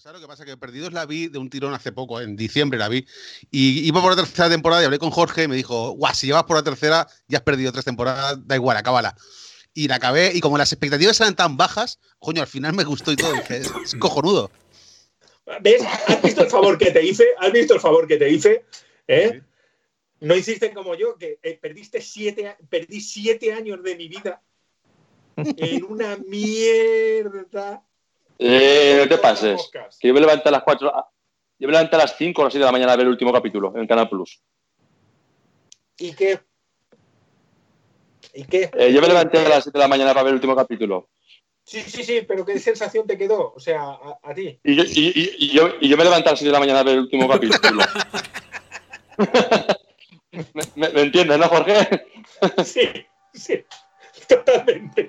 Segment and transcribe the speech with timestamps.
[0.00, 0.46] ¿sabes lo que pasa?
[0.46, 3.06] Que Perdidos la vi de un tirón hace poco, en diciembre la vi,
[3.50, 6.26] y iba por la tercera temporada y hablé con Jorge y me dijo, guau, si
[6.26, 9.14] llevas por la tercera, ya has perdido tres temporadas, da igual, acábala.
[9.74, 13.12] Y la acabé, y como las expectativas eran tan bajas, coño, al final me gustó
[13.12, 14.50] y todo, dije, es, cojonudo.
[15.60, 15.82] ¿Ves?
[16.06, 17.26] ¿Has visto el favor que te hice?
[17.38, 18.64] ¿Has visto el favor que te hice?
[19.06, 19.42] ¿Eh?
[20.20, 24.40] No hiciste como yo, que eh, perdiste siete, perdí siete años de mi vida
[25.36, 27.84] en una mierda.
[28.42, 29.70] Eh, no te pases.
[30.00, 30.90] Que yo me levanté a las 4.
[31.58, 33.12] Yo me levanté a las 5 o las 7 de la mañana a ver el
[33.12, 34.40] último capítulo en Canal Plus.
[35.98, 36.40] ¿Y qué?
[38.32, 38.70] ¿Y qué?
[38.74, 41.10] Eh, yo me levanté a las 7 de la mañana para ver el último capítulo.
[41.64, 43.52] Sí, sí, sí, pero ¿qué sensación te quedó?
[43.54, 44.58] O sea, a, a ti.
[44.64, 46.60] Y yo, y, y- y yo, y yo me levanté a las 7 de la
[46.60, 47.82] mañana a ver el último capítulo.
[50.32, 52.06] ¿Me, me, me entiendes, no, Jorge?
[52.64, 52.88] Sí,
[53.34, 53.64] sí,
[54.28, 55.08] totalmente.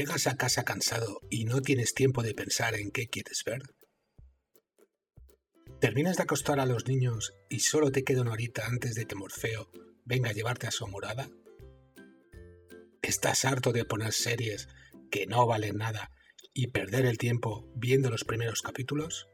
[0.00, 3.60] ¿Llegas a casa cansado y no tienes tiempo de pensar en qué quieres ver?
[5.78, 9.14] ¿Terminas de acostar a los niños y solo te queda una horita antes de que
[9.14, 9.70] Morfeo
[10.06, 11.28] venga a llevarte a su morada?
[13.02, 14.70] ¿Estás harto de poner series
[15.10, 16.10] que no valen nada
[16.54, 19.28] y perder el tiempo viendo los primeros capítulos?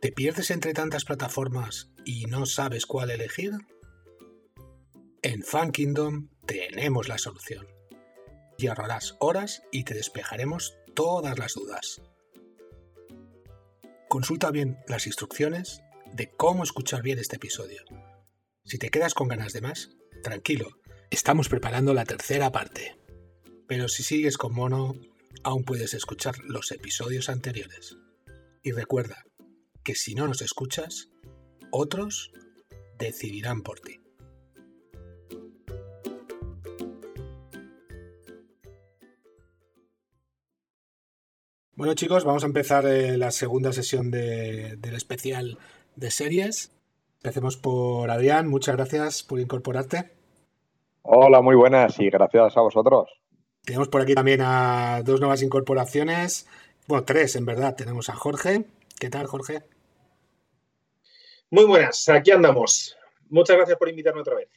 [0.00, 3.52] ¿Te pierdes entre tantas plataformas y no sabes cuál elegir?
[5.20, 7.75] En Fan Kingdom tenemos la solución
[8.64, 12.00] ahorrarás horas y te despejaremos todas las dudas.
[14.08, 17.82] Consulta bien las instrucciones de cómo escuchar bien este episodio.
[18.64, 19.90] Si te quedas con ganas de más,
[20.22, 20.80] tranquilo,
[21.10, 22.96] estamos preparando la tercera parte.
[23.68, 24.94] Pero si sigues con mono,
[25.42, 27.96] aún puedes escuchar los episodios anteriores.
[28.62, 29.24] Y recuerda
[29.84, 31.10] que si no nos escuchas,
[31.70, 32.32] otros
[32.98, 34.00] decidirán por ti.
[41.76, 45.58] Bueno chicos, vamos a empezar eh, la segunda sesión de- del especial
[45.94, 46.72] de series.
[47.22, 50.10] Empecemos por Adrián, muchas gracias por incorporarte.
[51.02, 53.10] Hola, muy buenas y gracias a vosotros.
[53.64, 56.46] Tenemos por aquí también a dos nuevas incorporaciones,
[56.86, 57.74] bueno, tres en verdad.
[57.76, 58.64] Tenemos a Jorge.
[58.98, 59.64] ¿Qué tal, Jorge?
[61.50, 62.96] Muy buenas, aquí andamos.
[63.28, 64.48] Muchas gracias por invitarme otra vez.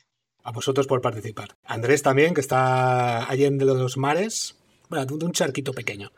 [0.44, 1.50] A vosotros por participar.
[1.66, 4.57] Andrés también, que está allí en de los mares,
[4.90, 6.12] bueno, de un charquito pequeño.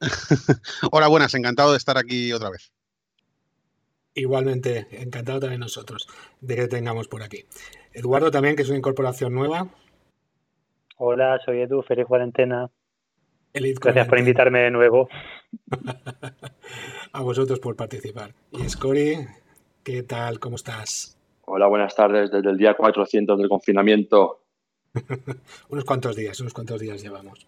[0.92, 2.72] Hola, buenas, encantado de estar aquí otra vez.
[4.14, 6.08] Igualmente, encantado también nosotros
[6.40, 7.44] de que te tengamos por aquí.
[7.92, 9.68] Eduardo también, que es una incorporación nueva.
[10.96, 12.70] Hola, soy Edu, feliz cuarentena.
[13.52, 15.08] Elite Gracias por invitarme de nuevo.
[17.12, 18.34] A vosotros por participar.
[18.52, 19.16] Y Scori,
[19.82, 20.38] ¿qué tal?
[20.38, 21.18] ¿Cómo estás?
[21.46, 22.30] Hola, buenas tardes.
[22.30, 24.44] Desde el día 400 del confinamiento.
[25.68, 27.46] Unos cuantos días, unos cuantos días llevamos.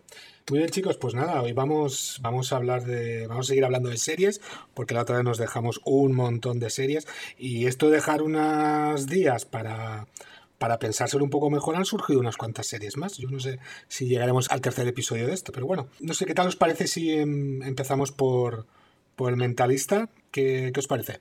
[0.50, 3.88] Muy bien, chicos, pues nada, hoy vamos, vamos a hablar de, vamos a seguir hablando
[3.88, 4.40] de series,
[4.74, 7.06] porque la otra vez nos dejamos un montón de series,
[7.38, 10.08] y esto de dejar unos días para,
[10.58, 13.18] para pensárselo un poco mejor, han surgido unas cuantas series más.
[13.18, 16.34] Yo no sé si llegaremos al tercer episodio de esto, pero bueno, no sé qué
[16.34, 18.66] tal os parece si em, empezamos por,
[19.14, 20.08] por el mentalista.
[20.32, 21.20] ¿Qué, qué os parece?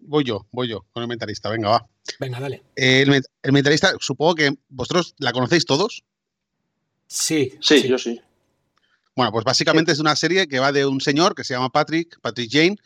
[0.00, 1.88] Voy yo, voy yo, con el mentalista, venga, va.
[2.18, 2.62] Venga, dale.
[2.76, 3.04] Eh,
[3.42, 6.02] el mentalista, supongo que vosotros la conocéis todos.
[7.06, 8.20] Sí, Sí, yo sí.
[9.18, 12.20] Bueno, pues básicamente es una serie que va de un señor que se llama Patrick,
[12.20, 12.76] Patrick Jane,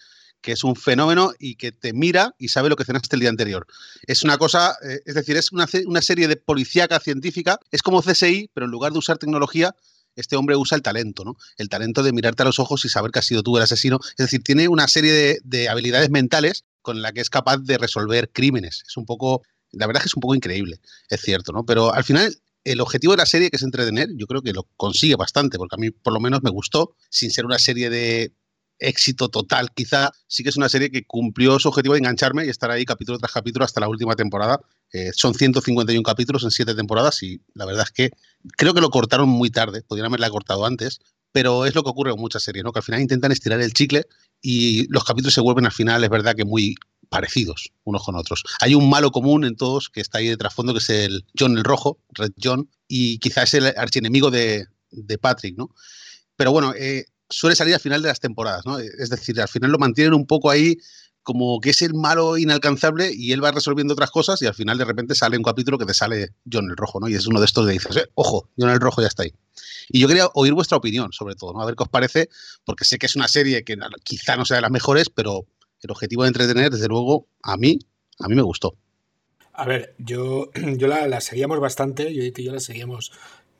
[0.40, 3.28] que es un fenómeno y que te mira y sabe lo que cenaste el día
[3.28, 3.66] anterior.
[4.06, 8.00] Es una cosa, eh, es decir, es una, una serie de policíaca científica, es como
[8.00, 9.76] CSI, pero en lugar de usar tecnología,
[10.16, 11.36] este hombre usa el talento, ¿no?
[11.58, 13.98] El talento de mirarte a los ojos y saber que has sido tú el asesino.
[14.02, 17.76] Es decir, tiene una serie de, de habilidades mentales con la que es capaz de
[17.76, 18.84] resolver crímenes.
[18.88, 19.42] Es un poco,
[19.72, 20.80] la verdad es que es un poco increíble,
[21.10, 21.66] es cierto, ¿no?
[21.66, 22.34] Pero al final
[22.64, 25.74] el objetivo de la serie, que es entretener, yo creo que lo consigue bastante, porque
[25.76, 28.34] a mí por lo menos me gustó, sin ser una serie de
[28.78, 32.48] éxito total, quizá sí que es una serie que cumplió su objetivo de engancharme y
[32.48, 34.60] estar ahí capítulo tras capítulo hasta la última temporada.
[34.92, 38.10] Eh, son 151 capítulos en 7 temporadas y la verdad es que
[38.56, 41.00] creo que lo cortaron muy tarde, podrían haberla cortado antes,
[41.30, 42.72] pero es lo que ocurre con muchas series, ¿no?
[42.72, 44.04] Que al final intentan estirar el chicle
[44.40, 46.74] y los capítulos se vuelven al final, es verdad que muy
[47.12, 48.42] parecidos unos con otros.
[48.60, 51.58] Hay un malo común en todos que está ahí de trasfondo, que es el John
[51.58, 55.68] el Rojo, Red John, y quizás es el archienemigo de, de Patrick, ¿no?
[56.36, 58.78] Pero bueno, eh, suele salir al final de las temporadas, ¿no?
[58.78, 60.78] Es decir, al final lo mantienen un poco ahí
[61.22, 64.78] como que es el malo inalcanzable y él va resolviendo otras cosas y al final
[64.78, 67.08] de repente sale un capítulo que te sale John el Rojo, ¿no?
[67.08, 69.34] Y es uno de estos de dices, eh, ojo, John el Rojo ya está ahí.
[69.88, 71.60] Y yo quería oír vuestra opinión sobre todo, ¿no?
[71.60, 72.30] A ver qué os parece,
[72.64, 75.46] porque sé que es una serie que quizá no sea de las mejores, pero
[75.82, 77.78] el objetivo de entretener, desde luego, a mí,
[78.18, 78.76] a mí me gustó.
[79.52, 83.12] A ver, yo, yo la, seguíamos bastante, yo y yo la seguíamos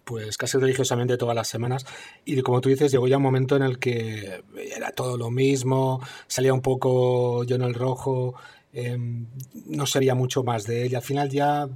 [0.05, 1.87] pues casi religiosamente todas las semanas.
[2.25, 4.43] Y como tú dices, llegó ya un momento en el que
[4.75, 8.35] era todo lo mismo, salía un poco yo en el rojo,
[8.73, 9.27] em,
[9.67, 10.97] no sería mucho más de él.
[10.97, 11.69] al final ya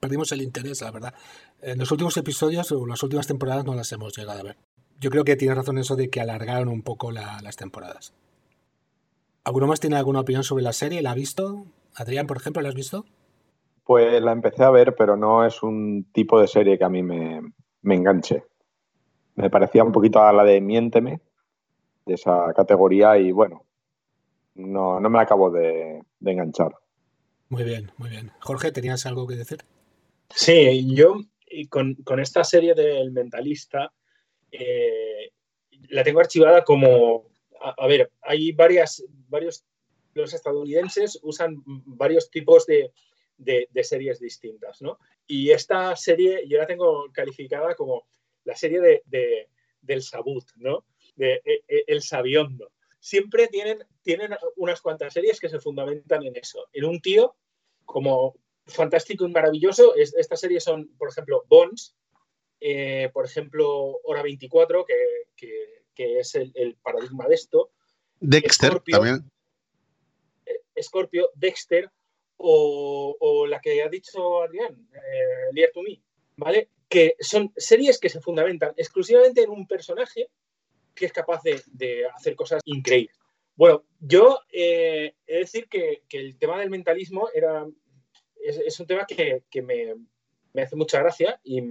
[0.00, 1.14] perdimos el interés, la verdad.
[1.60, 4.56] En los últimos episodios o las últimas temporadas no las hemos llegado a ver.
[5.00, 8.12] Yo creo que tienes razón eso de que alargaron un poco las temporadas.
[9.44, 11.02] ¿Alguno más tiene alguna opinión sobre la serie?
[11.02, 11.66] ¿La ha visto?
[11.94, 13.04] Adrián, por ejemplo, ¿la has visto?
[13.84, 17.02] Pues la empecé a ver, pero no es un tipo de serie que a mí
[17.02, 17.40] me,
[17.82, 18.44] enganche.
[19.34, 21.20] Me parecía un poquito a la de Miénteme,
[22.06, 23.64] de esa categoría, y bueno,
[24.54, 26.76] no, no me acabo de, enganchar.
[27.48, 28.30] Muy bien, muy bien.
[28.40, 29.58] Jorge, ¿tenías algo que decir?
[30.30, 31.16] Sí, yo
[31.68, 33.92] con, con esta serie del mentalista
[34.52, 35.32] eh,
[35.88, 37.24] la tengo archivada como,
[37.62, 39.64] a, ver, hay varias, varios,
[40.14, 42.92] los estadounidenses usan varios tipos de,
[43.36, 44.98] de, series distintas, ¿no?
[45.26, 48.06] Y esta serie yo la tengo calificada como
[48.44, 49.48] la serie de,
[49.80, 50.84] del sabut, ¿no?
[51.16, 52.72] De, e, e, el sabiondo.
[52.98, 57.34] Siempre tienen, tienen unas cuantas series que se fundamentan en eso, en un tío
[57.84, 58.36] como
[58.66, 59.94] fantástico y maravilloso.
[59.96, 61.96] Estas series son, por ejemplo, Bones,
[62.60, 67.70] eh, por ejemplo, Hora 24, que, es el, paradigma de esto.
[68.20, 69.30] Dexter también.
[70.46, 71.90] Eh, Scorpio, Dexter,
[72.36, 74.88] o, la que ha dicho Adrián,
[75.54, 76.02] eh, to Me,
[76.36, 76.70] ¿vale?
[76.88, 80.28] Que son series que se fundamentan exclusivamente en un personaje
[80.94, 83.16] que es capaz de, hacer cosas increíbles.
[83.54, 87.66] Bueno, yo eh, he de decir que, el tema del mentalismo era,
[88.40, 89.94] es, un tema que, me,
[90.62, 91.62] hace mucha gracia y,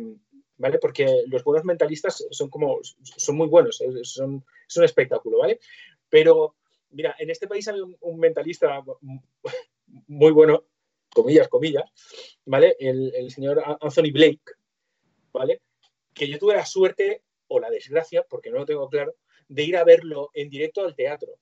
[0.62, 0.78] ¿vale?
[0.78, 4.44] Porque los buenos mentalistas son como, son muy buenos, es un
[4.84, 5.60] espectáculo, ¿vale?
[6.08, 6.56] Pero,
[6.92, 8.84] mira, en este país hay un mentalista
[10.08, 10.66] muy bueno,
[11.12, 11.90] comillas, comillas,
[12.46, 12.76] ¿vale?
[12.80, 14.42] El, señor Anthony Blake,
[15.34, 15.62] ¿vale?
[16.14, 19.16] Que yo tuve la suerte o la desgracia, porque no lo tengo claro,
[19.48, 21.40] de ir a verlo en directo al teatro.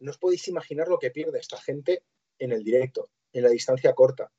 [0.00, 2.02] No os podéis imaginar lo que pierde esta gente
[2.40, 4.32] en el directo, en la distancia corta,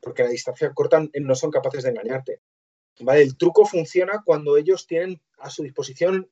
[0.00, 2.42] porque en la distancia corta no son capaces de engañarte.
[3.06, 6.30] El truco funciona cuando ellos tienen a su disposición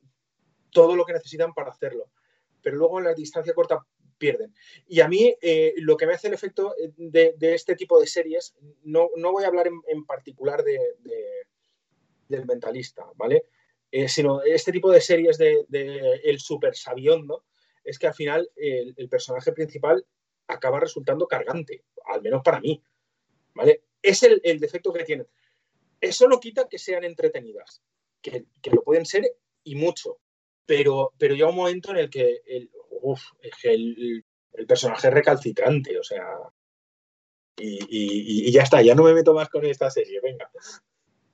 [0.71, 2.11] todo lo que necesitan para hacerlo,
[2.63, 3.87] pero luego en la distancia corta
[4.19, 4.55] pierden.
[4.89, 8.07] Y a mí eh, lo que me hace el efecto eh, de, este tipo de
[8.07, 10.79] series, no, voy a hablar en, particular de,
[12.29, 13.45] del mentalista, ¿vale?
[13.91, 15.65] Eh, sino este tipo de series de,
[16.25, 17.45] el super sabiondo,
[17.85, 20.05] es que al final el, personaje principal
[20.49, 22.83] acaba resultando cargante, al menos para mí,
[23.55, 23.83] ¿vale?
[24.03, 25.27] Es el, defecto que tienen.
[26.01, 27.81] Eso no quita que sean entretenidas,
[28.21, 29.25] que, lo pueden ser
[29.65, 30.19] y mucho,
[30.65, 32.71] pero, pero llega un momento en el que el,
[33.03, 33.23] uf,
[33.63, 34.25] que el,
[34.67, 36.25] personaje es recalcitrante, o sea.
[37.59, 40.51] Y, ya está, ya no me meto más con esta serie, venga.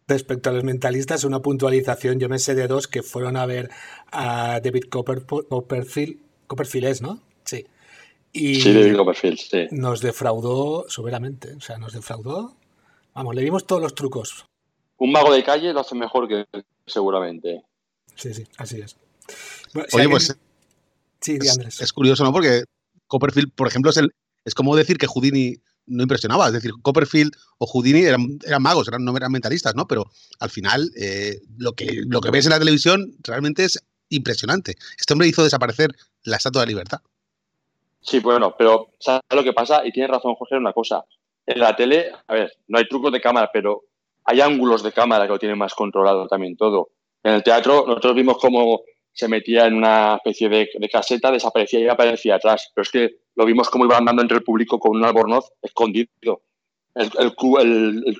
[0.06, 3.70] Respecto a los mentalistas, una puntualización, yo me sé de dos que fueron a ver
[4.10, 7.20] a David Copperfield, Copperfield es, ¿no?
[7.44, 7.66] Sí.
[8.32, 9.68] Y sí, David Copperfield, sí.
[9.72, 12.56] Nos defraudó soberamente, o sea, nos defraudó.
[13.14, 14.46] Vamos, le vimos todos los trucos.
[15.02, 16.46] Un mago de calle lo hace mejor que
[16.86, 17.64] seguramente.
[18.14, 18.96] Sí, sí, así es.
[19.94, 20.36] Oye, pues
[21.26, 22.30] es, curioso, ¿no?
[22.30, 22.62] Porque
[23.08, 25.56] Copperfield, por ejemplo, es, el, es como decir que Houdini
[25.86, 26.46] no impresionaba.
[26.46, 29.88] Es decir, Copperfield o Houdini eran, eran magos, eran, no eran mentalistas, ¿no?
[29.88, 30.04] Pero
[30.38, 34.76] al final, eh, lo, que, lo que ves en la televisión realmente es impresionante.
[34.96, 35.90] Este hombre hizo desaparecer
[36.22, 37.00] la Estatua de Libertad.
[38.02, 39.84] Sí, bueno, pero ¿sabes lo que pasa?
[39.84, 41.04] Y tiene razón José en una cosa.
[41.44, 43.82] En la tele, a ver, no hay trucos de cámara, pero
[44.24, 46.90] hay ángulos de cámara que lo tienen más controlado también todo.
[47.22, 51.88] En el teatro nosotros vimos como se metía en una especie de, caseta, desaparecía y
[51.88, 52.70] aparecía atrás.
[52.74, 56.42] Pero es que lo vimos como iba andando entre el público con un albornoz escondido.
[56.94, 57.34] El,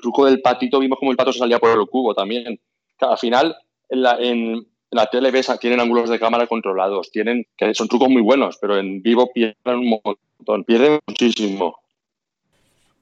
[0.01, 2.61] truco del patito, vimos como el pato se salía por el cubo también.
[3.01, 3.57] al final,
[3.89, 4.67] en la, en,
[5.11, 9.31] tele tienen ángulos de cámara controlados, tienen, que son trucos muy buenos, pero en vivo
[9.33, 11.79] pierden un montón, pierden muchísimo.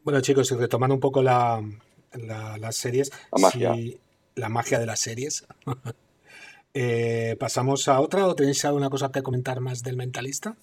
[0.03, 1.63] Bueno, chicos, y retomando un poco la,
[2.13, 3.75] las series, la magia.
[4.35, 5.47] la magia de las series.
[6.73, 10.55] Eh, ¿Pasamos a otra o tenéis alguna cosa que comentar más del mentalista?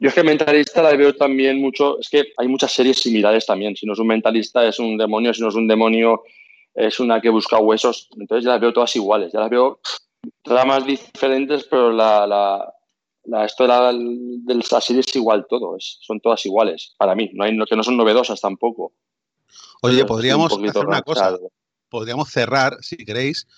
[0.00, 3.76] Yo es que mentalista la veo también mucho, es que hay muchas series similares también.
[3.76, 6.24] Si no es un mentalista es un demonio, si no es un demonio
[6.74, 8.08] es una que busca huesos.
[8.18, 9.78] Entonces ya las veo todas iguales, ya las veo
[10.66, 12.74] más diferentes, pero la, la,
[13.24, 17.30] la esto de la, de la serie es igual todo, son todas iguales para mí,
[17.34, 18.92] no hay que no son novedosas tampoco.
[19.82, 21.36] Oye, podríamos hacer una cosa,
[21.88, 23.48] podríamos cerrar, si queréis,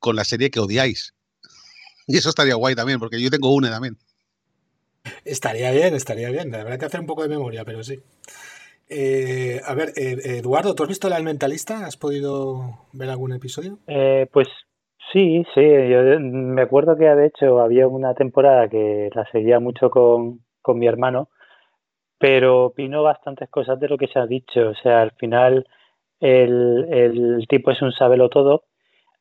[0.00, 1.14] con la serie que odiáis.
[2.06, 3.96] Y eso estaría guay también, porque yo tengo una también.
[5.24, 6.52] Estaría bien, estaría bien.
[6.52, 8.00] Habrá que hacer un poco de memoria, pero sí.
[8.88, 11.86] Eh, a ver, eh, Eduardo, ¿tú has visto El Mentalista?
[11.86, 13.78] ¿Has podido ver algún episodio?
[13.86, 14.48] Eh, pues
[15.12, 15.60] sí, sí.
[15.62, 20.80] Yo me acuerdo que de hecho había una temporada que la seguía mucho con, con
[20.80, 21.28] mi hermano,
[22.20, 24.68] pero opino bastantes cosas de lo que se ha dicho.
[24.70, 25.66] O sea, al final
[26.20, 28.64] el, el tipo es un sabelo todo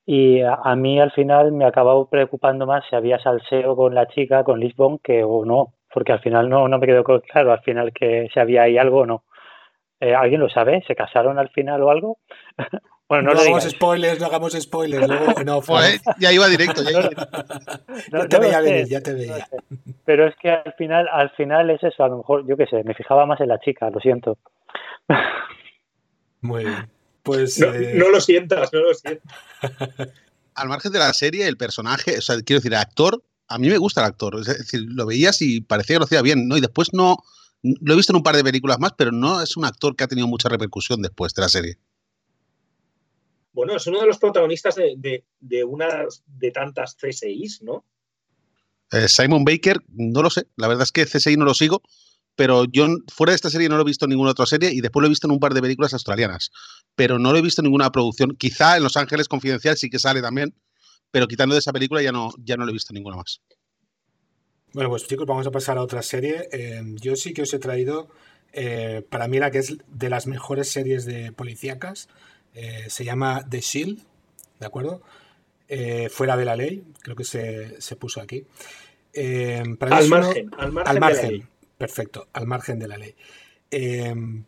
[0.06, 4.08] y a, mí al final me ha acabado preocupando más si había salseo con la
[4.08, 7.62] chica, con Lisbon, que o no, porque al final no, no me quedó claro al
[7.62, 9.24] final que si había ahí algo o no.
[10.00, 10.84] Eh, ¿Alguien lo sabe?
[10.88, 12.18] ¿Se casaron al final o algo?
[13.10, 15.08] bueno, no, hagamos spoilers, no hagamos spoilers.
[15.46, 15.62] no,
[16.20, 16.84] ya iba directo.
[16.84, 17.10] Ya, iba
[18.12, 19.50] ya te veía venir, ya te veía.
[20.06, 22.84] Pero es que al final, al final es eso, a lo mejor, yo qué sé,
[22.84, 24.38] me fijaba más en la chica, lo siento.
[26.42, 26.88] Muy bien.
[27.24, 29.36] Pues, eh, no, lo sientas, no lo sientas.
[30.54, 33.70] Al margen de la serie, el personaje, o sea, quiero decir, el actor, a mí
[33.70, 34.36] me gusta el actor.
[34.40, 36.58] Es decir, lo veías y parecía que lo hacía bien, ¿no?
[36.58, 37.18] Y después no.
[37.64, 40.04] Lo he visto en un par de películas más, pero no es un actor que
[40.04, 41.78] ha tenido mucha repercusión después de la serie.
[43.52, 47.86] Bueno, es uno de los protagonistas de, una de tantas CSIs, ¿no?
[48.92, 50.48] Eh, Simon Baker, no lo sé.
[50.56, 51.82] La verdad es que CSI no lo sigo,
[52.36, 54.82] pero yo fuera de esta serie no lo he visto en ninguna otra serie y
[54.82, 56.52] después lo he visto en un par de películas australianas,
[56.96, 58.36] pero no lo he visto en ninguna producción.
[58.36, 60.56] Quizá en Los Ángeles Confidencial sí que sale también,
[61.12, 63.42] pero quitando de esa película ya no, ya no lo he visto ninguna más.
[64.74, 66.48] Bueno, pues chicos, vamos a pasar a otra serie.
[66.52, 68.10] Eh, yo sí que os he traído,
[68.54, 72.08] eh, para mí la que es de las mejores series de policíacas,
[72.54, 74.00] eh, se llama The Shield,
[74.60, 75.02] ¿de acuerdo?
[76.10, 78.44] fuera de la ley, creo que se, se puso aquí.
[79.16, 79.78] al,
[80.10, 83.14] margen, al, margen, al margen, Perfecto, al margen de la ley.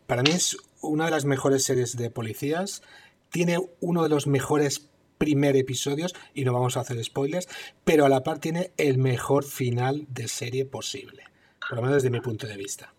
[0.08, 2.82] Para mí es una de las mejores series de policías.
[3.30, 4.90] Tiene uno de los mejores
[5.22, 7.48] primer episodios, y no vamos a hacer spoilers,
[7.84, 11.22] pero a la par tiene el mejor final de serie posible,
[11.60, 12.92] por lo menos desde mi punto de vista.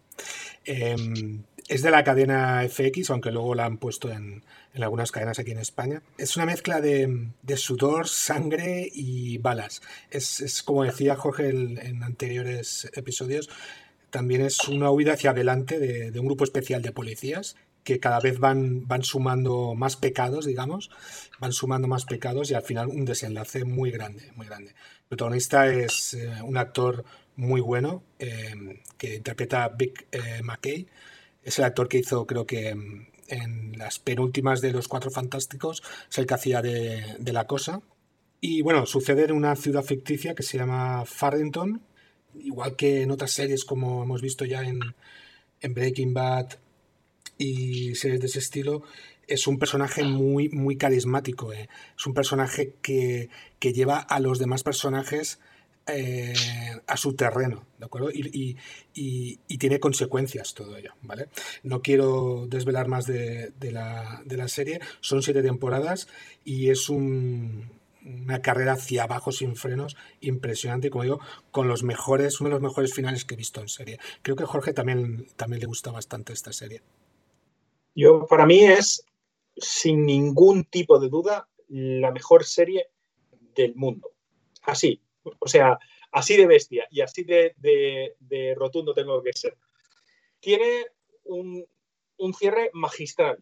[1.73, 4.43] Es de la cadena FX, aunque luego la han puesto en,
[4.75, 6.01] algunas cadenas aquí en España.
[6.17, 9.81] Es una mezcla de, sudor, sangre y balas.
[10.09, 13.49] Es, como decía Jorge en anteriores episodios,
[14.13, 18.37] también es una huida hacia adelante de, un grupo especial de policías que cada vez
[18.37, 20.91] van, van sumando más pecados, digamos,
[21.39, 24.69] van sumando más pecados y al final un desenlace muy grande, muy grande.
[24.69, 27.03] El protagonista es eh, un actor
[27.35, 30.87] muy bueno eh, que interpreta a Vic eh, McKay.
[31.43, 32.69] Es el actor que hizo, creo que
[33.27, 37.81] en las penúltimas de Los Cuatro Fantásticos, es el que hacía de, de la cosa.
[38.39, 41.81] Y bueno, sucede en una ciudad ficticia que se llama Farrington,
[42.39, 44.79] igual que en otras series como hemos visto ya en,
[45.65, 46.59] Breaking Bad
[47.38, 48.83] y series de ese estilo,
[49.27, 51.53] es un personaje muy, muy carismático.
[51.53, 51.69] Eh.
[51.97, 53.29] Es un personaje que,
[53.62, 55.39] lleva a los demás personajes
[55.87, 56.33] eh,
[56.87, 58.09] a su terreno, ¿de acuerdo?
[58.11, 58.57] Y,
[59.57, 61.29] tiene consecuencias todo ello, ¿vale?
[61.63, 64.81] No quiero desvelar más de, la, de la serie.
[64.99, 66.09] Son siete temporadas
[66.43, 67.69] y es un,
[68.05, 71.19] una carrera hacia abajo sin frenos impresionante, como digo,
[71.51, 73.99] con los mejores, uno de los mejores finales que he visto en serie.
[74.21, 76.81] Creo que Jorge también, también le gusta bastante esta serie.
[77.95, 79.05] Yo, para mí es,
[79.55, 82.87] sin ningún tipo de duda, la mejor serie
[83.55, 84.09] del mundo.
[84.63, 85.79] Así, o sea,
[86.11, 89.57] así de bestia y así de, de, rotundo tengo que ser.
[90.39, 90.87] Tiene
[91.23, 91.65] un,
[92.17, 93.37] un cierre magistral.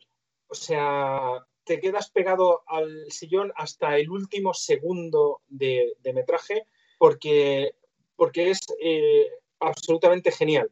[0.48, 6.66] O sea, te quedas pegado al sillón hasta el último segundo de, metraje
[6.98, 7.76] porque,
[8.16, 10.72] porque es eh, absolutamente genial.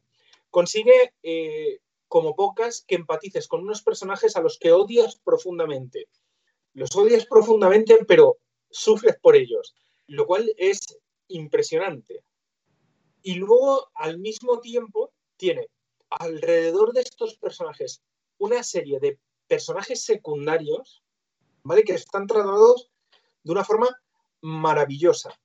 [0.50, 6.08] Consigue, eh, como pocas, que empatices con unos personajes a los que odias profundamente.
[6.74, 8.38] Los odias profundamente, pero
[8.70, 9.76] sufres por ellos,
[10.10, 10.80] lo cual es
[11.28, 12.24] impresionante.
[13.22, 15.68] Y luego, al mismo tiempo, tiene
[16.10, 18.02] alrededor de estos personajes
[18.38, 21.04] una serie de personajes secundarios,
[21.64, 21.84] ¿vale?
[21.84, 22.92] Que están tratados
[23.44, 23.88] de una forma
[24.42, 25.38] maravillosa,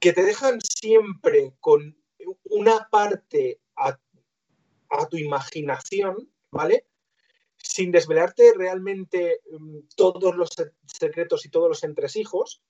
[0.00, 1.96] que te dejan siempre con
[2.44, 3.98] una parte a,
[5.10, 6.86] tu imaginación, ¿vale?
[7.56, 10.50] Sin desvelarte realmente mm, todos los
[10.86, 12.62] secretos y todos los entresijos.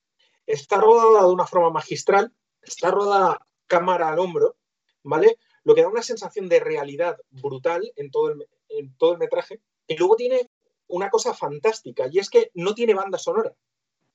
[0.48, 4.56] Está rodada de una forma magistral, está rodada cámara al hombro,
[5.02, 5.38] ¿vale?
[5.62, 9.60] Lo que da una sensación de realidad brutal en todo el, en todo el metraje.
[9.86, 10.50] Y luego tiene
[10.88, 13.54] una cosa fantástica, y es que no tiene banda sonora,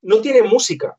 [0.01, 0.97] no tiene música.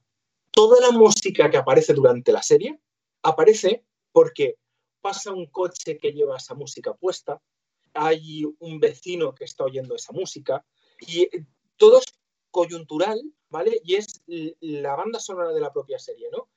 [0.52, 2.78] Toda la música que aparece durante la serie
[3.22, 4.54] aparece porque
[5.00, 7.42] pasa un coche que lleva esa música puesta,
[7.92, 10.64] hay un vecino que está oyendo esa música,
[11.00, 11.28] y
[11.76, 12.04] todo es
[12.54, 13.80] coyuntural, ¿vale?
[13.82, 14.23] Y es
[14.61, 16.49] la banda sonora de la propia serie, ¿no?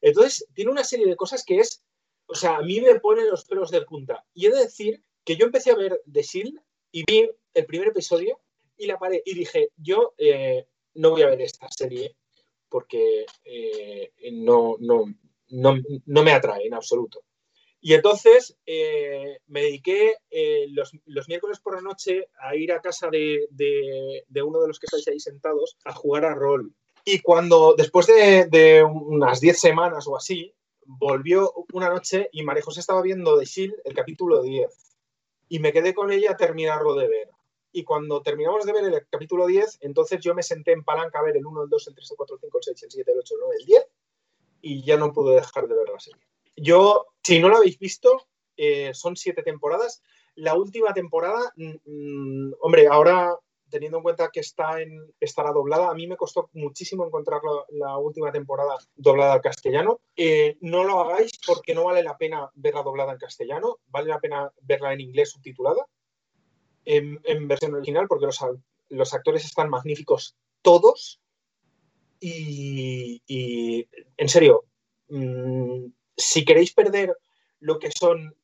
[0.00, 1.84] Entonces, tiene una serie de cosas que es,
[2.26, 4.24] o sea, a mí me pone los pelos de punta.
[4.32, 6.58] Y he de decir que yo empecé a ver The Shield
[6.90, 8.40] y vi el primer episodio
[8.78, 12.16] y la paré y dije, yo eh, no voy a ver esta serie
[12.70, 15.04] porque eh, no, no,
[15.50, 17.22] no, no, me atrae en absoluto.
[17.84, 20.14] Y entonces eh, me dediqué
[20.68, 24.68] los, los, miércoles por la noche a ir a casa de, de, de, uno de
[24.68, 26.72] los que estáis ahí sentados a jugar a rol.
[27.04, 30.54] Y cuando, después de, de unas 10 semanas o así,
[30.86, 34.68] volvió una noche y María José estaba viendo de Shield el capítulo 10.
[35.48, 37.30] Y me quedé con ella a terminarlo de ver.
[37.72, 41.22] Y cuando terminamos de ver el capítulo 10, entonces yo me senté en palanca a
[41.22, 43.12] ver el 1, el 2, el 3, el 4, el 5, el 6, el 7,
[43.12, 43.86] el 8, el 9, el 10.
[44.60, 46.22] Y ya no pude dejar de ver la serie.
[46.56, 50.02] Yo, si no lo habéis visto, eh, son siete temporadas.
[50.34, 53.36] La última temporada, mmm, hombre, ahora
[53.72, 54.76] teniendo en cuenta que está
[55.18, 57.40] estará doblada, a mí me costó muchísimo encontrar
[57.70, 60.00] la, última temporada doblada al castellano.
[60.14, 64.20] Eh, no lo hagáis porque no vale la pena verla doblada en castellano, vale la
[64.20, 65.86] pena verla en inglés subtitulada,
[66.84, 71.18] en, versión original, porque los, actores están magníficos todos.
[72.20, 73.22] Y,
[74.18, 74.66] en serio,
[75.08, 75.86] mmm,
[76.22, 77.16] si queréis perder
[77.60, 78.34] lo que son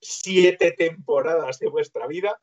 [0.00, 2.40] siete temporadas de vuestra vida,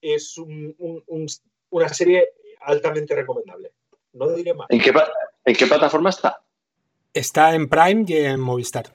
[0.00, 1.26] es un, un, un,
[1.70, 2.28] una serie
[2.60, 3.72] altamente recomendable.
[4.12, 4.68] No diré más.
[4.70, 4.92] ¿En qué,
[5.44, 6.42] ¿En qué plataforma está?
[7.12, 8.92] Está en Prime y en Movistar.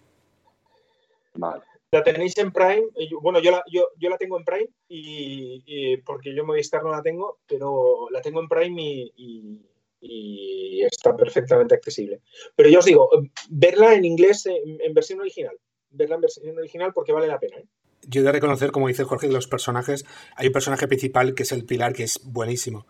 [1.36, 1.64] Vale.
[1.92, 2.88] La tenéis en Prime.
[3.22, 6.92] Bueno, yo la, yo, yo la tengo en Prime y, y, porque yo Movistar no
[6.92, 9.62] la tengo, pero la tengo en Prime y, y,
[10.04, 12.22] y, está perfectamente accesible.
[12.56, 13.10] Pero yo os digo,
[13.50, 15.58] verla en inglés en, versión original.
[15.90, 17.58] Verla en versión original porque vale la pena.
[17.58, 17.66] ¿eh?
[18.08, 21.52] yo he de reconocer, como dice Jorge, los personajes, hay un personaje principal que es
[21.54, 22.86] el Pilar, que es buenísimo,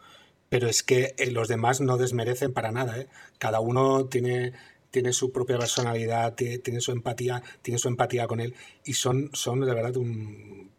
[0.49, 2.99] pero es que los demás no desmerecen para nada.
[2.99, 3.08] ¿eh?
[3.38, 4.54] Cada uno tiene,
[4.93, 8.53] tiene su propia personalidad, tiene, su empatía, tiene su empatía con él
[8.86, 9.91] y son, son de verdad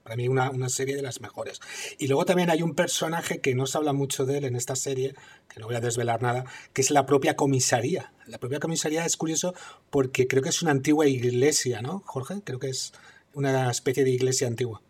[0.05, 1.61] para mí una, una, serie de las mejores.
[1.99, 4.77] Y luego también hay un personaje que no se habla mucho de él en esta
[4.77, 5.17] serie,
[5.53, 8.13] que no voy a desvelar nada, que es la propia comisaría.
[8.27, 9.53] La propia comisaría es curioso
[9.91, 12.37] porque creo que es una antigua iglesia, ¿no, Jorge?
[12.45, 12.93] Creo que es
[13.33, 14.81] una especie de iglesia antigua.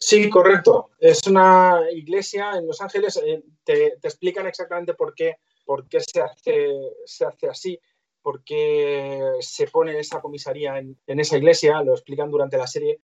[0.00, 0.90] Sí, correcto.
[0.98, 3.20] Es una iglesia en Los Ángeles.
[3.24, 6.70] Eh, te, te, explican exactamente por qué, por qué se, hace,
[7.04, 7.78] se hace así,
[8.22, 11.82] por qué se pone esa comisaría en, en esa iglesia.
[11.82, 13.00] Lo explican durante la serie.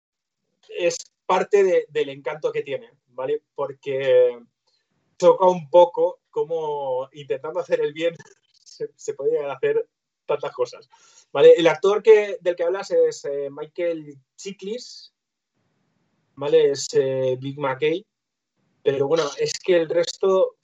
[0.69, 0.97] Es
[1.27, 3.43] parte de, del encanto que tiene, ¿vale?
[3.55, 4.39] Porque
[5.17, 8.15] toca un poco como intentando hacer el bien
[8.53, 9.15] se, se
[9.51, 9.89] hacer
[10.27, 10.89] tantas cosas.
[11.33, 11.55] ¿Vale?
[11.57, 15.13] El actor que, del que hablas es eh, Michael Chiklis,
[16.35, 16.71] ¿vale?
[16.71, 18.07] Es eh, Big McKay,
[18.83, 20.57] pero bueno, es que el resto,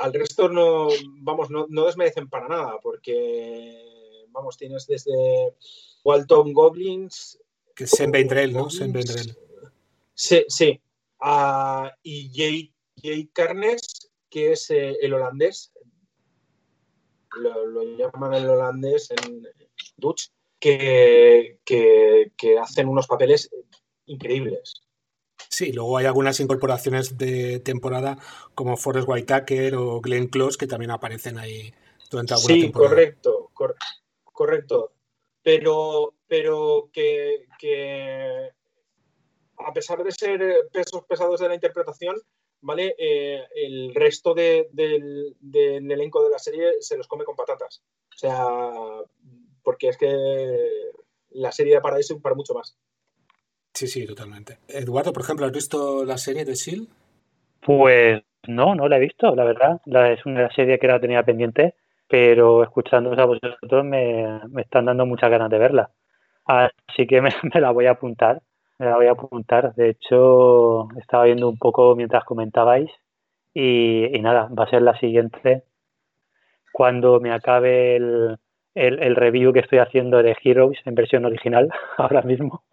[0.00, 0.88] al resto no,
[1.20, 5.54] vamos, no, no desmerecen para nada, porque, vamos, tienes desde
[6.04, 7.38] Walton Goblins...
[7.74, 8.68] Que es Vendrell, ¿no?
[8.68, 9.36] Vendrell.
[10.14, 10.80] Sí, sí.
[11.20, 15.72] Uh, y Jay, Jay Carnes, que es eh, el holandés,
[17.36, 19.46] lo, lo, llaman el holandés en
[19.96, 20.30] Dutch,
[20.60, 23.50] que, que, que, hacen unos papeles
[24.06, 24.83] increíbles.
[25.48, 28.18] Sí, luego hay algunas incorporaciones de temporada
[28.54, 31.72] como Forrest Whitaker o Glenn Close que también aparecen ahí
[32.10, 32.90] durante alguna sí, temporada.
[32.90, 33.76] correcto, cor
[34.24, 34.92] correcto.
[35.42, 38.50] Pero, pero que, que
[39.58, 42.16] a pesar de ser pesos pesados de la interpretación,
[42.60, 42.94] ¿vale?
[42.98, 47.82] Eh, el resto de, de, del elenco de la serie se los come con patatas.
[48.14, 48.48] O sea,
[49.62, 50.80] porque es que
[51.30, 52.76] la serie da para eso y para mucho más.
[53.74, 54.58] Sí, sí, totalmente.
[54.68, 56.88] Eduardo, por ejemplo, ¿has visto la serie de S.H.I.E.L.D.?
[57.60, 59.80] Pues no, no la he visto, la verdad.
[59.86, 61.74] La, es una serie que la tenía pendiente,
[62.08, 65.90] pero escuchándoos a vosotros me, me están dando muchas ganas de verla.
[66.44, 68.42] Así que me, la voy a apuntar
[68.78, 69.74] me la voy a apuntar.
[69.74, 72.90] De hecho, estaba viendo un poco mientras comentabais
[73.52, 75.64] y, y nada, va a ser la siguiente
[76.72, 78.36] cuando me acabe el,
[78.74, 82.64] el, review que estoy haciendo de Heroes en versión original ahora mismo.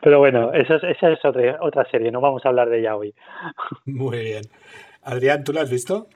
[0.00, 2.96] Pero bueno, eso es, esa es otra, otra serie, no vamos a hablar de ella
[2.96, 3.14] hoy.
[3.84, 4.44] Muy bien.
[5.02, 6.08] Adrián, ¿tú la has visto?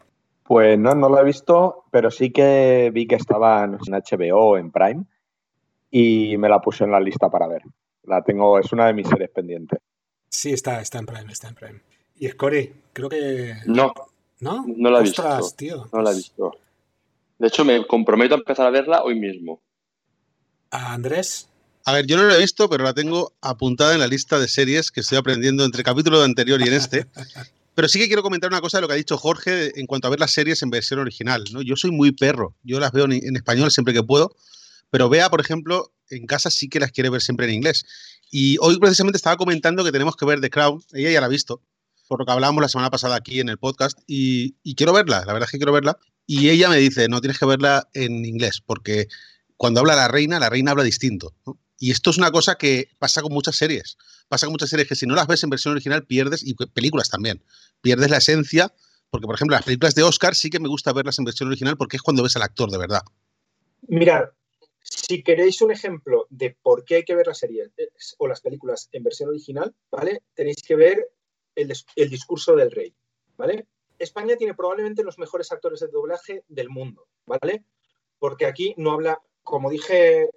[0.42, 4.70] Pues no, no lo he visto, pero sí que vi que estaba en HBO, en
[4.70, 5.04] Prime,
[5.90, 7.62] y me la puse en la lista para ver.
[8.04, 9.78] La tengo, es una de mis series pendientes.
[10.30, 11.80] Sí, está, está en Prime, está en Prime.
[12.18, 13.54] Y Scory, creo que.
[13.66, 13.92] No.
[14.40, 14.64] ¿No?
[14.66, 15.22] No la he visto.
[15.56, 15.86] tío.
[15.92, 16.52] No la he visto.
[17.38, 19.60] De hecho, me comprometo a empezar a verla hoy mismo.
[20.70, 21.50] ¿A Andrés?
[21.84, 24.48] A ver, yo no la he visto, pero la tengo apuntada en la lista de
[24.48, 27.06] series que estoy aprendiendo entre el capítulo anterior y en este.
[27.74, 30.08] Pero sí que quiero comentar una cosa de lo que ha dicho Jorge en cuanto
[30.08, 31.44] a ver las series en versión original.
[31.52, 31.62] ¿no?
[31.62, 34.34] Yo soy muy perro, yo las veo en, en español siempre que puedo,
[34.90, 37.84] pero Bea, por ejemplo, en casa sí que las quiere ver siempre en inglés.
[38.32, 41.30] Y hoy precisamente estaba comentando que tenemos que ver The Crown, ella ya la ha
[41.30, 41.62] visto,
[42.08, 45.20] por lo que hablábamos la semana pasada aquí en el podcast, y, y quiero verla,
[45.24, 45.98] la verdad es que quiero verla.
[46.26, 49.06] Y ella me dice, no, tienes que verla en inglés, porque
[49.56, 51.34] cuando habla la reina, la reina habla distinto.
[51.46, 51.58] ¿no?
[51.78, 53.96] Y esto es una cosa que pasa con muchas series.
[54.28, 57.08] Pasa con muchas series que si no las ves en versión original pierdes, y películas
[57.08, 57.42] también,
[57.80, 58.72] pierdes la esencia,
[59.10, 61.76] porque por ejemplo las películas de Oscar sí que me gusta verlas en versión original
[61.76, 63.02] porque es cuando ves al actor de verdad.
[63.82, 64.24] Mirad,
[64.80, 67.88] si queréis un ejemplo de por qué hay que ver las series eh,
[68.18, 70.22] o las películas en versión original, ¿vale?
[70.34, 71.10] Tenéis que ver
[71.54, 72.94] el, el discurso del rey,
[73.36, 73.66] ¿vale?
[73.98, 77.64] España tiene probablemente los mejores actores de doblaje del mundo, ¿vale?
[78.18, 80.28] Porque aquí no habla, como dije,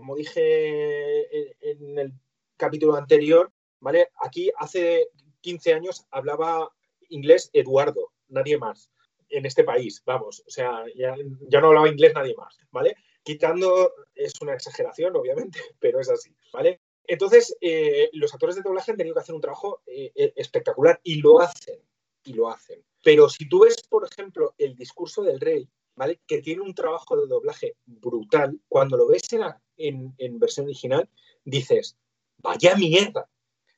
[0.00, 2.12] como dije en el
[2.56, 4.08] capítulo anterior, ¿vale?
[4.20, 5.08] Aquí hace
[5.40, 6.68] 15 años hablaba
[7.10, 8.90] inglés Eduardo, nadie más,
[9.28, 12.96] en este país, vamos, o sea, ya, no hablaba inglés nadie más, ¿vale?
[13.22, 16.80] Quitando, es una exageración, obviamente, pero es así, ¿vale?
[17.06, 21.20] Entonces, eh, los actores de doblaje han tenido que hacer un trabajo eh, espectacular y
[21.20, 21.78] lo hacen,
[22.24, 22.82] y lo hacen.
[23.00, 26.20] Pero si tú ves, por ejemplo, el discurso del rey, ¿vale?
[26.26, 29.42] Que tiene un trabajo de doblaje brutal, cuando lo ves en,
[29.76, 31.08] en, en versión original,
[31.44, 31.96] dices,
[32.38, 33.28] vaya mierda,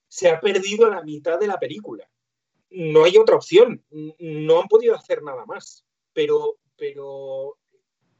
[0.08, 2.08] se ha perdido la mitad de la película.
[2.70, 3.84] No hay otra opción,
[4.18, 5.84] no han podido hacer nada más.
[6.12, 7.58] Pero, pero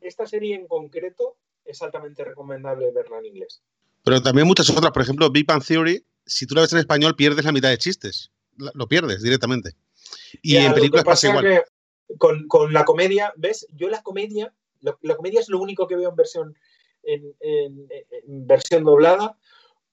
[0.01, 3.63] esta serie en concreto es altamente recomendable verla en inglés.
[4.05, 7.17] Pero también muchas otras, por ejemplo, Big Bang Theory, si tú la ves en español
[7.17, 9.73] pierdes la mitad de chistes, lo pierdes directamente.
[10.43, 11.65] Y Ya, en películas pasa pasa igual.
[12.19, 13.67] Con, con la comedia, ¿ves?
[13.75, 16.57] Yo la comedia, lo- la comedia es lo único que veo en versión,
[17.03, 19.39] en, en- en versión doblada,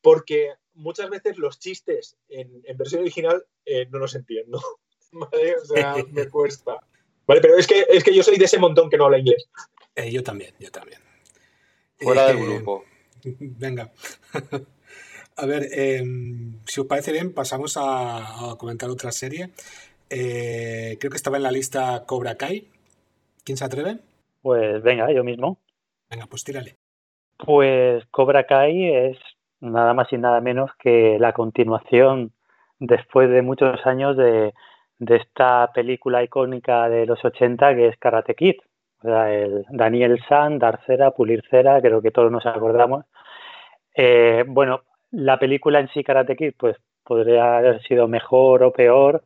[0.01, 4.61] porque muchas veces los chistes en, en versión original eh, no los entiendo.
[5.11, 5.55] ¿vale?
[5.57, 6.79] O sea, me cuesta.
[7.27, 9.47] Vale, pero es que, es que yo soy de ese montón que no habla inglés.
[9.95, 10.99] Eh, yo también, yo también.
[11.97, 12.83] Fuera del Eh, grupo.
[13.23, 13.91] Venga.
[15.35, 16.03] A ver, eh,
[16.67, 19.51] si os parece bien, pasamos a, a comentar otra serie.
[20.15, 22.67] Eh, creo que estaba en la lista Cobra Kai.
[23.43, 23.97] ¿Quién se atreve?
[24.43, 25.57] Pues venga, yo mismo.
[26.07, 26.75] Venga, pues tírale.
[27.37, 29.17] Pues Cobra Kai es
[29.59, 32.31] nada más y nada menos que la continuación
[32.79, 34.53] después de muchos años de,
[34.99, 38.57] de esta película icónica de los 80 que es Karate Kid.
[38.99, 43.05] O sea, el Daniel San, dar cera, pulir cera, creo que todos nos acordamos.
[43.95, 49.23] Eh, bueno, la película en sí, Karate Kid, pues podría haber sido mejor o peor.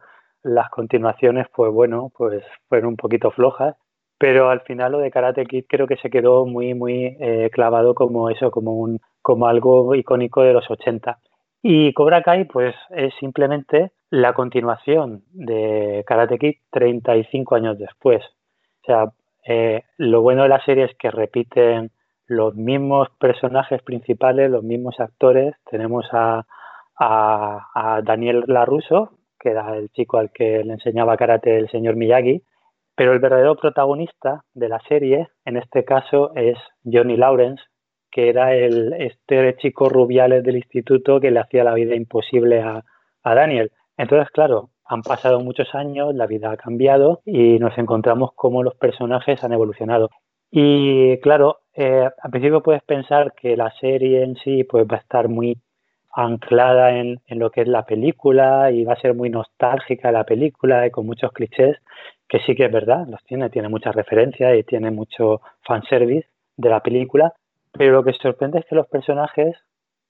[0.47, 3.75] Las continuaciones, pues bueno, pues fueron un poquito flojas.
[4.17, 7.93] Pero al final lo de Karate Kid creo que se quedó muy, muy eh, clavado
[7.93, 11.19] como eso, como un, como algo icónico de los 80.
[11.61, 18.23] Y Cobra Kai, pues es simplemente la continuación de Karate Kid 35 años después.
[18.23, 19.11] O sea,
[19.45, 21.91] eh, lo bueno de la serie es que repiten
[22.25, 25.55] los mismos personajes principales, los mismos actores.
[25.69, 26.45] Tenemos a,
[26.97, 29.16] a, a Daniel LaRusso,
[29.49, 32.43] era el chico al que le enseñaba karate el señor Miyagi,
[32.95, 37.63] pero el verdadero protagonista de la serie, en este caso, es Johnny Lawrence,
[38.11, 42.83] que era el, este chico rubiales del instituto que le hacía la vida imposible a,
[43.23, 43.71] a Daniel.
[43.97, 48.75] Entonces, claro, han pasado muchos años, la vida ha cambiado y nos encontramos cómo los
[48.75, 50.09] personajes han evolucionado.
[50.49, 55.01] Y claro, eh, al principio puedes pensar que la serie en sí pues, va a
[55.01, 55.59] estar muy
[56.17, 60.23] anclada en, en, lo que es la película y va a ser muy nostálgica la
[60.23, 61.77] película y con muchos clichés,
[62.27, 66.27] que sí que es verdad, los tiene, tiene muchas referencias y tiene mucho fanservice
[66.57, 67.33] de la película,
[67.71, 69.55] pero lo que sorprende es que los personajes,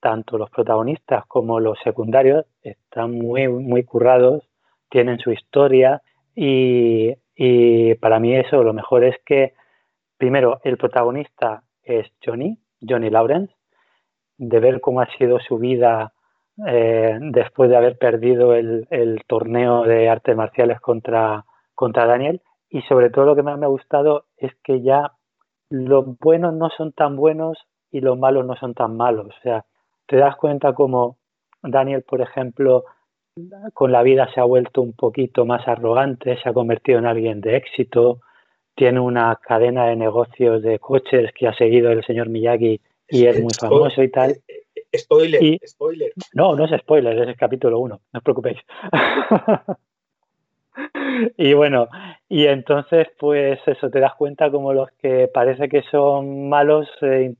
[0.00, 4.48] tanto los protagonistas como los secundarios, están muy, muy currados,
[4.88, 6.00] tienen su historia
[6.34, 9.52] y, y para mí eso, lo mejor es que,
[10.16, 13.57] primero, el protagonista es Johnny, Johnny Lawrence,
[14.38, 16.12] de ver cómo ha sido su vida
[16.66, 22.40] eh, después de haber perdido el, el, torneo de artes marciales contra, contra Daniel.
[22.70, 25.12] Y sobre todo lo que más me ha gustado es que ya
[25.70, 27.58] los buenos no son tan buenos
[27.90, 29.26] y los malos no son tan malos.
[29.26, 29.64] O sea,
[30.06, 31.18] te das cuenta como
[31.62, 32.84] Daniel, por ejemplo,
[33.72, 37.40] con la vida se ha vuelto un poquito más arrogante, se ha convertido en alguien
[37.40, 38.20] de éxito,
[38.74, 43.40] tiene una cadena de negocios de coches que ha seguido el señor Miyagi y es
[43.40, 44.36] muy famoso y tal.
[44.96, 46.12] Spoiler, spoiler.
[46.32, 48.58] No, no es spoiler, es el capítulo 1, no os preocupéis.
[51.36, 51.88] y bueno,
[52.28, 57.34] y entonces pues eso, te das cuenta como los que parece que son malos eh,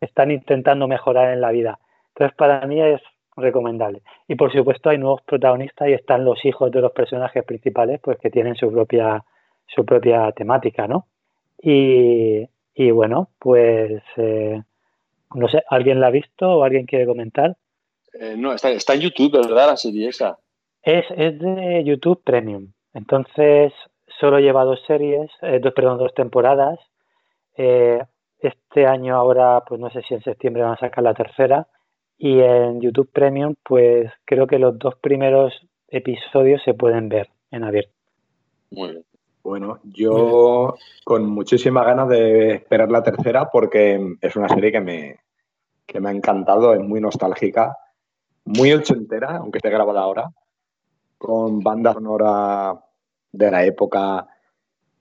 [0.00, 1.78] están intentando mejorar en la vida.
[2.08, 3.00] Entonces para mí es
[3.36, 4.02] recomendable.
[4.28, 8.18] Y por supuesto hay nuevos protagonistas y están los hijos de los personajes principales pues
[8.18, 9.24] que tienen su propia
[9.66, 11.06] su propia temática, ¿no?
[11.62, 14.60] Y, y bueno, pues eh,
[15.34, 17.56] no sé, ¿alguien la ha visto o alguien quiere comentar?
[18.12, 19.68] Eh, no, está, está, en YouTube, ¿verdad?
[19.68, 20.38] La serie esa.
[20.82, 22.72] Es, es de YouTube Premium.
[22.92, 23.72] Entonces,
[24.18, 26.78] solo lleva dos series, eh, dos, perdón, dos temporadas.
[27.56, 28.02] Eh,
[28.38, 31.68] este año ahora, pues no sé si en septiembre van a sacar la tercera.
[32.18, 35.54] Y en YouTube Premium, pues creo que los dos primeros
[35.88, 37.92] episodios se pueden ver en abierto.
[38.70, 39.04] Muy bien.
[39.42, 40.74] Bueno, yo
[41.04, 45.16] con muchísimas ganas de esperar la tercera porque es una serie que me,
[45.86, 47.76] que me ha encantado, es muy nostálgica,
[48.44, 50.30] muy ochentera, aunque esté grabada ahora,
[51.16, 52.80] con banda sonora
[53.32, 54.28] de la época.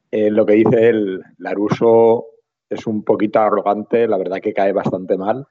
[0.09, 2.25] Eh, lo que dice el Laruso
[2.69, 5.47] es un poquito arrogante, la verdad que cae bastante mal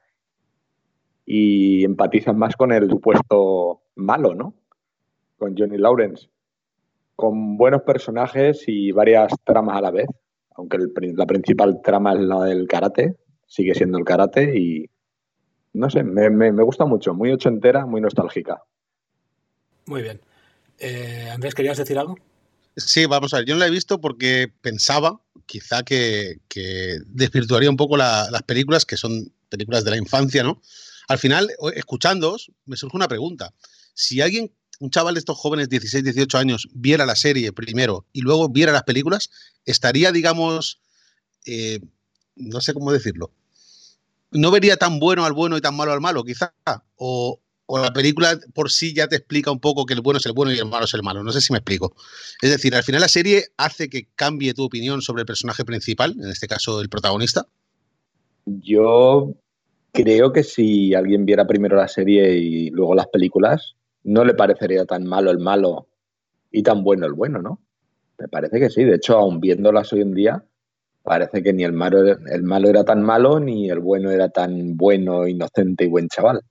[1.25, 4.55] y empatizan más con el supuesto malo, ¿no?
[5.37, 6.27] Con Johnny Lawrence
[7.19, 10.07] con buenos personajes y varias tramas a la vez,
[10.55, 10.77] aunque
[11.17, 14.89] la principal trama es la del karate, sigue siendo el karate y
[15.73, 18.63] no sé, me, gusta mucho, muy ochentera, muy nostálgica.
[19.85, 20.21] Muy bien.
[20.77, 22.15] Eh, Andrés, ¿querías decir algo?
[22.77, 26.37] Sí, vamos a ver, yo no la he visto porque pensaba quizá que,
[27.07, 30.61] desvirtuaría un poco las películas, que son películas de la infancia, ¿no?
[31.09, 33.53] Al final, escuchándoos, me surge una pregunta.
[33.93, 38.21] Si alguien un chaval de estos jóvenes, 16, 18 años, viera la serie primero y
[38.21, 39.29] luego viera las películas,
[39.65, 40.81] estaría, digamos,
[41.45, 41.79] eh,
[42.35, 43.31] no sé cómo decirlo,
[44.31, 46.53] no vería tan bueno al bueno y tan malo al malo, quizá,
[46.95, 47.39] o,
[47.69, 50.51] la película por sí ya te explica un poco que el bueno es el bueno
[50.51, 51.23] y el malo es el malo.
[51.23, 51.93] No sé si me explico.
[52.41, 56.15] Es decir, al final la serie hace que cambie tu opinión sobre el personaje principal,
[56.19, 57.45] en este caso el protagonista.
[58.47, 59.35] Yo
[59.91, 64.85] creo que si alguien viera primero la serie y luego las películas, no le parecería
[64.85, 65.87] tan malo el malo
[66.51, 67.61] y tan bueno el bueno, ¿no?
[68.17, 68.83] Me parece que sí.
[68.83, 70.43] De hecho, aún viéndolas hoy en día,
[71.03, 74.75] parece que ni el malo, el malo era tan malo ni el bueno era tan
[74.75, 76.41] bueno, inocente y buen chaval.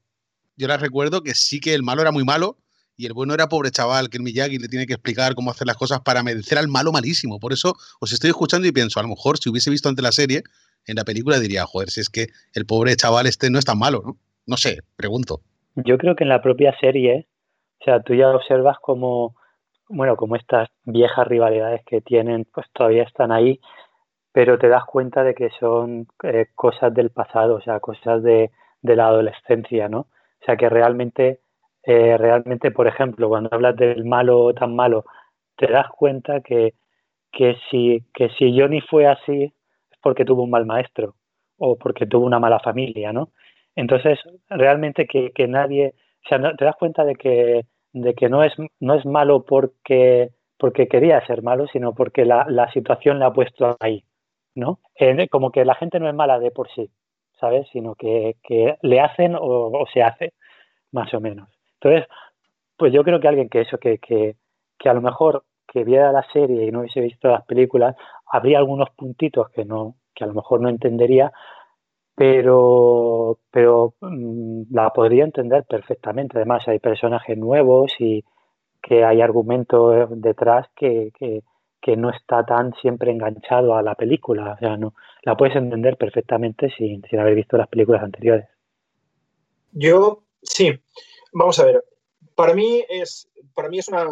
[0.57, 2.59] Yo les recuerdo que sí que el malo era muy malo
[2.97, 5.69] y el bueno era pobre chaval, que el Miyagi le tiene que explicar cómo hacer
[5.69, 7.39] las cosas para merecer al malo malísimo.
[7.39, 10.11] Por eso os estoy escuchando y pienso, a lo mejor si hubiese visto antes la
[10.11, 10.43] serie,
[10.87, 13.79] en la película diría, joder, si es que el pobre chaval este no es tan
[13.79, 14.19] malo, ¿no?
[14.47, 15.43] No sé, pregunto.
[15.77, 17.29] Yo creo que en la propia serie
[17.81, 19.35] o sea, tú ya observas como,
[19.89, 23.61] bueno, como estas viejas rivalidades que tienen, pues todavía están ahí,
[24.33, 28.51] pero te das cuenta de que son eh, cosas del pasado, o sea, cosas de,
[28.83, 30.01] la adolescencia, ¿no?
[30.01, 31.41] O sea, que realmente,
[31.83, 35.05] eh, realmente, por ejemplo, cuando hablas del malo tan malo,
[35.57, 36.75] te das cuenta que,
[37.33, 39.45] que, si, que si Johnny fue así
[39.91, 41.15] es porque tuvo un mal maestro
[41.59, 43.31] o porque tuvo una mala familia, ¿no?
[43.75, 45.95] Entonces, realmente que, que nadie,
[46.29, 50.31] o sea, te das cuenta de que, de que no, es, no es malo porque,
[50.59, 54.05] porque quería ser malo, sino porque la, la situación le ha puesto ahí,
[54.55, 54.81] ¿no?
[55.31, 56.91] como que la gente no es mala de por sí,
[57.41, 57.67] ¿sabes?
[57.73, 60.35] Sino que, que le hacen o, se hace,
[60.93, 61.49] más o menos.
[61.81, 62.09] Entonces,
[62.77, 64.37] pues yo creo que alguien que eso, que, que,
[64.79, 68.59] que a lo mejor que viera la serie y no hubiese visto las películas, habría
[68.59, 71.33] algunos puntitos que no, que a lo mejor no entendería,
[72.19, 76.37] pero, pero mm, la podría entender perfectamente.
[76.37, 78.25] Además, hay personajes nuevos y
[78.83, 81.43] que hay argumentos detrás que, que,
[81.97, 84.53] no está tan siempre enganchado a la película.
[84.53, 88.47] O sea, no, la puedes entender perfectamente sin, sin haber visto las películas anteriores.
[89.73, 90.79] Yo, sí.
[91.33, 91.83] Vamos a ver.
[92.35, 94.05] Para mí es, para mí es una,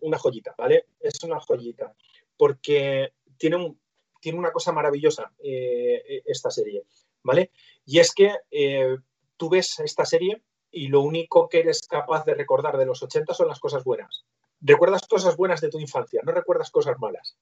[0.00, 0.86] una joyita, ¿vale?
[0.98, 1.94] Es una joyita.
[2.36, 3.78] Porque tiene, un,
[4.20, 6.82] tiene una cosa maravillosa eh, esta serie
[7.22, 7.50] ¿vale?
[7.84, 8.96] Y es que eh,
[9.36, 13.34] tú ves esta serie y lo único que eres capaz de recordar de los 80
[13.34, 14.24] son las cosas buenas.
[14.60, 17.36] Recuerdas cosas buenas de tu infancia, no recuerdas cosas malas,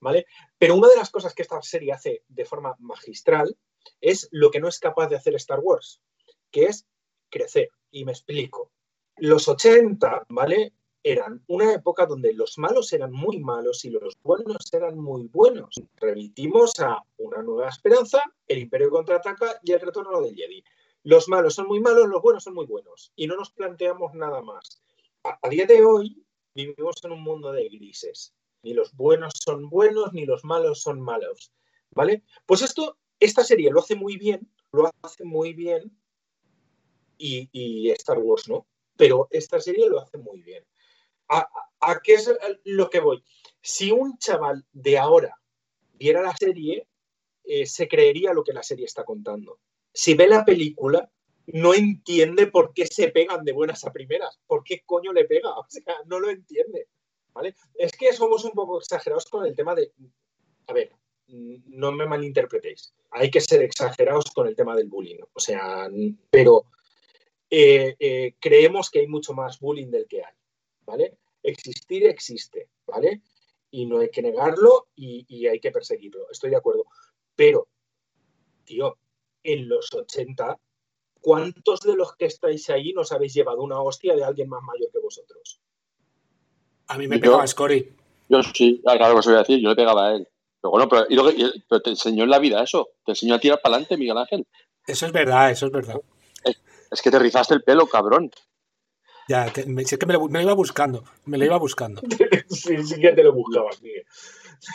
[0.00, 0.26] ¿vale?
[0.58, 3.56] Pero una de las cosas que esta serie hace de forma magistral
[4.00, 6.00] es lo que no es capaz de hacer Star Wars,
[6.50, 6.86] que es
[7.30, 7.68] crecer.
[7.90, 8.72] Y me explico.
[9.16, 10.72] Los 80, ¿vale?
[11.04, 15.74] Eran una época donde los malos eran muy malos y los buenos eran muy buenos.
[15.96, 20.62] Remitimos a Una Nueva Esperanza, El Imperio contraataca y El Retorno del Jedi.
[21.02, 24.42] Los malos son muy malos, los buenos son muy buenos y no nos planteamos nada
[24.42, 24.82] más.
[25.24, 28.34] A, día de hoy vivimos en un mundo de grises.
[28.62, 31.52] Ni los buenos son buenos, ni los malos son malos.
[31.90, 32.22] ¿Vale?
[32.46, 35.96] Pues esto, esta serie lo hace muy bien, lo hace muy bien,
[37.18, 38.66] y, y Star Wars no.
[38.96, 40.64] Pero esta serie lo hace muy bien.
[41.32, 42.30] ¿A, qué es
[42.64, 43.22] lo que voy?
[43.60, 45.40] Si un chaval de ahora
[45.94, 46.86] viera la serie,
[47.44, 49.58] eh, se creería lo que la serie está contando.
[49.92, 51.10] Si ve la película,
[51.46, 54.38] no entiende por qué se pegan de buenas a primeras.
[54.46, 55.50] ¿Por qué coño le pega?
[55.58, 56.88] O sea, no lo entiende.
[57.32, 57.54] ¿Vale?
[57.74, 59.92] Es que somos un poco exagerados con el tema de.
[60.66, 60.92] A ver,
[61.28, 62.94] no me malinterpretéis.
[63.10, 65.18] Hay que ser exagerados con el tema del bullying.
[65.32, 65.88] O sea,
[66.30, 66.66] pero
[67.48, 70.34] eh, eh, creemos que hay mucho más bullying del que hay.
[70.86, 71.18] ¿Vale?
[71.42, 72.68] Existir existe.
[72.86, 73.22] ¿Vale?
[73.70, 76.30] Y no hay que negarlo y, y hay que perseguirlo.
[76.30, 76.84] Estoy de acuerdo.
[77.34, 77.68] Pero,
[78.64, 78.98] tío,
[79.42, 80.58] en los 80,
[81.20, 84.90] ¿cuántos de los que estáis ahí nos habéis llevado una hostia de alguien más mayor
[84.92, 85.60] que vosotros?
[86.88, 87.96] A mí me pegaba Scory.
[88.28, 90.28] Yo sí, claro que os voy a decir, yo le pegaba a él.
[90.60, 92.90] Pero bueno, pero, y lo que- y- pero te enseñó en la vida eso.
[93.04, 94.46] Te enseñó a tirar para adelante, Miguel Ángel.
[94.86, 96.00] Eso es verdad, eso es verdad.
[96.90, 98.30] Es que te rizaste el pelo, cabrón.
[99.32, 102.02] Ya, es que me lo, iba buscando, me lo iba buscando.
[102.50, 104.04] sí, sí que te lo buscabas, Miguel.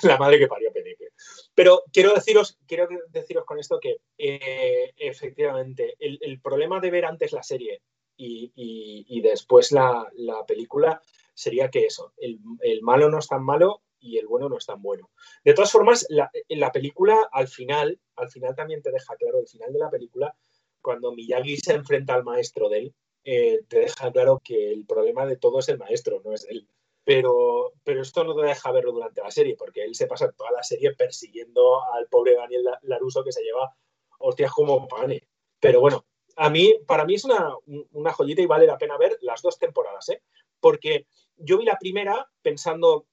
[0.02, 1.10] La madre que parió Peneque.
[1.54, 7.34] Pero quiero deciros, quiero deciros con esto que eh, efectivamente el, problema de ver antes
[7.34, 7.84] la serie
[8.18, 11.04] y, después la, la película
[11.36, 14.66] sería que eso, el, el malo no es tan malo y el bueno no es
[14.66, 15.12] tan bueno.
[15.44, 19.40] De todas formas, la, en la película al final, al final también te deja claro,
[19.40, 20.36] el final de la película,
[20.82, 22.96] cuando Miyagi se enfrenta al maestro de él,
[23.30, 26.66] eh, te deja claro que el problema de todo es el maestro, no es él.
[27.04, 30.52] Pero, pero esto no te deja verlo durante la serie, porque él se pasa toda
[30.52, 33.76] la serie persiguiendo al pobre Daniel La- Laruso que se lleva
[34.20, 35.28] hostias como pane.
[35.60, 36.06] Pero bueno,
[36.38, 37.54] a mí, para mí es una,
[37.92, 40.22] una joyita y vale la pena ver las dos temporadas, ¿eh?
[40.60, 43.08] Porque yo vi la primera pensando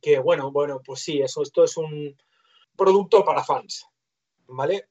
[0.00, 2.16] que, bueno, bueno, pues sí, eso, esto es un
[2.76, 3.86] producto para fans,
[4.46, 4.88] ¿vale?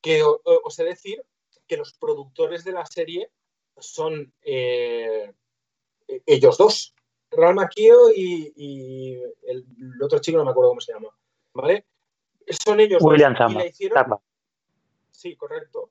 [0.00, 1.24] Que os he de decir
[1.66, 3.30] que los productores de la serie
[3.78, 5.32] son eh,
[6.26, 6.94] ellos dos,
[7.30, 9.14] Ral Maquio y, y
[9.46, 11.08] el, el otro chico, no me acuerdo cómo se llama,
[11.52, 11.84] ¿vale?
[12.64, 13.52] Son ellos William dos.
[13.52, 14.18] Y la hicieron.
[15.10, 15.90] Sí, correcto.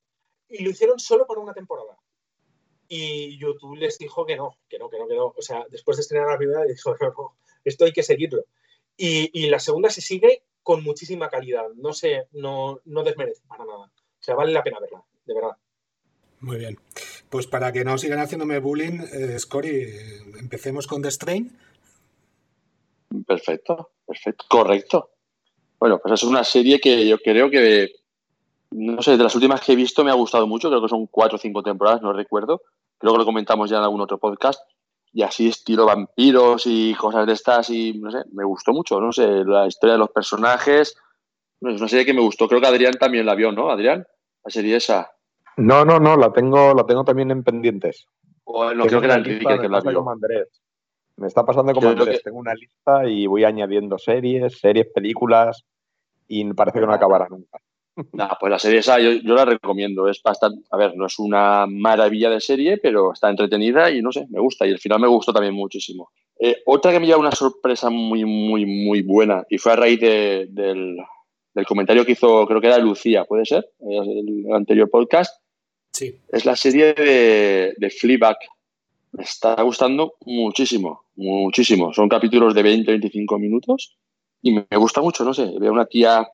[0.49, 1.97] Y lo hicieron solo por una temporada.
[2.87, 5.33] Y YouTube les dijo que no, que no, que no, que no.
[5.35, 8.45] O sea, después de estrenar la primera, dijo, no, no, esto hay que seguirlo.
[8.95, 11.69] Y, y la segunda se sigue con muchísima calidad.
[11.75, 13.85] No sé, no, no desmerece para nada.
[13.85, 15.57] O sea, vale la pena verla, de verdad.
[16.45, 16.77] Muy bien.
[17.27, 21.57] Pues para que no sigan haciéndome bullying, eh, Scory, eh, empecemos con The Strain.
[23.25, 25.09] Perfecto, perfecto, correcto.
[25.79, 27.95] Bueno, pues es una serie que yo creo que,
[28.69, 31.07] no sé, de las últimas que he visto me ha gustado mucho, creo que son
[31.07, 32.61] cuatro o cinco temporadas, no recuerdo.
[32.99, 34.61] Creo que lo comentamos ya en algún otro podcast.
[35.13, 39.11] Y así estilo vampiros y cosas de estas y, no sé, me gustó mucho, no
[39.11, 40.95] sé, la historia de los personajes.
[41.61, 44.05] Es una serie que me gustó, creo que Adrián también la vio, ¿no, Adrián?
[44.43, 45.14] La serie esa.
[45.57, 48.07] No, no, no, la tengo, la tengo también en pendientes.
[48.43, 50.05] O no, Tengo creo que era Enrique que la vio.
[51.17, 52.17] Me está pasando como Andrés.
[52.17, 55.63] que- Tengo una lista y voy añadiendo series, series, películas
[56.27, 57.57] y parece que no acabará nunca.
[58.11, 60.09] Nah, pues la serie esa yo, yo la recomiendo.
[60.09, 64.11] Es bastante, a ver, no es una maravilla de serie, pero está entretenida y no
[64.11, 64.67] sé, me gusta.
[64.67, 66.09] Y el final me gustó también muchísimo.
[66.37, 70.01] Eh, otra que me lleva una sorpresa muy, muy, muy buena y fue a raíz
[70.01, 70.97] de- del,
[71.53, 73.65] del comentario que hizo, creo que era Lucía, ¿puede ser?
[73.79, 75.33] El, el anterior podcast.
[76.29, 78.37] Es la serie de, de Fleabag.
[79.13, 81.93] Me está gustando muchísimo, muchísimo.
[81.93, 83.95] Son capítulos de 20-25 minutos
[84.41, 85.53] y me gusta mucho, no sé.
[85.59, 86.27] Veo una tía,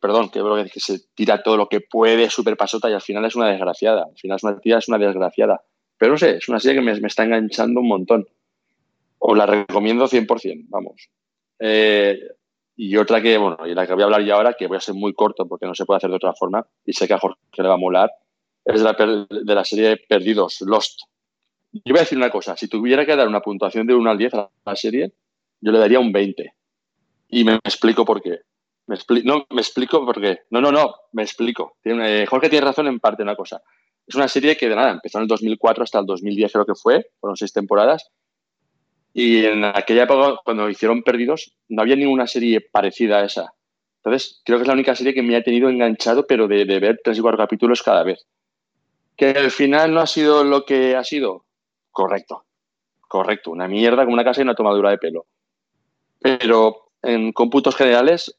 [0.00, 3.24] perdón, que, creo que se tira todo lo que puede, súper pasota y al final
[3.24, 4.06] es una desgraciada.
[4.10, 5.62] Al final es una tía, es una desgraciada.
[5.96, 8.26] Pero no sé, es una serie que me, me está enganchando un montón.
[9.18, 11.08] Os la recomiendo 100%, vamos.
[11.60, 12.18] Eh,
[12.76, 14.80] y otra que, bueno, y la que voy a hablar ya ahora, que voy a
[14.80, 17.18] ser muy corto porque no se puede hacer de otra forma, y sé que a
[17.18, 18.10] Jorge le va a molar,
[18.64, 21.00] es de la, per- de serie Perdidos, Lost.
[21.72, 24.18] Yo voy a decir una cosa, si tuviera que dar una puntuación de 1 al
[24.18, 25.12] 10 a la serie,
[25.60, 26.52] yo le daría un 20.
[27.28, 28.40] Y me explico por qué.
[29.24, 30.40] No, me explico por qué.
[30.50, 31.76] No, no, no, me explico.
[31.82, 33.62] Tiene- eh, Jorge tiene razón en parte de una cosa.
[34.06, 36.74] Es una serie que de nada, empezó en el 2004 hasta el 2010 creo que
[36.74, 38.10] fue, fueron seis temporadas.
[39.12, 43.52] Y en aquella época, cuando hicieron Perdidos, no había ninguna serie parecida a esa.
[44.02, 46.78] Entonces, creo que es la única serie que me ha tenido enganchado, pero de, de
[46.80, 48.26] ver tres y cuatro capítulos cada vez.
[49.16, 51.44] Que el final no ha sido lo que ha sido.
[51.90, 52.44] Correcto.
[53.06, 53.50] Correcto.
[53.50, 55.26] Una mierda como una casa y una tomadura de pelo.
[56.20, 58.34] Pero en cómputos generales,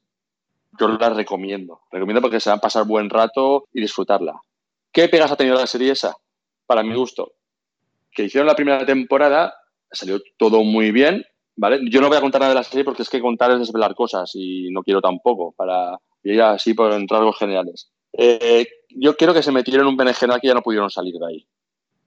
[0.80, 1.82] yo la recomiendo.
[1.92, 4.34] Recomiendo porque se van a pasar buen rato y disfrutarla.
[4.92, 6.16] ¿Qué pegas ha tenido la serie esa?
[6.66, 7.34] Para mi gusto.
[8.12, 9.54] Que hicieron la primera temporada,
[9.92, 11.24] salió todo muy bien,
[11.56, 11.80] ¿vale?
[11.90, 13.94] Yo no voy a contar nada de la serie porque es que contar es desvelar
[13.94, 17.92] cosas y no quiero tampoco, para ir así por en rasgos generales.
[18.18, 21.28] Eh, yo quiero que se metieron en un berenjenal que ya no pudieron salir de
[21.28, 21.48] ahí.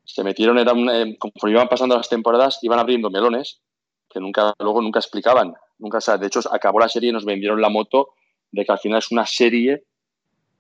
[0.05, 3.61] Se metieron, era eh, conforme iban pasando las temporadas, iban abriendo melones
[4.09, 5.55] que nunca, luego nunca explicaban.
[5.79, 8.15] Nunca, de hecho, acabó la serie y nos vendieron la moto
[8.51, 9.85] de que al final es una serie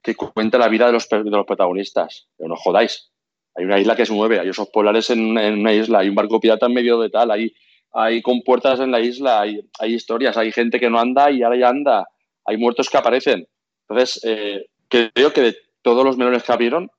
[0.02, 2.28] que cuenta la vida de los, de los protagonistas.
[2.36, 3.10] Pero no jodáis.
[3.54, 6.38] Hay una isla que se mueve, hay osos polares en, una isla, hay un barco
[6.38, 7.52] pirata en medio de tal, hay,
[7.92, 11.58] hay compuertas en la isla, hay, hay, historias, hay gente que no anda y ahora
[11.58, 12.06] ya anda,
[12.44, 13.48] hay muertos que aparecen.
[13.88, 16.90] Entonces, eh, creo que de todos los melones que abrieron,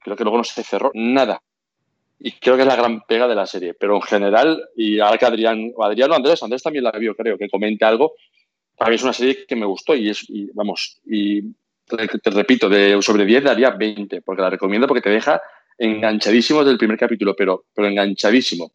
[0.00, 1.42] creo que luego no se cerró nada.
[2.20, 3.74] Y creo que es la gran pega de la serie.
[3.74, 7.14] Pero en general, y ahora que Adrián, o Adrián o Andrés, Andrés también la vio,
[7.14, 8.14] creo, que comente algo,
[8.76, 11.42] para mí es una serie que me gustó y es, vamos, y
[11.86, 15.40] te, repito, de sobre 10 daría 20, porque la recomiendo porque te deja
[15.76, 18.72] enganchadísimo desde el primer capítulo, pero, pero enganchadísimo.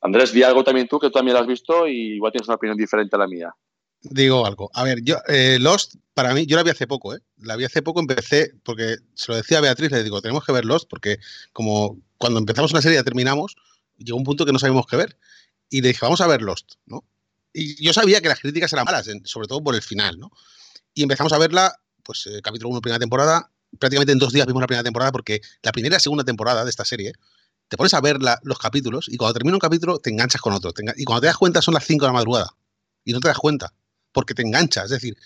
[0.00, 2.56] Andrés, di algo también tú, que tú también lo has visto y igual tienes una
[2.56, 3.54] opinión diferente a la mía.
[4.02, 4.70] Digo algo.
[4.74, 7.20] A ver, yo, eh, Lost, para mí, yo la vi hace poco, ¿eh?
[7.36, 10.52] La vi hace poco, empecé, porque se lo decía a Beatriz, le digo, tenemos que
[10.52, 11.18] ver Lost, porque
[11.52, 13.56] como cuando empezamos una serie ya terminamos,
[13.96, 15.16] llegó un punto que no sabíamos qué ver.
[15.70, 17.04] Y le dije, vamos a ver Lost, ¿no?
[17.52, 20.32] Y yo sabía que las críticas eran malas, sobre todo por el final, ¿no?
[20.94, 21.72] Y empezamos a verla,
[22.02, 25.40] pues eh, capítulo 1, primera temporada, prácticamente en dos días vimos la primera temporada porque
[25.62, 27.12] la primera y la segunda temporada de esta serie
[27.68, 30.72] te pones a ver los capítulos y cuando termina un capítulo te enganchas con otro.
[30.96, 32.54] y cuando te das cuenta son las 5 de la madrugada
[33.04, 33.72] y no te das cuenta
[34.12, 34.84] porque te enganchas.
[34.84, 35.16] Es decir,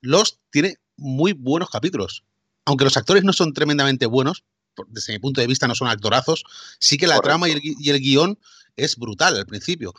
[0.00, 2.24] Lost tiene muy buenos capítulos.
[2.64, 4.44] Aunque los actores no son tremendamente buenos,
[4.88, 6.44] desde mi punto de vista no son actorazos,
[6.78, 8.38] sí que la trama y el, y el guion
[8.76, 9.94] es brutal al principio.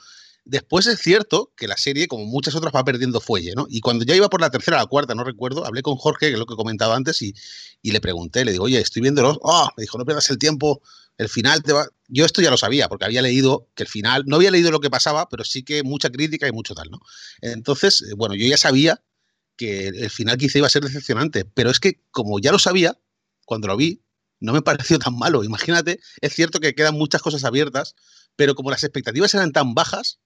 [0.46, 3.66] Después es cierto que la serie, como muchas otras, va perdiendo fuelle, ¿no?
[3.70, 6.28] Y cuando ya iba por la tercera o la cuarta, no recuerdo, hablé con Jorge,
[6.28, 7.34] que es lo que he comentado antes, y,
[7.84, 9.38] le pregunté, le digo, oye, estoy viendo los...
[9.41, 9.70] ¡Oh!
[9.78, 10.82] Me dijo, no pierdas el tiempo,
[11.18, 11.88] el final te va...
[12.10, 14.82] Yo esto ya lo sabía, porque había leído que el final, no había leído lo
[14.82, 17.00] que pasaba, pero sí que mucha crítica y mucho tal, ¿no?
[17.41, 19.02] Entonces, eh, bueno, yo ya sabía
[19.56, 23.00] que el final quizá iba a ser decepcionante, pero es que como ya lo sabía,
[23.46, 24.02] cuando lo vi,
[24.39, 25.44] no me pareció tan malo.
[25.44, 27.96] Imagínate, es cierto que quedan muchas cosas abiertas,
[28.36, 30.20] pero como las expectativas eran tan bajas,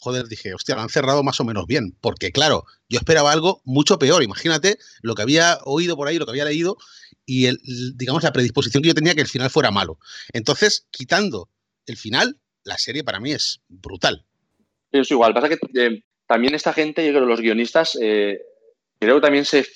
[0.00, 1.96] joder, dije, hostia, lo han cerrado más o menos bien.
[2.00, 4.22] Porque, claro, yo esperaba algo mucho peor.
[4.22, 6.76] Imagínate lo que había oído por ahí, lo que había leído,
[7.24, 7.60] y el,
[7.94, 9.98] digamos la predisposición que yo tenía que el final fuera malo.
[10.32, 11.48] Entonces, quitando
[11.86, 14.24] el final, la serie para mí es brutal.
[14.90, 18.40] Es igual, pasa que eh, también esta gente, yo creo los guionistas, eh,
[18.98, 19.66] creo que también se,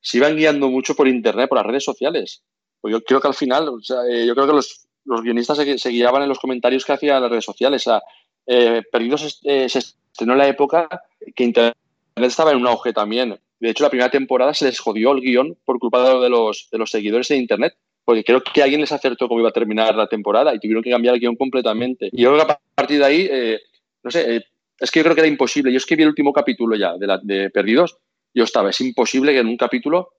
[0.00, 2.42] se, iban guiando mucho por internet, por las redes sociales.
[2.80, 3.68] Pues yo creo que al final,
[4.10, 7.30] eh, yo creo que los, los guionistas se, guiaban en los comentarios que hacían las
[7.30, 7.86] redes sociales.
[7.86, 8.00] O
[8.46, 10.88] eh, Perdidos eh, se estrenó en la época
[11.34, 11.76] que Internet
[12.16, 13.38] estaba en un auge también.
[13.58, 16.78] De hecho, la primera temporada se les jodió el guion por culpa de los, de
[16.78, 17.74] los seguidores de Internet.
[18.04, 20.90] Porque creo que alguien les acertó cómo iba a terminar la temporada y tuvieron que
[20.90, 22.08] cambiar el guion completamente.
[22.12, 23.60] Y yo creo que a partir de ahí, eh,
[24.04, 24.44] no sé,
[24.78, 25.72] es que yo creo que era imposible.
[25.72, 27.98] Yo escribí el último capítulo ya de, la, de Perdidos.
[28.32, 30.12] Yo estaba, es imposible que en un capítulo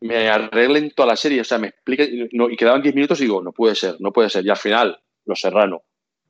[0.00, 1.42] me arreglen toda la serie.
[1.42, 4.30] O sea, me explique, y quedaban 10 minutos y digo, no puede ser, no puede
[4.30, 4.46] ser.
[4.46, 5.82] Y al final, Los Serrano,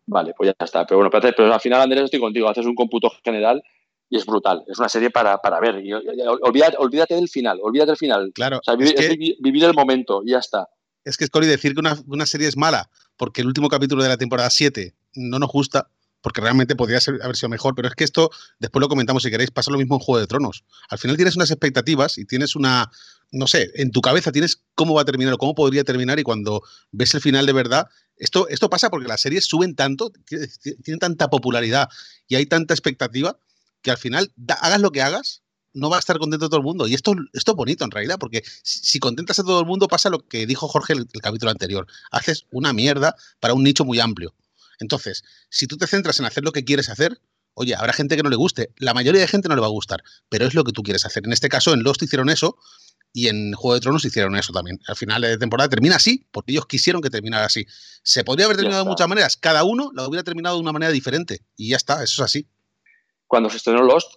[0.06, 0.86] Vale, pues ya está.
[0.86, 2.48] Pero bueno, pero, al final, Andrés, estoy contigo.
[2.48, 3.62] Haces un cómputo general
[4.08, 4.64] y es brutal.
[4.68, 5.82] Es una serie para, ver.
[6.78, 8.30] olvídate, del final, olvídate del final.
[8.34, 8.60] Claro.
[8.78, 10.68] vivir, el momento y ya está.
[11.04, 14.02] Es que, es Scori, decir que una, una, serie es mala porque el último capítulo
[14.02, 15.88] de la temporada 7 no nos gusta,
[16.26, 19.30] porque realmente podría ser, haber sido mejor, pero es que esto, después lo comentamos si
[19.30, 20.64] queréis, pasa lo mismo en Juego de Tronos.
[20.88, 22.90] Al final tienes unas expectativas y tienes una,
[23.30, 26.24] no sé, en tu cabeza tienes cómo va a terminar o cómo podría terminar y
[26.24, 30.10] cuando ves el final de verdad, esto, esto pasa porque las series suben tanto,
[30.82, 31.88] tienen tanta popularidad
[32.26, 33.38] y hay tanta expectativa
[33.80, 35.42] que al final, hagas lo que hagas,
[35.74, 36.88] no va a estar contento todo el mundo.
[36.88, 40.10] Y esto, esto es bonito en realidad, porque si, contentas a todo el mundo pasa
[40.10, 41.86] lo que dijo Jorge el, el capítulo anterior.
[42.10, 44.34] Haces una mierda para un nicho muy amplio.
[44.78, 47.20] Entonces, si tú te centras en hacer lo que quieres hacer,
[47.54, 48.70] oye, habrá gente que no le guste.
[48.76, 51.04] La mayoría de gente no le va a gustar, pero es lo que tú quieres
[51.04, 51.24] hacer.
[51.24, 52.56] En este caso, en Lost hicieron eso
[53.12, 54.78] y en Juego de Tronos hicieron eso también.
[54.86, 57.64] Al final de temporada termina así, porque ellos quisieron que terminara así.
[58.02, 60.92] Se podría haber terminado de muchas maneras, cada uno lo hubiera terminado de una manera
[60.92, 62.46] diferente y ya está, eso es así.
[63.26, 64.16] Cuando se estrenó Lost,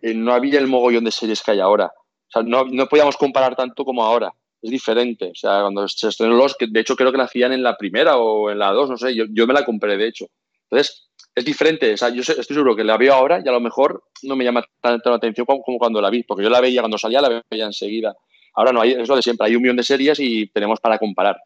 [0.00, 1.92] eh, no había el mogollón de series que hay ahora.
[2.28, 4.32] O sea, no, no podíamos comparar tanto como ahora
[4.68, 5.30] es diferente.
[5.32, 7.76] O sea, cuando se estrenó los, que de hecho creo que la hacían en la
[7.76, 10.26] primera o en la dos, no sé, yo, yo me la compré de hecho.
[10.70, 11.92] Entonces, es diferente.
[11.92, 14.44] O sea, yo estoy seguro que la veo ahora y a lo mejor no me
[14.44, 17.42] llama tanto la atención como, cuando la vi, porque yo la veía cuando salía, la
[17.50, 18.14] veía enseguida.
[18.54, 20.98] Ahora no, hay, es lo de siempre, hay un millón de series y tenemos para
[20.98, 21.40] comparar.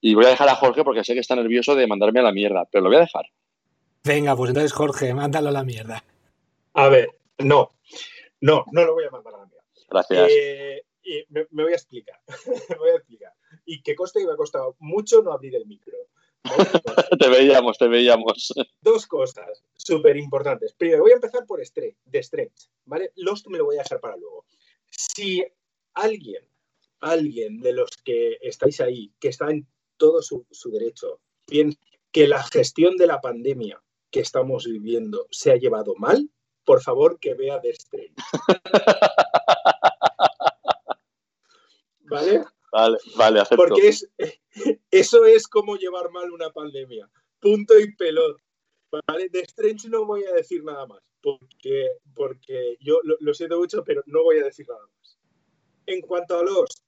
[0.00, 2.32] Y voy a dejar a Jorge porque sé que está nervioso de mandarme a la
[2.32, 3.24] mierda, pero lo voy a dejar.
[4.04, 6.04] Venga, pues entonces Jorge, mándalo a la mierda.
[6.74, 7.08] A ver,
[7.38, 7.72] no,
[8.40, 9.64] no, no lo voy a mandar a la mierda.
[9.90, 10.30] Gracias.
[10.30, 10.82] Eh,
[11.28, 12.20] me, voy a explicar.
[12.70, 13.32] me voy a explicar.
[13.64, 15.96] Y que coste que me ha costado mucho no abrir el micro.
[17.18, 18.52] te veíamos, te veíamos.
[18.80, 20.72] Dos cosas súper importantes.
[20.74, 23.12] Primero, voy a empezar por Stretch, de Stretch, ¿vale?
[23.16, 24.44] Lost me lo voy a dejar para luego.
[24.90, 25.44] Si
[25.94, 26.48] alguien,
[27.00, 31.78] alguien de los que estáis ahí, que está en todo su, su derecho, piensa
[32.12, 36.30] que la gestión de la pandemia que estamos viviendo se ha llevado mal,
[36.64, 38.12] por favor que vea The Stretch.
[42.08, 42.44] ¿Vale?
[42.72, 43.64] Vale, vale, acepto.
[43.64, 44.08] Porque es,
[44.90, 47.10] eso es como llevar mal una pandemia.
[47.40, 48.42] Punto y pelota.
[49.06, 49.28] ¿Vale?
[49.28, 53.84] De Strange no voy a decir nada más, porque, porque yo lo, lo, siento mucho,
[53.84, 55.18] pero no voy a decir nada más.
[55.86, 56.80] En cuanto a Lost,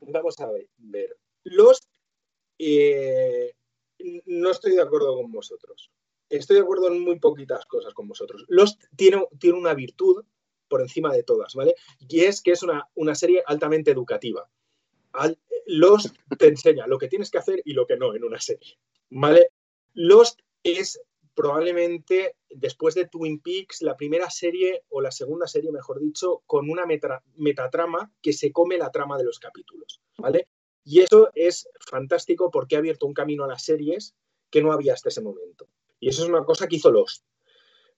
[0.00, 1.16] vamos a ver.
[1.44, 1.84] Lost,
[2.58, 3.54] eh,
[4.26, 5.90] no estoy de acuerdo con vosotros.
[6.28, 8.44] Estoy de acuerdo en muy poquitas cosas con vosotros.
[8.48, 10.24] Lost tiene, tiene una virtud
[10.68, 11.74] por encima de todas, ¿vale?
[12.08, 14.48] Y es que es una, una serie altamente educativa.
[15.66, 18.78] Lost te enseña lo que tienes que hacer y lo que no en una serie,
[19.10, 19.50] ¿vale?
[19.94, 21.00] Lost es
[21.34, 26.68] probablemente después de Twin Peaks la primera serie o la segunda serie, mejor dicho, con
[26.68, 30.48] una meta, metatrama que se come la trama de los capítulos, ¿vale?
[30.84, 34.16] Y eso es fantástico porque ha abierto un camino a las series
[34.50, 35.68] que no había hasta ese momento.
[36.00, 37.24] Y eso es una cosa que hizo Lost,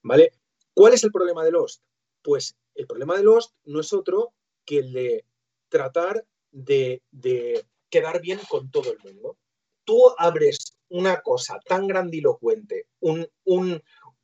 [0.03, 0.33] ¿vale?
[0.73, 1.81] ¿Cuál es el problema de Lost?
[2.21, 4.33] Pues el problema de Lost no es otro
[4.65, 5.25] que el de
[5.69, 9.37] tratar de, de quedar bien con todo el mundo.
[9.83, 13.81] Tú abres una cosa tan grandilocuente, un, un,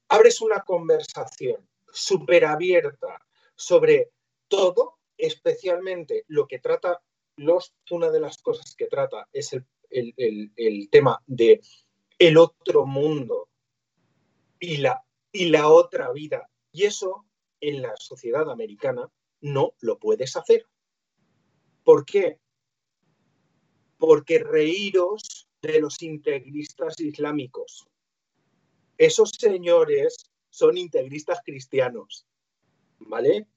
[0.10, 3.20] abres una conversación súper abierta
[3.58, 4.12] sobre
[4.48, 7.02] todo, especialmente lo que trata
[7.36, 11.62] Lost, una de las cosas que trata es el, el, el, el tema de
[12.18, 13.50] el otro mundo
[14.60, 16.50] y la, y la otra vida.
[16.72, 17.26] Y eso
[17.62, 19.10] en la sociedad americana
[19.42, 20.66] no lo puedes hacer.
[21.84, 22.40] ¿Por qué?
[23.98, 27.88] Porque reíros de los integristas islámicos.
[28.98, 32.26] Esos señores son integristas cristianos,
[33.00, 33.48] ¿vale?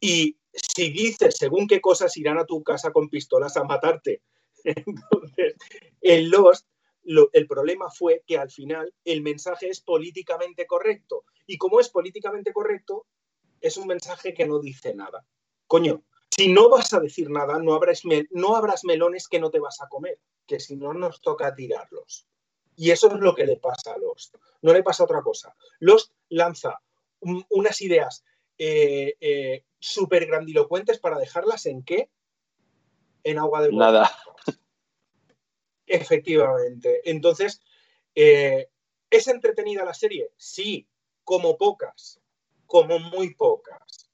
[0.00, 4.22] Y si dices según qué cosas irán a tu casa con pistolas a matarte,
[4.64, 5.54] entonces
[6.00, 6.66] en Lost
[7.04, 11.24] lo, el problema fue que al final el mensaje es políticamente correcto.
[11.46, 13.06] Y como es políticamente correcto,
[13.60, 15.24] es un mensaje que no dice nada.
[15.66, 19.60] Coño, si no vas a decir nada, no habrás, no habrás melones que no te
[19.60, 22.26] vas a comer, que si no nos toca tirarlos.
[22.76, 24.36] Y eso es lo que le pasa a Lost.
[24.62, 25.54] No le pasa otra cosa.
[25.80, 26.80] Lost lanza
[27.20, 28.24] un, unas ideas
[28.58, 32.10] eh, eh, súper grandilocuentes para dejarlas en qué?
[33.24, 34.10] En agua de Nada.
[35.92, 37.02] Efectivamente.
[37.04, 37.60] Entonces,
[38.14, 38.68] eh,
[39.10, 40.30] ¿es entretenida la serie?
[40.38, 40.88] Sí,
[41.22, 42.18] como pocas,
[42.66, 44.08] como muy pocas.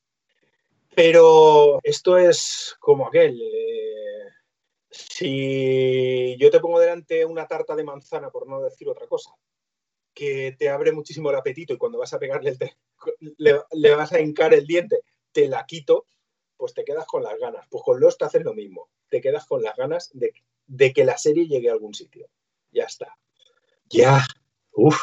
[0.97, 3.41] Pero esto es como aquel.
[3.41, 4.29] Eh,
[4.91, 9.31] si yo te pongo delante una tarta de manzana, por no decir otra cosa,
[10.12, 12.59] que te abre muchísimo el apetito y cuando vas a pegarle el
[13.39, 16.07] le, le, vas a hincar el diente, te la quito,
[16.57, 17.68] pues te quedas con las ganas.
[17.70, 18.91] Pues con los te haces lo mismo.
[19.09, 20.33] Te quedas con las ganas de,
[20.69, 22.29] de que la serie llegue a algún sitio.
[22.73, 23.16] Ya está.
[23.91, 24.25] Ya.
[24.73, 25.01] Uf.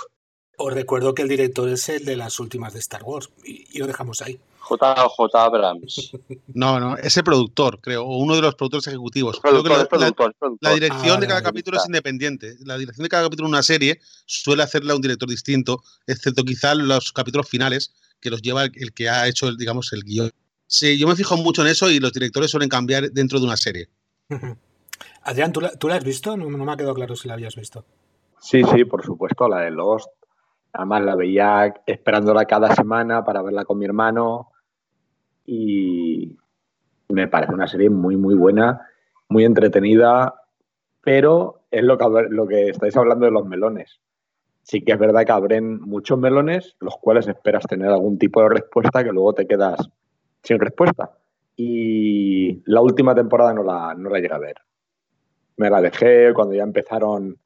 [0.58, 3.80] Os recuerdo que el director es el de las últimas de Star Wars y, y
[3.80, 4.40] lo dejamos ahí.
[4.68, 6.12] JJ Abrams.
[6.54, 9.40] No, no, es el productor, creo, o uno de los productores ejecutivos.
[9.42, 10.58] Productor, creo que la, productor, productor.
[10.62, 12.56] la dirección Ah, de cada capítulo es independiente.
[12.62, 16.74] La dirección de cada capítulo de una serie suele hacerla un director distinto, excepto quizá
[16.76, 20.32] los capítulos finales, que los lleva el, el que ha hecho, el, digamos, el guion.
[20.68, 23.58] Sí, yo me fijo mucho en eso y los directores suelen cambiar dentro de una
[23.58, 23.90] serie.
[25.26, 26.38] Adrián, ¿tú la, ¿tú la has visto?
[26.38, 27.84] No, no me ha quedado claro si la habías visto.
[28.40, 30.10] Sí, sí, por supuesto, la de Lost.
[30.72, 34.52] Además la veía esperándola cada semana para verla con mi hermano
[35.46, 36.38] y
[37.10, 38.82] me parece una serie muy, muy buena,
[39.30, 40.36] muy entretenida,
[41.02, 44.00] pero es lo que, lo que estáis hablando de los melones.
[44.62, 48.50] Sí que es verdad que abren muchos melones, los cuales esperas tener algún tipo de
[48.50, 49.90] respuesta que luego te quedas
[50.44, 51.18] sin respuesta.
[51.56, 54.56] Y la última temporada no la, no la llegué a ver.
[55.58, 57.40] Me la dejé cuando ya empezaron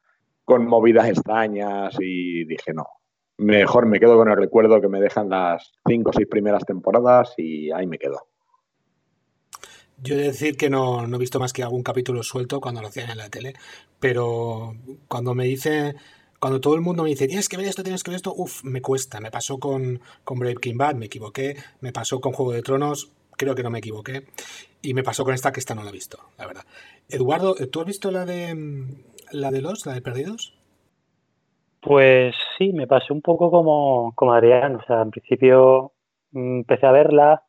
[0.43, 2.87] con movidas extrañas y dije no.
[3.37, 7.33] Mejor me quedo con el recuerdo que me dejan las cinco o seis primeras temporadas
[7.37, 8.27] y ahí me quedo.
[10.01, 12.81] Yo he de decir que no, no, he visto más que algún capítulo suelto cuando
[12.81, 13.53] lo hacían en la tele,
[13.99, 14.75] pero
[15.07, 15.95] cuando me dice,
[16.39, 18.63] cuando todo el mundo me dice, tienes que ver esto, tienes que ver esto, uff,
[18.63, 19.19] me cuesta.
[19.19, 23.55] Me pasó con, con Breaking Bad, me equivoqué, me pasó con Juego de Tronos, creo
[23.55, 24.27] que no me equivoqué,
[24.81, 26.65] y me pasó con esta que esta no la he visto, la verdad.
[27.09, 28.55] Eduardo, ¿tú has visto la de
[29.31, 30.53] la de los, la de Perdidos?
[31.81, 34.75] Pues sí, me pasó un poco como, como Adrián.
[34.75, 35.93] O sea, en principio
[36.31, 37.43] mm, empecé a verla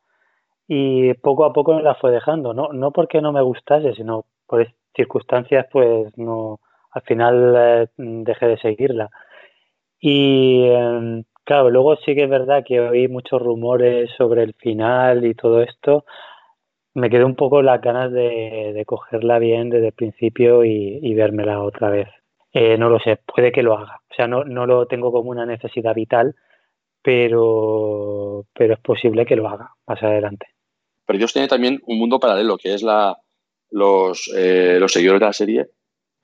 [0.68, 2.54] y poco a poco me la fue dejando.
[2.54, 6.60] No, no porque no me gustase, sino por circunstancias, pues no,
[6.92, 9.10] al final eh, dejé de seguirla.
[10.00, 15.24] Y em, claro, luego sí que es verdad que oí muchos rumores sobre el final
[15.26, 16.04] y todo esto.
[16.94, 21.90] Me quedé un poco las ganas de, cogerla bien desde el principio y, vérmela otra
[21.90, 22.08] vez.
[22.52, 24.00] Eh, no lo sé, puede que lo haga.
[24.10, 26.34] O sea, no, no lo tengo como una necesidad vital,
[27.02, 30.46] pero, pero es posible que lo haga más adelante.
[31.06, 33.16] Pero Dios tiene también un mundo paralelo, que es la,
[33.70, 35.66] los, eh, los seguidores de la serie,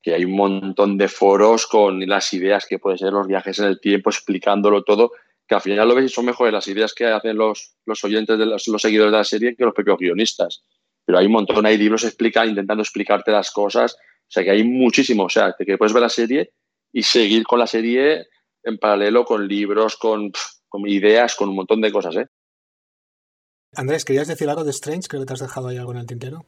[0.02, 3.66] que hay un montón de foros con las ideas que pueden ser los viajes en
[3.66, 5.12] el tiempo, explicándolo todo,
[5.47, 8.38] que al final lo ves y son mejores las ideas que hacen los, los oyentes,
[8.38, 10.62] de los, seguidores de la serie que los propios guionistas.
[11.05, 14.64] Pero hay un montón, hay libros explica, intentando explicarte las cosas, o sea que hay
[14.64, 16.53] muchísimo, o sea, que puedes ver la serie
[16.92, 18.26] y seguir con la serie
[18.64, 20.32] en paralelo con libros, con,
[20.68, 22.26] con ideas, con un montón de cosas, ¿eh?
[23.74, 25.07] Andrés, ¿querías decir algo de Strange?
[25.07, 26.47] Creo que te has dejado ahí algo en el tintero.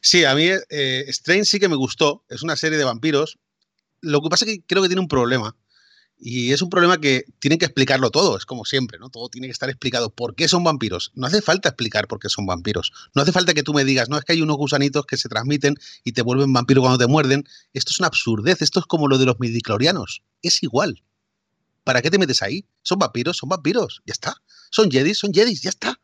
[0.00, 2.24] Sí, a mí eh, Strange sí que me gustó.
[2.28, 3.38] Es una serie de vampiros.
[4.00, 5.54] Lo que pasa es que creo que tiene un problema.
[6.18, 9.10] Y es un problema que tienen que explicarlo todo, es como siempre, ¿no?
[9.10, 10.10] Todo tiene que estar explicado.
[10.10, 11.12] ¿Por qué son vampiros?
[11.14, 12.92] No hace falta explicar por qué son vampiros.
[13.14, 15.28] No hace falta que tú me digas, no, es que hay unos gusanitos que se
[15.28, 17.44] transmiten y te vuelven vampiro cuando te muerden.
[17.74, 20.22] Esto es una absurdez, esto es como lo de los midiclorianos.
[20.42, 21.02] Es igual.
[21.84, 22.64] ¿Para qué te metes ahí?
[22.82, 24.42] Son vampiros, son vampiros, ya está.
[24.70, 26.00] Son jedis, son jedis, ya está.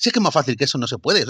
[0.00, 1.26] Si es que es más fácil que eso no se puede.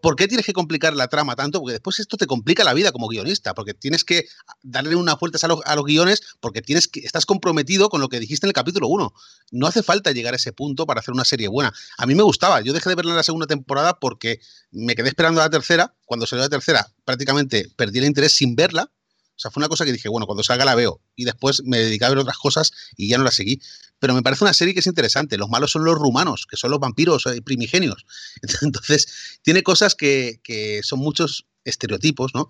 [0.00, 1.58] ¿por, qué tienes que complicar la trama tanto?
[1.58, 4.28] Porque después esto te complica la vida como guionista, porque tienes que
[4.62, 8.46] darle unas vueltas a, los guiones porque tienes que, estás comprometido con lo que dijiste
[8.46, 9.12] en el capítulo 1.
[9.50, 11.72] No hace falta llegar a ese punto para hacer una serie buena.
[11.96, 12.60] A mí me gustaba.
[12.60, 14.38] Yo dejé de verla en la segunda temporada porque
[14.70, 15.92] me quedé esperando a la tercera.
[16.04, 18.92] Cuando salió la tercera, prácticamente perdí el interés sin verla
[19.38, 21.00] o sea, fue una cosa que dije, bueno, cuando salga la veo.
[21.14, 23.60] Y después me dediqué a ver otras cosas y ya no la seguí.
[24.00, 25.38] Pero me parece una serie que es interesante.
[25.38, 28.04] Los malos son los rumanos, que son los vampiros eh, primigenios.
[28.62, 30.40] Entonces, tiene cosas que,
[30.82, 32.48] son muchos estereotipos, ¿no?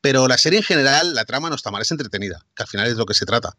[0.00, 2.86] Pero la serie en general, la trama no está mal, es entretenida, que al final
[2.86, 3.58] es de lo que se trata.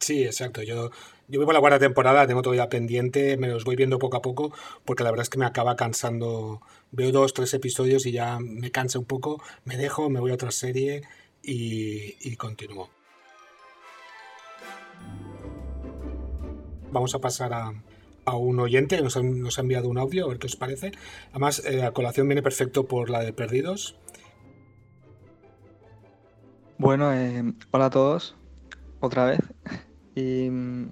[0.00, 0.62] Sí, exacto.
[0.62, 0.90] Yo,
[1.28, 4.52] yo vivo la cuarta temporada, tengo todavía pendiente, me los voy viendo poco a poco,
[4.84, 6.60] porque la verdad es que me acaba cansando.
[6.90, 10.34] Veo dos, tres episodios y ya me cansa un poco, me dejo, me voy a
[10.34, 11.02] otra serie
[11.42, 12.90] y, y continúo.
[16.90, 17.72] Vamos a pasar a,
[18.24, 20.56] a un oyente que nos ha, nos ha, enviado un audio, a ver qué os
[20.56, 20.92] parece.
[21.30, 23.96] Además, eh, a colación viene perfecto por la de Perdidos.
[26.78, 28.36] Bueno, eh, hola a todos,
[29.00, 29.40] otra vez.
[30.14, 30.90] Y mm,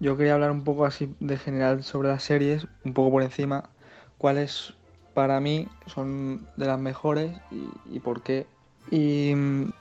[0.00, 3.68] yo quería hablar un poco así de general sobre las series, un poco por encima,
[4.16, 4.72] cuáles
[5.12, 7.38] para mí son de las mejores
[7.90, 8.46] y por qué
[8.90, 9.72] y mm,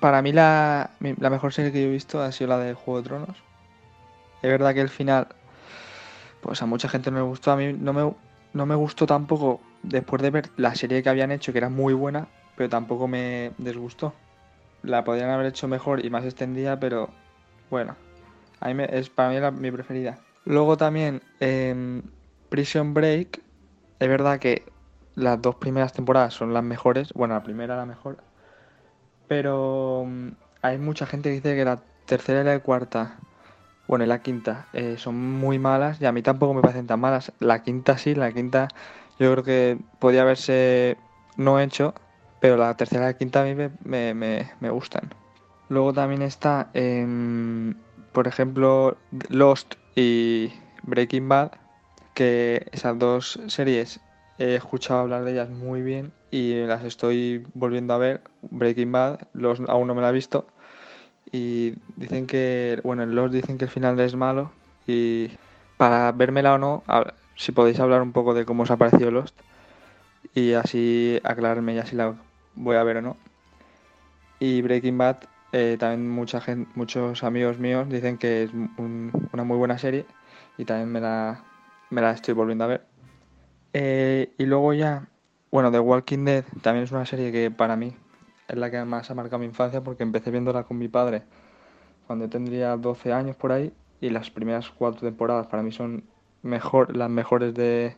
[0.00, 3.08] para mí la, mejor serie que yo he visto ha sido la de Juego de
[3.08, 3.36] Tronos.
[4.42, 5.28] Es verdad que el final,
[6.40, 7.52] pues a mucha gente no me gustó.
[7.52, 8.14] A mí no me,
[8.54, 11.92] no me gustó tampoco después de ver la serie que habían hecho, que era muy
[11.92, 14.14] buena, pero tampoco me disgustó.
[14.82, 17.10] La podrían haber hecho mejor y más extendida, pero
[17.68, 17.96] bueno,
[18.60, 20.18] a mí me, es para mí la, mi preferida.
[20.46, 22.02] Luego también em,
[22.48, 23.42] Prison Break,
[23.98, 24.64] es verdad que
[25.14, 28.18] las dos primeras temporadas son las mejores, bueno, la primera la mejor,
[29.30, 33.20] pero mm, hay mucha gente que dice que la tercera y la cuarta,
[33.86, 36.98] bueno, y la quinta, eh, son muy malas y a mí tampoco me parecen tan
[36.98, 37.30] malas.
[37.38, 38.66] La quinta sí, la quinta
[39.20, 40.96] yo creo que podía haberse
[41.36, 41.94] no hecho,
[42.40, 45.08] pero la tercera y la quinta a mí me, me, gustan.
[45.68, 47.74] Luego también está, em,
[48.10, 48.96] por ejemplo,
[49.28, 50.52] Lost y
[50.82, 51.52] Breaking Bad,
[52.14, 54.00] que esas dos series
[54.38, 58.22] he escuchado hablar de ellas muy bien y las estoy volviendo a ver.
[58.42, 60.46] Breaking Bad, los, aún no me la he visto.
[61.32, 64.52] Y dicen que, bueno, en los dicen que el final es malo.
[64.86, 65.30] Y
[65.76, 66.82] para vérmela o no,
[67.36, 69.36] si podéis hablar un poco de cómo os ha parecido Lost.
[70.34, 72.14] Y así aclararme ya si la
[72.54, 73.16] voy a ver o no.
[74.38, 75.18] Y Breaking Bad,
[75.52, 80.06] eh, también mucha gente, muchos amigos míos dicen que es una muy buena serie.
[80.58, 81.44] Y también me la,
[81.90, 82.86] me la estoy volviendo a ver.
[83.72, 85.09] Eh, y luego ya
[85.50, 87.92] bueno, The Walking Dead también es una serie que para mí
[88.46, 91.22] es la que más ha marcado mi infancia porque empecé viéndola con mi padre
[92.06, 96.04] cuando tendría 12 años por ahí y las primeras cuatro temporadas para mí son
[96.42, 97.96] mejor, las mejores de,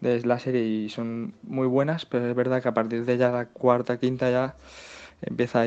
[0.00, 3.46] la serie y son muy buenas, pero es verdad que a partir de ya la
[3.46, 4.54] cuarta, quinta ya
[5.22, 5.62] empieza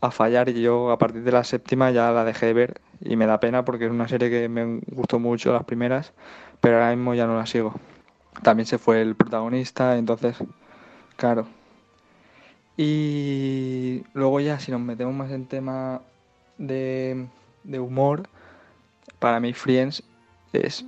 [0.00, 3.16] a fallar y yo a partir de la séptima ya la dejé de ver y
[3.16, 6.12] me da pena porque es una serie que me gustó mucho las primeras,
[6.60, 7.74] pero ahora mismo ya no la sigo
[8.42, 10.36] también se fue el protagonista, entonces,
[11.16, 11.46] claro.
[12.76, 16.02] Y luego ya, si nos metemos más en tema
[16.58, 17.26] de,
[17.78, 18.28] humor,
[19.18, 20.02] para mí Friends
[20.52, 20.84] es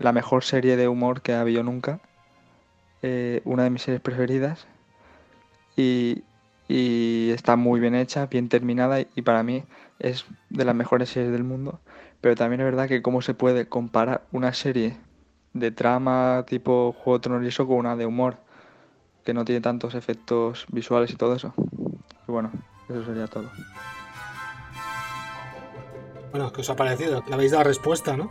[0.00, 2.00] la mejor serie de humor que ha habido nunca,
[3.02, 4.66] eh, una de mis series preferidas.
[5.76, 6.24] Y,
[6.68, 9.64] y está muy bien hecha, bien terminada y para mí
[9.98, 11.80] es de las mejores series del mundo.
[12.20, 14.96] Pero también es verdad que cómo se puede comparar una serie
[15.58, 18.38] de trama tipo Juego de Tronos y eso con una de humor
[19.24, 21.52] que no tiene tantos efectos visuales y todo eso.
[22.28, 22.52] Y bueno,
[22.88, 23.50] eso sería todo.
[26.30, 27.24] Bueno, ¿qué os ha parecido?
[27.26, 28.30] Le habéis dado respuesta, ¿no?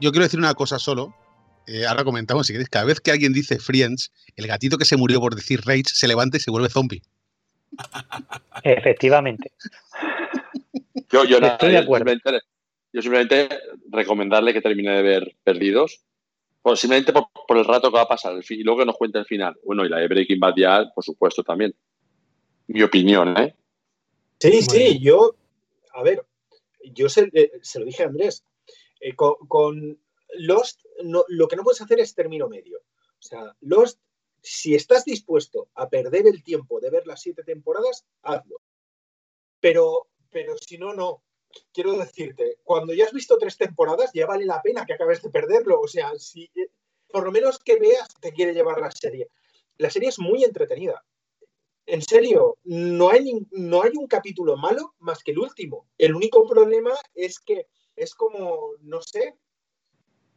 [0.00, 1.14] Yo quiero decir una cosa solo.
[1.66, 4.96] Eh, ahora comentamos, si queréis, cada vez que alguien dice Friends, el gatito que se
[4.96, 7.02] murió por decir Rage se levanta y se vuelve zombie.
[8.64, 9.52] Efectivamente.
[11.10, 12.10] Yo, yo, Estoy de acuerdo.
[12.92, 13.48] Yo simplemente
[13.90, 16.04] recomendarle que termine de ver Perdidos.
[16.62, 18.86] Pues simplemente por, por el rato que va a pasar el fin- y luego que
[18.86, 19.58] nos cuente el final.
[19.64, 21.74] Bueno, y la de Breaking Bad ya, por supuesto, también.
[22.66, 23.56] Mi opinión, ¿eh?
[24.38, 25.34] Sí, sí, yo,
[25.94, 26.22] a ver,
[26.84, 28.44] yo se, eh, se lo dije a Andrés,
[29.00, 29.98] eh, con, con
[30.34, 32.78] Lost no- lo que no puedes hacer es término medio.
[32.78, 33.98] O sea, Lost,
[34.42, 38.60] si estás dispuesto a perder el tiempo de ver las siete temporadas, hazlo.
[39.60, 41.22] Pero, pero si no, no.
[41.72, 45.30] Quiero decirte, cuando ya has visto tres temporadas, ya vale la pena que acabes de
[45.30, 45.80] perderlo.
[45.80, 46.70] O sea, si eh,
[47.08, 49.28] por lo menos que veas, te quiere llevar la serie.
[49.78, 51.04] La serie es muy entretenida.
[51.86, 55.88] En serio, no hay, no hay un capítulo malo más que el último.
[55.98, 59.36] El único problema es que es como, no sé,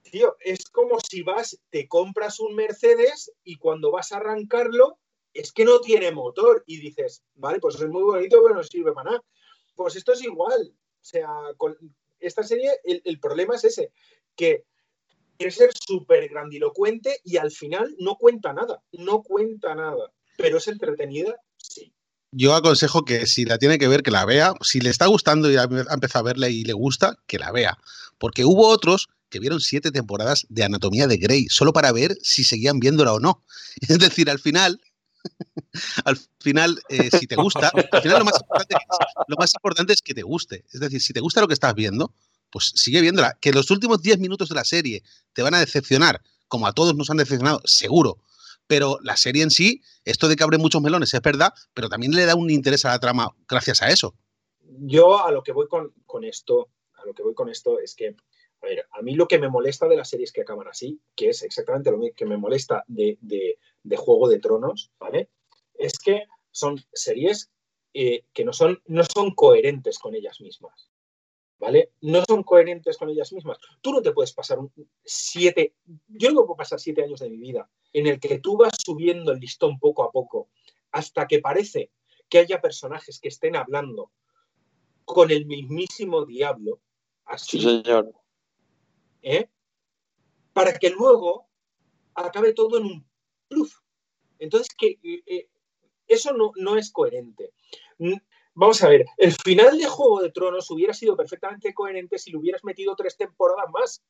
[0.02, 4.98] tío, es como si vas, te compras un Mercedes y cuando vas a arrancarlo,
[5.34, 8.94] es que no tiene motor y dices, vale, pues es muy bonito, pero no sirve
[8.94, 9.24] para nada.
[9.76, 10.74] Pues esto es igual.
[11.04, 11.78] O sea, con
[12.20, 13.92] esta serie el, el problema es ese,
[14.36, 14.64] que
[15.38, 20.68] quiere ser súper grandilocuente y al final no cuenta nada, no cuenta nada, pero es
[20.70, 21.94] entretenida, sí.
[22.36, 24.54] Yo aconsejo que si la tiene que ver, que la vea.
[24.62, 27.78] Si le está gustando y ha empezado a verla y le gusta, que la vea.
[28.18, 32.44] Porque hubo otros que vieron siete temporadas de Anatomía de Grey, solo para ver si
[32.44, 33.44] seguían viéndola o no.
[33.88, 34.82] Es decir, al final,
[36.06, 40.66] al final, eh, si te gusta, al final lo más, importante es, que te guste.
[40.72, 42.14] Es decir, si te gusta lo que estás viendo,
[42.50, 43.38] pues sigue viéndola.
[43.42, 45.04] Que los últimos 10 minutos de la serie
[45.34, 48.20] te van a decepcionar, como a todos nos han decepcionado, seguro.
[48.68, 52.14] Pero la serie en sí, esto de que abre muchos melones es verdad, pero también
[52.14, 54.16] le da un interés a la trama gracias a eso.
[54.62, 58.16] Yo a lo que voy con esto, a lo que voy con esto es que,
[58.64, 61.30] a ver, a mí lo que me molesta de las series que acaban así, que
[61.30, 63.58] es exactamente lo que me molesta de, de-
[63.98, 65.30] Juego de Tronos, ¿vale?
[65.76, 67.52] Es que son series
[67.94, 70.90] eh, que no son, no son coherentes con ellas mismas.
[71.60, 71.92] ¿Vale?
[72.02, 73.58] No son coherentes con ellas mismas.
[73.82, 74.72] Tú no te puedes pasar un-
[75.06, 75.76] siete,
[76.08, 79.32] yo no puedo pasar siete años de mi vida en el que tú vas subiendo
[79.32, 80.50] el listón poco a poco
[80.92, 81.92] hasta que parece
[82.30, 84.12] que haya personajes que estén hablando
[85.06, 86.82] con el mismísimo diablo,
[87.26, 88.14] así, Sí, señor.
[89.24, 89.50] ¿Eh?
[90.54, 91.48] para que luego
[92.14, 93.10] acabe todo en un
[93.48, 93.74] pluf.
[94.38, 95.48] Entonces, que eh, eh,
[96.08, 97.54] eso no, no es coherente.
[97.98, 98.14] Mm,
[98.56, 102.38] Vamos a ver, el final de Juego de Tronos hubiera sido perfectamente coherente si le
[102.38, 104.04] hubieras metido tres temporadas más.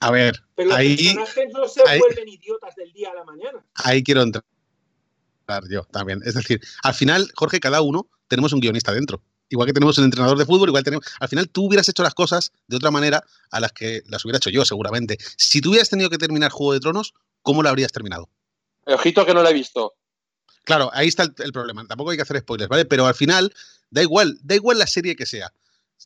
[0.00, 3.24] A ver, Pero los ahí, personajes no se ahí- vuelven idiotas del día a la
[3.24, 3.64] mañana.
[3.76, 4.44] ahí quiero entrar
[5.70, 6.20] yo también.
[6.26, 9.22] Es decir, al final, Jorge, cada uno tenemos un guionista dentro.
[9.52, 11.06] Igual que tenemos un entrenador de fútbol, igual tenemos.
[11.20, 14.38] Al final, tú hubieras hecho las cosas de otra manera a las que las hubiera
[14.38, 15.18] hecho yo, seguramente.
[15.36, 18.28] Si tú hubieras tenido que terminar Juego de Tronos, ¿cómo lo habrías terminado?
[18.86, 19.94] Ojito que no la he visto.
[20.64, 21.86] Claro, ahí está el, el problema.
[21.86, 22.84] Tampoco hay que hacer spoilers, ¿vale?
[22.86, 23.52] Pero al final,
[23.90, 25.52] da igual, da igual la serie que sea.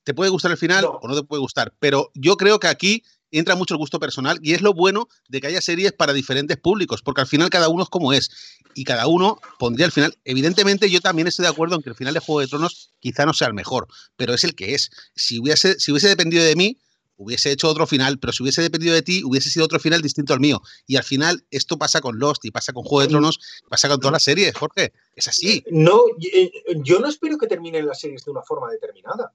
[0.03, 0.91] Te puede gustar el final No.
[1.03, 1.73] o no te puede gustar.
[1.79, 3.05] Pero yo creo que aquí
[3.39, 6.57] entra mucho el gusto personal y es lo bueno de que haya series para diferentes
[6.57, 8.31] públicos, porque al final cada uno es como es.
[8.75, 10.17] Y cada uno pondría el final.
[10.25, 13.25] Evidentemente, yo también estoy de acuerdo en que el final de Juego de Tronos quizá
[13.25, 14.91] no sea el mejor, pero es el que es.
[15.15, 16.79] Si hubiese, si hubiese dependido de mí,
[17.17, 20.35] hubiese hecho otro final, pero si hubiese dependido de ti, hubiese sido otro final distinto
[20.35, 20.61] al mío.
[20.87, 23.99] Y al final, esto pasa con Lost y pasa con Juego de Tronos, pasa con
[23.99, 24.93] todas las series, Jorge.
[25.15, 25.65] Es así.
[25.71, 26.51] No, eh,
[26.85, 29.33] yo no espero que terminen las series de una forma determinada.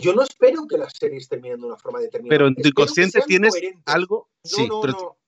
[0.00, 2.36] Yo no espero que las series terminen de una forma determinada.
[2.36, 3.82] Pero en tu inconsciente tienes coherentes.
[3.86, 4.28] algo.
[4.44, 5.18] No, sí, no, pero no.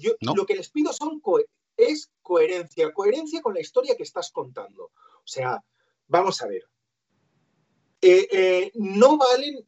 [0.00, 0.34] Yo No.
[0.34, 1.40] lo que les pido son co-
[1.76, 4.84] es coherencia, coherencia con la historia que estás contando.
[4.84, 5.64] O sea,
[6.06, 6.64] vamos a ver.
[8.00, 9.66] Eh, eh, no valen.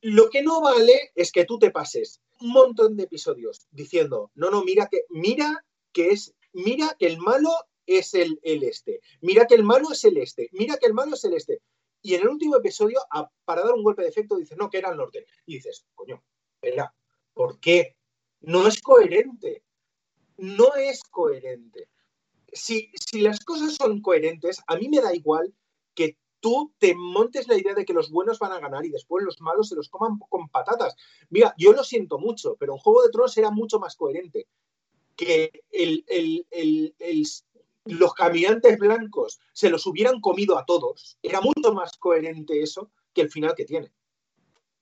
[0.00, 4.50] Lo que no vale es que tú te pases un montón de episodios diciendo, no,
[4.50, 7.50] no, mira que, mira que es, mira que el malo
[7.86, 11.14] es el, el este, mira que el malo es el este, mira que el malo
[11.14, 11.60] es el este.
[12.04, 13.00] Y en el último episodio,
[13.46, 15.24] para dar un golpe de efecto, dices, no, que era el norte.
[15.46, 16.22] Y dices, coño,
[16.60, 16.94] espera,
[17.32, 17.96] ¿por qué?
[18.40, 19.64] No es coherente.
[20.36, 21.88] No es coherente.
[22.52, 25.54] Si, si las cosas son coherentes, a mí me da igual
[25.94, 29.24] que tú te montes la idea de que los buenos van a ganar y después
[29.24, 30.94] los malos se los coman con patatas.
[31.30, 34.46] Mira, yo lo siento mucho, pero en Juego de Tronos era mucho más coherente
[35.16, 36.94] que el- el- el-
[37.86, 43.20] los caminantes blancos se los hubieran comido a todos, era mucho más coherente eso que
[43.22, 43.92] el final que tiene.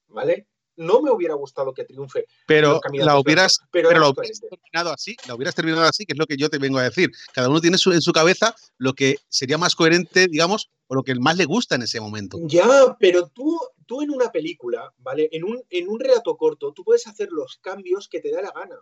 [0.09, 0.47] ¿Vale?
[0.77, 2.27] No me hubiera gustado que triunfe.
[2.47, 6.13] Pero la hubieras, blancos, pero pero la hubieras terminado así, la hubieras terminado así, que
[6.15, 7.11] es lo que yo te vengo a decir.
[7.35, 11.03] Cada uno tiene su- en su cabeza lo que sería más coherente, digamos, o lo
[11.03, 12.39] que más le gusta en ese momento.
[12.43, 15.29] Ya, pero tú, tú en una película, ¿vale?
[15.33, 18.53] En un, en un relato corto, tú puedes hacer los cambios que te da la
[18.53, 18.77] gana.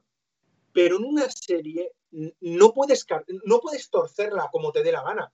[0.72, 3.06] Pero en una serie no puedes,
[3.44, 5.32] no puedes torcerla como te dé la gana.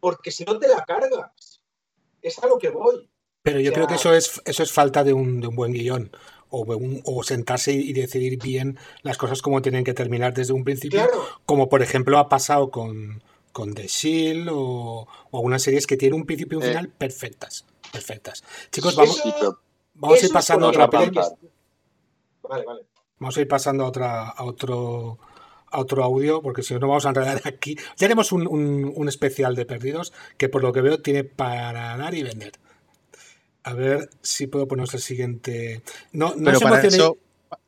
[0.00, 1.60] Porque si no te la cargas.
[2.22, 3.08] Es a lo que voy.
[3.42, 5.56] Pero yo O sea- creo que eso es, eso es falta de un, de un
[5.56, 6.10] buen guion.
[6.50, 10.54] O, de un- o sentarse y decidir bien las cosas como tienen que terminar desde
[10.54, 11.00] un principio.
[11.06, 11.22] Claro.
[11.44, 16.18] Como por ejemplo ha pasado con, con The Shield o, o algunas series que tienen
[16.20, 16.68] un principio y un Eh.
[16.70, 17.66] final perfectas.
[17.92, 18.42] Perfectas.
[18.72, 19.58] Chicos, vamos, Eso-
[19.94, 21.00] vamos a ir pasando a otra otra.
[22.42, 22.86] Vale, vale.
[23.18, 25.18] Vamos a ir pasando a otra, a otro,
[25.70, 27.76] a otro audio, porque si no nos vamos a enredar aquí.
[27.96, 31.96] Ya haremos un, un- un especial de perdidos que por lo que veo tiene para
[31.96, 32.52] dar y vender.
[33.64, 35.82] A ver si puedo ponernos el siguiente.
[36.12, 37.18] No, no Pero se para emocione- eso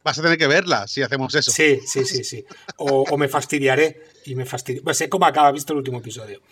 [0.03, 1.51] vas a tener que verla si hacemos eso.
[1.51, 2.45] Sí, sí, sí, sí.
[2.79, 4.83] O, o me fastidiaré y me fastidio.
[4.83, 6.41] Pues sé cómo acaba, visto el último episodio.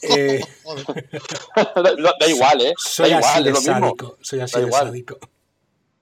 [0.00, 0.40] Eh,
[1.74, 2.72] da, da igual, ¿eh?
[2.76, 3.86] soy da así igual, de es lo mismo.
[3.88, 4.18] sádico.
[4.20, 4.86] Soy así Da de igual.
[4.86, 5.18] sádico.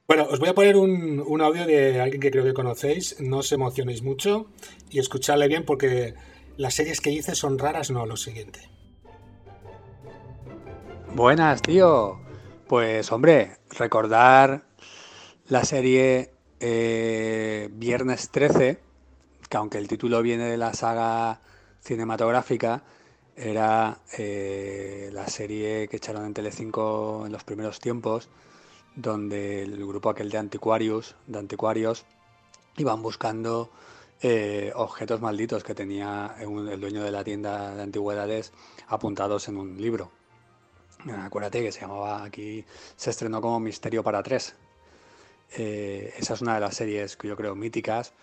[0.09, 3.21] Bueno, os voy a poner un, un audio de alguien que creo que conocéis.
[3.21, 4.47] No os emocionéis mucho
[4.89, 6.15] y escuchadle bien porque
[6.57, 8.61] las series que dice son raras, no lo siguiente.
[11.13, 12.21] Buenas, tío.
[12.69, 14.65] Pues hombre, recordar
[15.49, 16.31] la serie
[16.61, 18.79] eh, Viernes 13,
[19.49, 21.41] que aunque el título viene de la saga
[21.81, 22.83] cinematográfica,
[23.37, 28.29] era eh, la serie que echaron en Telecinco en los primeros tiempos,
[28.97, 32.05] donde el grupo aquel de anticuarios, de anticuarios,
[32.77, 33.71] iban buscando
[34.23, 38.53] eh, objetos malditos que tenía el dueño de la tienda de antigüedades
[38.89, 40.11] apuntados en un libro.
[41.07, 42.65] Eh, Acuérdate que se llamaba aquí,
[42.97, 44.57] se estrenó como Misterio para tres.
[45.57, 48.15] Eh, esa es una de las series que yo creo míticas,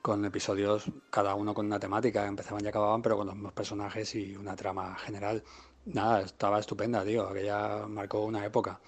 [0.00, 4.14] con episodios cada uno con una temática, empezaban y acababan, pero con los mismos personajes
[4.14, 5.42] y una trama general.
[5.86, 8.80] Nada, estaba estupenda, tío, aquella marcó una época.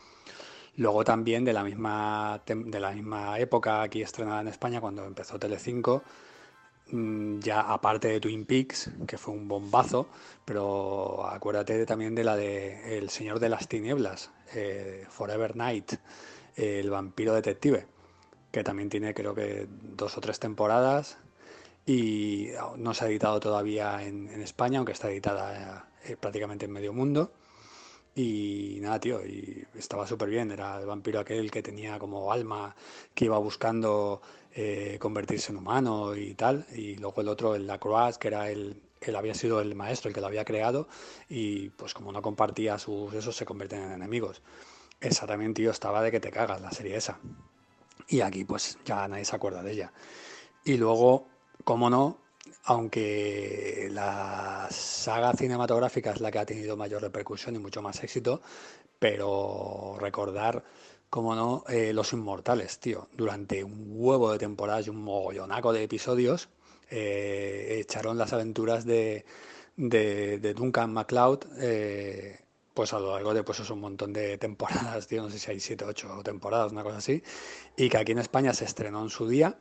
[0.77, 5.39] Luego también de la misma, de la misma época aquí estrenada en España, cuando empezó
[5.39, 6.03] Telecinco,
[6.91, 10.09] mm, ya aparte de Twin Peaks, que fue un bombazo,
[10.45, 15.93] pero acuérdate también de la de El Señor de las Tinieblas, eh, Forever Night,
[16.57, 17.87] el vampiro detective,
[18.51, 21.19] que también tiene creo que dos o tres temporadas
[21.87, 26.73] y no se ha editado todavía en, en España, aunque está editada eh, prácticamente en
[26.73, 27.33] medio mundo.
[28.15, 30.51] Y nada, tío, y estaba súper bien.
[30.51, 32.75] Era el vampiro aquel que tenía como alma,
[33.15, 34.21] que iba buscando
[34.55, 36.67] eh, convertirse en humano y tal.
[36.75, 40.15] Y luego el otro, el Lacroix, que era el, él había sido el maestro, el
[40.15, 40.89] que lo había creado.
[41.29, 44.43] Y pues como no compartía sus esos, se convierten en enemigos.
[45.01, 47.19] Esa también, tío, estaba de que te cagas, la serie esa.
[48.09, 49.93] Y aquí pues ya nadie se acuerda de ella.
[50.65, 51.27] Y luego,
[51.65, 52.19] como no,
[52.65, 58.41] aunque la saga cinematográfica es la que ha tenido mayor repercusión y mucho más éxito,
[58.99, 60.65] pero recordar,
[61.11, 63.09] como no, eh, Los Inmortales, tío.
[63.15, 66.49] Durante un huevo de temporadas y un mogollonaco de episodios,
[66.91, 69.25] eh, echaron las aventuras de,
[69.77, 72.41] de, de Duncan MacLeod, eh,
[72.75, 75.51] pues a lo largo de pues eso, un montón de temporadas, tío, no sé si
[75.51, 77.23] hay 7 o 8 temporadas, una cosa así,
[77.77, 79.59] y que aquí en España se estrenó en su día,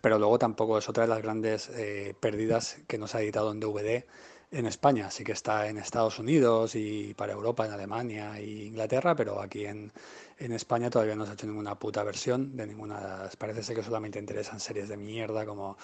[0.00, 3.52] pero luego tampoco es otra de las grandes eh, pérdidas que no se ha editado
[3.52, 4.04] en DVD
[4.50, 5.10] en España.
[5.10, 9.66] Sí que está en Estados Unidos y para Europa, en Alemania e Inglaterra, pero aquí
[9.66, 9.92] en,
[10.38, 13.36] en España todavía no se ha hecho ninguna puta versión de ninguna de las.
[13.36, 15.76] Parece ser que solamente interesan series de mierda como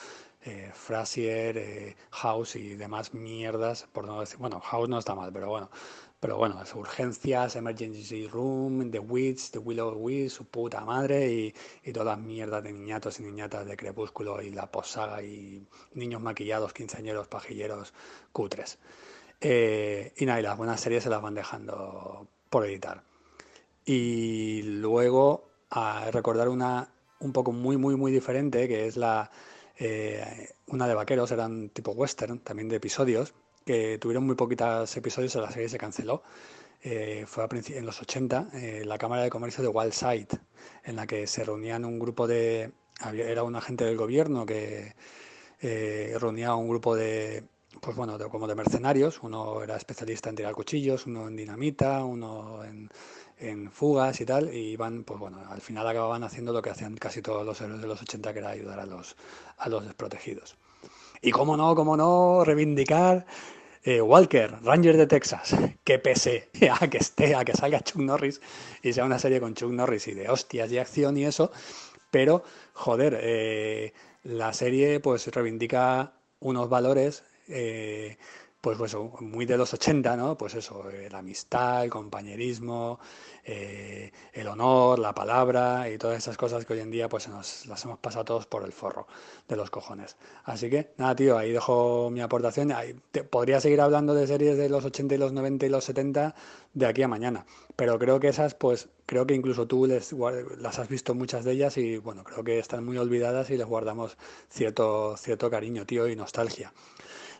[0.43, 4.39] eh, Frasier, eh, House y demás mierdas, por no decir.
[4.39, 5.71] Bueno, House no está mal, pero bueno.
[6.25, 11.55] Pero bueno, las urgencias, Emergency Room, The Witch, The Willow Witch, su puta madre y,
[11.83, 16.73] y todas mierdas de niñatos y niñatas de Crepúsculo y la posaga y niños maquillados,
[16.73, 17.93] quinceañeros, pajilleros,
[18.33, 18.79] cutres.
[19.39, 23.03] Eh, y nada, y las buenas series se las van dejando por editar.
[23.85, 26.89] Y luego a recordar una
[27.21, 29.31] un poco muy, muy, muy diferente, que es la
[29.79, 35.35] eh, una de vaqueros, eran tipo western, también de episodios, que tuvieron muy poquitos episodios
[35.35, 36.23] y la serie se canceló.
[36.83, 40.29] Eh, fue a en los 80, eh, la Cámara de Comercio de Wildside,
[40.85, 42.73] en la que se reunían un grupo de...
[43.01, 44.95] había- era un agente del gobierno que
[45.61, 47.45] eh, reunía un grupo de,
[47.81, 49.21] pues bueno, como de mercenarios.
[49.23, 52.91] Uno era especialista en tirar cuchillos, uno en dinamita, uno en,
[53.39, 54.53] en fugas y tal.
[54.55, 57.81] Y iban, pues bueno, al final acababan haciendo lo que hacían casi todos los héroes
[57.81, 59.17] de los 80, que era ayudar a los,
[59.59, 60.57] a los desprotegidos.
[61.23, 63.27] Y cómo no, cómo no, reivindicar
[63.85, 65.55] eh, Walker, Ranger de Texas,
[65.85, 66.49] que pese
[66.81, 68.41] a que esté, a que salga Chuck Norris
[68.83, 71.53] y sea una serie con Chuck Norris y de hostias y acción y eso,
[72.11, 78.17] pero, joder, eh, la serie pues reivindica unos valores eh,
[78.65, 80.39] pues, pues muy de los 80, ¿no?
[80.39, 82.99] Pues eso, eh, la amistad, el compañerismo,
[83.45, 87.67] eh, el honor, la palabra y todas esas cosas que hoy en día pues nos
[87.67, 89.07] las hemos pasado todos por el forro
[89.49, 90.17] de los cojones.
[90.45, 92.73] Así que nada, tío, ahí dejo mi aportación.
[93.29, 96.35] podría seguir hablando de series de los 80 y los 90 y los 70
[96.73, 97.45] de aquí a mañana,
[97.77, 100.15] pero creo que esas pues creo que incluso tú les,
[100.59, 103.67] las has visto muchas de ellas y bueno, creo que están muy olvidadas y les
[103.67, 104.17] guardamos
[104.49, 106.73] cierto, cierto cariño, tío, y nostalgia.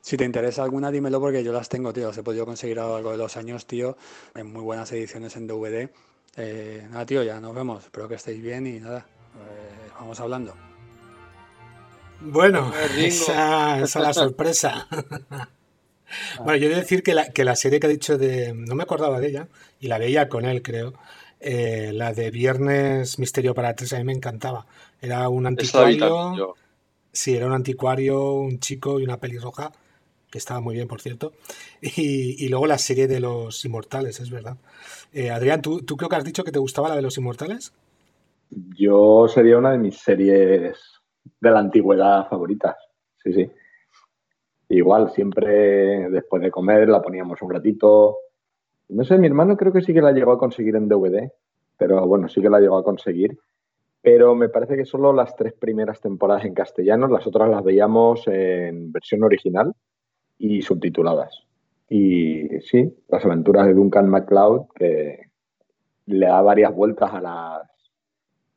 [0.05, 2.09] Si te interesa alguna, dímelo porque yo las tengo, tío.
[2.09, 3.97] Las he podido conseguir a lo largo de los años, tío,
[4.35, 5.89] en muy buenas ediciones en DVD.
[6.37, 7.85] Eh, nada, tío, ya nos vemos.
[7.85, 10.55] Espero que estéis bien y nada, eh, vamos hablando.
[12.21, 14.87] Bueno, esa, es la sorpresa.
[16.45, 18.53] bueno, yo he de decir que la, que la serie que ha dicho de.
[18.53, 19.49] No me acordaba de ella,
[19.81, 20.93] y la veía con él, creo.
[21.41, 24.67] Eh, la de Viernes Misterio para tres, a mí me encantaba.
[25.01, 26.57] Era un anticuario.
[27.11, 29.73] Sí, era un anticuario, un chico y una pelirroja
[30.35, 31.33] que estaba muy bien, por cierto.
[31.81, 34.57] Y, luego la serie de los inmortales, es verdad.
[35.13, 37.73] Eh, Adrián, ¿tú, ¿tú creo que has dicho que te gustaba la de los inmortales?
[38.51, 40.77] Yo sería una de mis series
[41.41, 42.75] de la antigüedad favoritas.
[43.23, 43.49] Sí, sí.
[44.71, 48.17] Igual, siempre después de comer la poníamos un ratito.
[48.89, 51.31] No sé, mi hermano creo que sí que la llegó a conseguir en DVD,
[51.79, 53.39] pero bueno, sí que la llegó a conseguir.
[54.03, 58.27] Pero me parece que solo las tres primeras temporadas en castellano, las otras las veíamos
[58.27, 59.73] en versión original
[60.45, 61.43] y subtituladas.
[61.89, 65.31] Y sí, las aventuras de Duncan MacLeod, que
[66.07, 67.63] le da varias vueltas a las,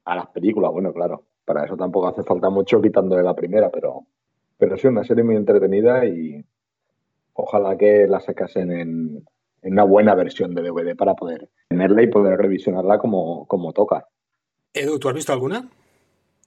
[0.03, 0.71] a las películas.
[0.71, 4.05] Bueno, claro, para eso tampoco hace falta mucho quitándole la primera, pero,
[4.57, 6.43] pero sí, una serie muy entretenida y
[7.33, 9.25] ojalá que la sacasen en,
[9.61, 14.07] en una buena versión de DVD para poder tenerla y poder revisionarla como, como toca.
[14.73, 15.69] Edu, ¿tú has visto alguna?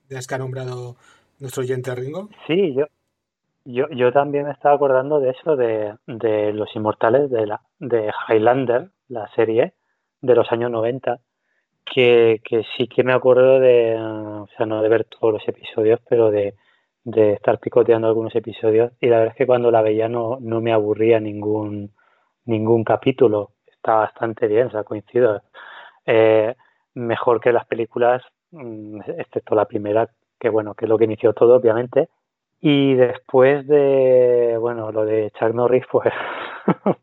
[0.09, 0.97] ¿De las que ha nombrado
[1.39, 2.29] nuestro oyente Ringo?
[2.47, 2.85] Sí, yo,
[3.65, 8.11] yo, yo también me estaba acordando de eso, de, de Los Inmortales, de, la, de
[8.29, 9.75] Highlander, la serie
[10.21, 11.19] de los años 90,
[11.85, 16.01] que, que sí que me acuerdo de, o sea, no de ver todos los episodios,
[16.09, 16.55] pero de,
[17.05, 20.61] de estar picoteando algunos episodios y la verdad es que cuando la veía no, no
[20.61, 21.93] me aburría ningún,
[22.45, 25.43] ningún capítulo, está bastante bien, o sea, coincido.
[26.07, 26.55] Eh,
[26.95, 30.09] mejor que las películas, mm, excepto la primera,
[30.39, 32.09] que bueno, que es lo que inició todo, obviamente,
[32.61, 36.13] y después de, bueno, lo de Chuck Norris, pues,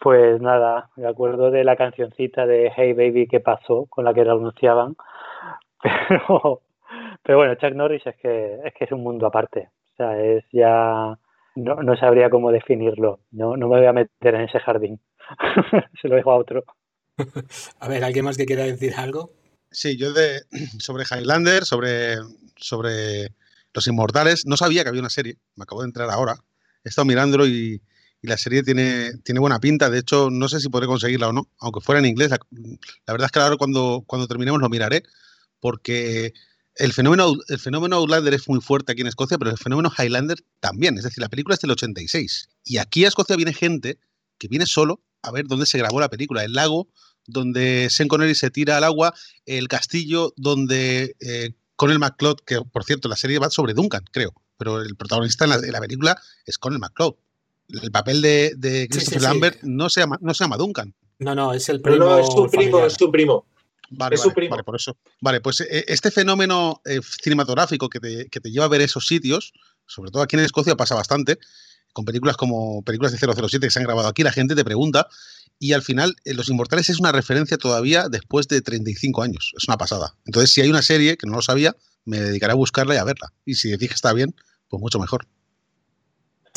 [0.00, 3.86] pues nada, me acuerdo de la cancioncita de Hey Baby, ¿qué pasó?
[3.86, 4.96] Con la que lo anunciaban.
[6.08, 6.62] Pero,
[7.22, 9.68] pero bueno, Chuck Norris es que, es que es un mundo aparte.
[9.92, 11.16] O sea, es ya,
[11.54, 13.20] no, no sabría cómo definirlo.
[13.30, 15.00] No, no me voy a meter en ese jardín.
[16.02, 16.64] Se lo dejo a otro.
[17.80, 19.30] A ver, ¿alguien más que quiera decir algo?
[19.70, 20.40] Sí, yo de
[20.78, 22.16] sobre Highlander, sobre,
[22.56, 23.28] sobre
[23.78, 26.36] los Inmortales, no sabía que había una serie, me acabo de entrar ahora.
[26.84, 27.80] He estado mirándolo y,
[28.22, 29.88] la serie tiene, tiene buena pinta.
[29.90, 32.30] De hecho, no sé si podré conseguirla o no, aunque fuera en inglés.
[32.30, 32.38] La,
[33.12, 35.04] verdad es que ahora cuando, cuando terminemos lo miraré,
[35.60, 36.32] porque
[36.74, 40.38] el fenómeno, el fenómeno Outlander es muy fuerte aquí en Escocia, pero el fenómeno Highlander
[40.58, 40.98] también.
[40.98, 42.48] Es decir, la película es del 86.
[42.64, 44.00] Y aquí a Escocia viene gente
[44.36, 46.42] que viene solo a ver dónde se grabó la película.
[46.42, 46.88] El lago
[47.24, 49.14] donde Sean Connery se tira al agua,
[49.46, 54.34] el castillo donde eh, Conel McCloud, que por cierto la serie va sobre Duncan, creo,
[54.56, 57.14] pero el protagonista en la, película es Conel McCloud.
[57.68, 60.92] El papel de, Christopher Lambert No, se llama, no se llama Duncan.
[61.20, 61.98] No, no, es el primo.
[61.98, 63.46] No, es su primo, es su primo.
[63.90, 64.50] Vale, es su primo.
[64.50, 64.96] vale, por eso.
[65.20, 69.06] Vale, pues eh, este fenómeno eh, cinematográfico que te, que te, lleva a ver esos
[69.06, 69.52] sitios,
[69.86, 71.38] sobre todo aquí en Escocia pasa bastante,
[71.92, 75.06] con películas como películas de 007 que se han grabado aquí, la gente te pregunta
[75.58, 79.52] y al final eh, Los Inmortales es una referencia todavía después de 35 años.
[79.56, 80.14] Es una pasada.
[80.26, 83.04] Entonces, si hay una serie que no lo sabía, me dedicaré a buscarla y a
[83.04, 83.32] verla.
[83.44, 84.34] Y si decís que está bien,
[84.68, 85.26] pues mucho mejor.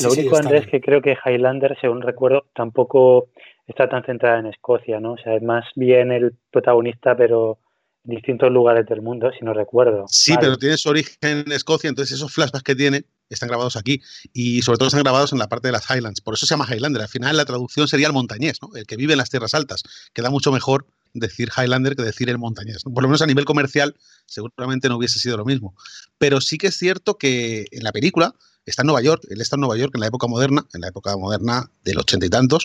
[0.02, 3.28] Lo único, Andrés, que creo que Highlander, según recuerdo, tampoco
[3.66, 5.12] está tan centrada en Escocia, ¿no?
[5.12, 7.58] O sea, es más bien el protagonista, pero
[8.04, 10.04] en distintos lugares del mundo, si no recuerdo.
[10.08, 14.02] Sí, pero tiene su origen en Escocia, entonces esos flashbacks que tiene están grabados aquí
[14.32, 16.20] y sobre todo están grabados en la parte de las Highlands.
[16.20, 17.02] Por eso se llama Highlander.
[17.02, 18.70] Al final la traducción sería el montañés, ¿no?
[18.74, 19.82] el que vive en las tierras altas.
[20.12, 22.82] Queda mucho mejor decir Highlander que decir el montañés.
[22.84, 25.74] Por lo menos a nivel comercial seguramente no hubiese sido lo mismo.
[26.18, 29.56] Pero sí que es cierto que en la película está en Nueva York, él está
[29.56, 32.64] en Nueva York en la época moderna, en la época moderna del ochenta y tantos,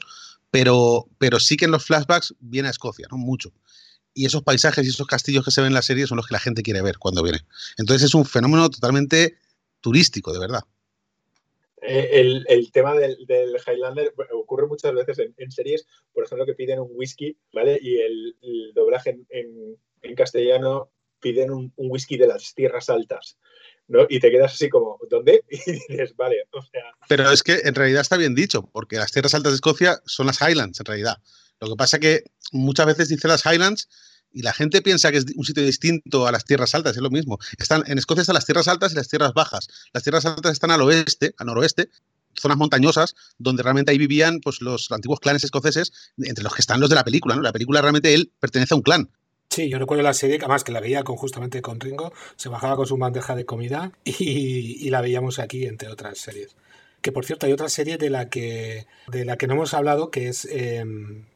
[0.51, 3.17] pero, pero sí que en los flashbacks viene a Escocia, ¿no?
[3.17, 3.51] Mucho
[4.17, 6.33] y esos paisajes y esos castillos que se ven en la serie son los que
[6.33, 7.45] la gente quiere ver cuando viene.
[7.77, 9.37] Entonces es un fenómeno totalmente
[9.81, 10.61] turístico, de verdad.
[11.81, 16.45] Eh, el, el, tema del, del, Highlander ocurre muchas veces en, en, series, por ejemplo,
[16.45, 17.77] que piden un whisky, ¿vale?
[17.79, 22.89] Y el, el doblaje en, en, en, castellano piden un, un, whisky de las tierras
[22.89, 23.37] altas,
[23.87, 24.07] ¿no?
[24.09, 25.43] Y te quedas así como, ¿dónde?
[25.49, 26.81] Y dices, vale, o sea...
[27.07, 30.25] Pero es que en realidad está bien dicho, porque las tierras altas de Escocia son
[30.25, 31.17] las Highlands, en realidad.
[31.59, 33.87] Lo que pasa que muchas veces dice las Highlands
[34.37, 37.09] y la gente piensa que es un sitio distinto a las tierras altas, es lo
[37.09, 37.39] mismo.
[37.57, 39.67] Están, en Escocia están las tierras altas y las tierras bajas.
[39.93, 41.89] Las tierras altas están al oeste, al noroeste,
[42.39, 46.79] zonas montañosas, donde realmente ahí vivían pues, los antiguos clanes escoceses, entre los que están
[46.79, 47.35] los de la película.
[47.35, 47.41] ¿no?
[47.41, 49.09] La película realmente él pertenece a un clan.
[49.49, 52.75] Sí, yo recuerdo la serie, además que la veía con, justamente con Ringo, se bajaba
[52.75, 56.55] con su bandeja de comida y, y la veíamos aquí, entre otras series.
[57.01, 60.11] Que por cierto, hay otra serie de la que, de la que no hemos hablado,
[60.11, 60.83] que es eh,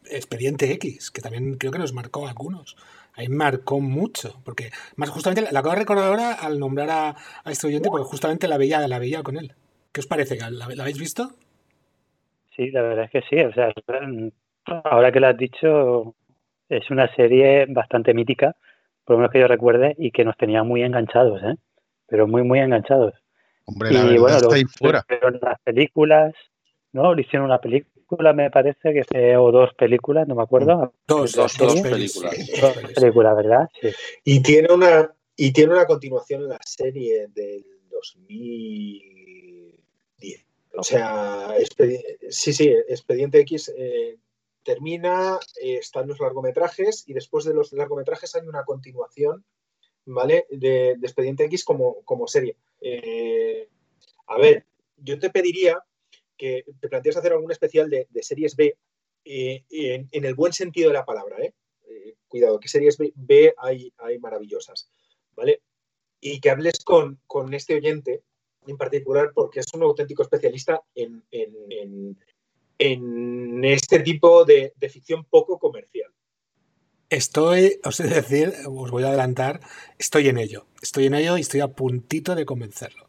[0.09, 2.76] Expediente X, que también creo que nos marcó a algunos.
[3.14, 7.51] Ahí marcó mucho, porque más justamente la acabo de recordar ahora al nombrar a, a
[7.51, 9.53] este oyente, porque justamente la veía, la veía con él.
[9.91, 10.38] ¿Qué os parece?
[10.38, 11.30] ¿La, ¿La, habéis visto?
[12.55, 13.43] Sí, la verdad es que sí.
[13.43, 13.74] O sea,
[14.86, 16.16] ahora que lo has dicho,
[16.70, 18.55] es una serie bastante mítica,
[19.03, 21.55] por lo menos que yo recuerde, y que nos tenía muy enganchados, ¿eh?
[22.07, 23.14] Pero muy, muy enganchados.
[23.66, 25.05] Hombre, la y bueno, está ahí fuera.
[25.41, 26.34] las películas,
[26.91, 27.14] ¿no?
[27.14, 30.93] Le hicieron una película, me parece, que fue, o dos películas, no me acuerdo.
[31.07, 32.36] Dos, dos, dos películas.
[32.59, 33.70] Dos películas, ¿verdad?
[33.80, 33.89] Sí.
[34.24, 40.45] Y tiene una y tiene una continuación en la serie del 2010.
[40.74, 41.53] O sea,
[42.30, 44.18] sí, sí, Expediente X eh,
[44.64, 49.43] termina, eh, están los largometrajes y después de los largometrajes hay una continuación,
[50.06, 50.45] ¿vale?
[50.49, 52.56] De, de Expediente X como, como serie.
[52.80, 53.68] Eh,
[54.28, 54.66] a ver,
[54.97, 55.84] yo te pediría
[56.38, 58.78] que te plantees hacer algún especial de, de series B
[59.26, 61.54] eh, en, en, el buen sentido de la palabra, ¿eh?
[61.88, 64.89] eh cuidado, que series B, hay, hay, maravillosas,
[65.36, 65.62] ¿vale?
[66.20, 68.24] Y que hables con, con, este oyente
[68.66, 72.18] en particular porque es un auténtico especialista en, en,
[72.80, 76.12] en este tipo de, de ficción poco comercial.
[77.12, 79.59] Estoy, os he de decir, os voy a adelantar,
[79.99, 80.66] estoy en ello.
[80.82, 83.07] Estoy en ello y estoy a puntito de convencerlo.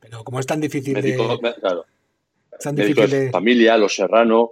[0.00, 1.54] Pero como es tan difícil Médico, de.
[1.54, 1.86] Claro.
[2.52, 3.30] Es tan difícil de.
[3.30, 4.50] Familia, Los Serrano.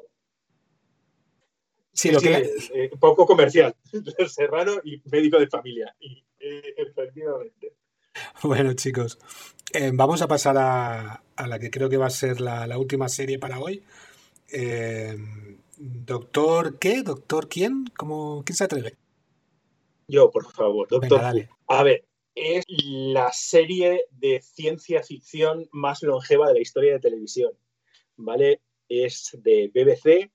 [1.93, 2.51] Sí, lo sí, que.
[2.75, 3.75] Eh, poco comercial.
[4.19, 5.95] Los Serrano y médico de familia.
[6.01, 7.75] Y, eh, efectivamente.
[8.43, 9.19] Bueno, chicos,
[9.73, 12.79] eh, vamos a pasar a, a, la que creo que va a ser la, la
[12.79, 13.83] última serie para hoy.
[14.53, 15.17] Eh,
[15.87, 17.03] Doctor, ¿qué?
[17.03, 17.85] ¿Doctor quién?
[17.95, 18.97] ¿Cómo, ¿Quién se atreve?
[20.09, 21.11] Yo, por favor, Doctor.
[21.11, 21.51] Venga, dale.
[21.67, 27.53] A ver, es la serie de ciencia ficción más longeva de la historia de televisión.
[28.17, 28.63] ¿Vale?
[28.89, 30.31] Es de BBC.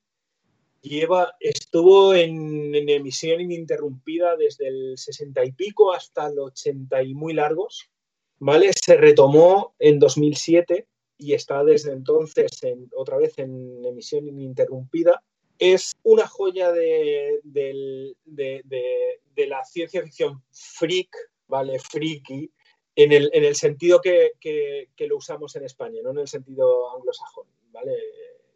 [0.81, 7.15] Lleva, estuvo en, en emisión ininterrumpida desde el 60 y pico hasta el 80 y
[7.15, 7.89] muy largos.
[8.37, 8.69] ¿Vale?
[8.73, 10.87] Se retomó en 2007
[11.17, 15.23] y está desde entonces en, otra vez en emisión ininterrumpida.
[15.59, 21.15] Es una joya de, de, de, la ciencia ficción freak,
[21.47, 21.79] ¿vale?
[21.79, 22.49] Friki,
[22.95, 26.95] en el, en el sentido que, que, lo usamos en España, no en el sentido
[26.95, 27.93] anglosajón, ¿vale?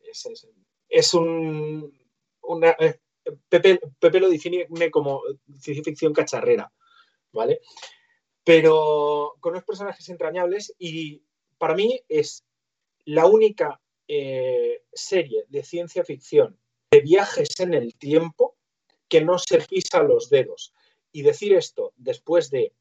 [0.10, 0.48] Es, es,
[0.90, 1.94] es un...
[2.80, 2.96] Eh,
[3.48, 5.22] Pepe, Pepe, lo define como
[5.60, 6.72] ciencia ficción cacharrera,
[7.32, 7.60] ¿vale?
[8.44, 11.22] Pero con unos personajes entrañables y
[11.58, 12.44] para mí es
[13.06, 16.60] la única eh, serie de ciencia ficción
[16.94, 18.56] de viajes en el tiempo
[19.08, 20.74] que no se pisa los dedos.
[21.12, 22.74] Y decir esto después de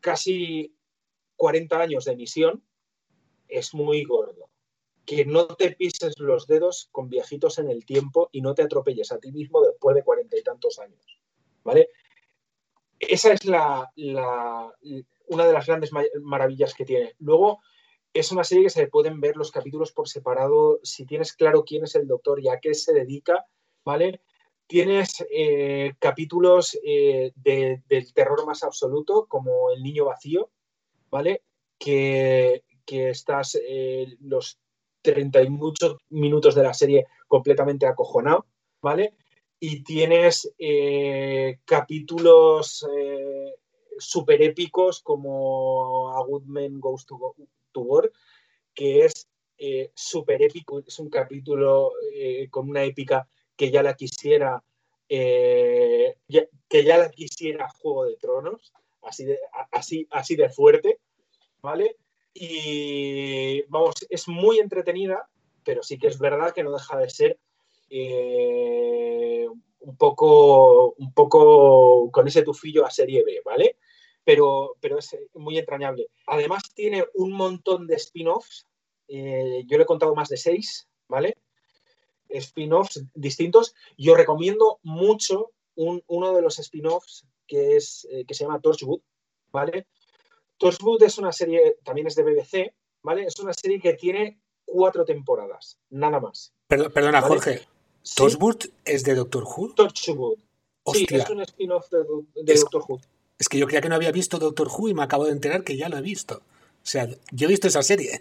[0.00, 0.74] casi
[1.36, 2.64] 40 años de emisión
[3.48, 4.48] es muy gordo.
[5.04, 9.12] Que no te pises los dedos con viajitos en el tiempo y no te atropelles
[9.12, 11.20] a ti mismo después de cuarenta y tantos años.
[11.64, 11.90] ¿Vale?
[12.98, 14.72] Esa es la, la,
[15.26, 15.90] una de las grandes
[16.22, 17.14] maravillas que tiene.
[17.18, 17.60] Luego,
[18.14, 20.78] es una serie que se pueden ver los capítulos por separado.
[20.84, 23.44] Si tienes claro quién es el doctor y a qué se dedica,
[23.84, 24.20] ¿vale?
[24.68, 30.50] Tienes eh, capítulos eh, de, del terror más absoluto, como El Niño Vacío,
[31.10, 31.42] ¿vale?
[31.76, 34.60] Que, que estás eh, los
[35.02, 38.46] 30 y muchos minutos de la serie completamente acojonado,
[38.80, 39.14] ¿vale?
[39.58, 40.54] Y tienes
[41.64, 42.86] capítulos
[43.98, 47.34] súper épicos como A Good Man Goes to, Go,
[47.82, 48.10] War,
[48.74, 49.28] que es
[49.58, 54.62] eh, súper épico, es un capítulo eh, con una épica que ya la quisiera,
[55.08, 56.16] eh,
[56.68, 58.72] que ya la quisiera Juego de Tronos,
[59.02, 59.38] así de,
[59.70, 60.98] así, así de fuerte,
[61.62, 61.96] ¿vale?
[62.32, 65.28] Y vamos, es muy entretenida,
[65.64, 67.38] pero sí que es verdad que no deja de ser
[67.90, 69.46] eh,
[69.80, 73.76] un, poco, un poco con ese tufillo a serie B, ¿vale?
[74.24, 76.08] Pero, pero es muy entrañable.
[76.26, 78.66] Además tiene un montón de spin-offs
[79.08, 81.36] eh, yo le he contado más de seis, ¿vale?
[82.28, 83.74] Spin-offs distintos.
[83.96, 89.00] Yo recomiendo mucho uno de los spin-offs que, es, eh, que se llama Torchwood,
[89.50, 89.86] ¿vale?
[90.58, 93.24] Torchwood es una serie, también es de BBC, ¿vale?
[93.24, 96.52] Es una serie que tiene cuatro temporadas, nada más.
[96.68, 97.62] perdona, Jorge.
[98.16, 99.74] ¿Torchwood es de Doctor Who?
[99.74, 100.38] Torchwood.
[100.92, 103.00] Sí, es un spin-off de, Doctor Who.
[103.38, 105.64] Es que yo creía que no había visto Doctor Who y me acabo de enterar
[105.64, 106.36] que ya lo he visto.
[106.36, 108.20] O sea, yo he visto esa serie.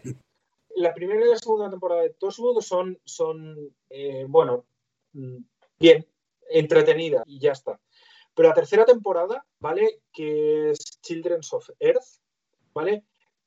[0.75, 4.65] La primera y la segunda temporada de Torchwood son, son eh, bueno,
[5.13, 5.37] mm,
[5.79, 6.07] bien,
[6.49, 7.79] entretenidas y ya está.
[8.33, 10.01] Pero la tercera temporada, ¿vale?
[10.11, 12.21] Que es Children's of Earth,
[12.73, 13.03] ¿vale?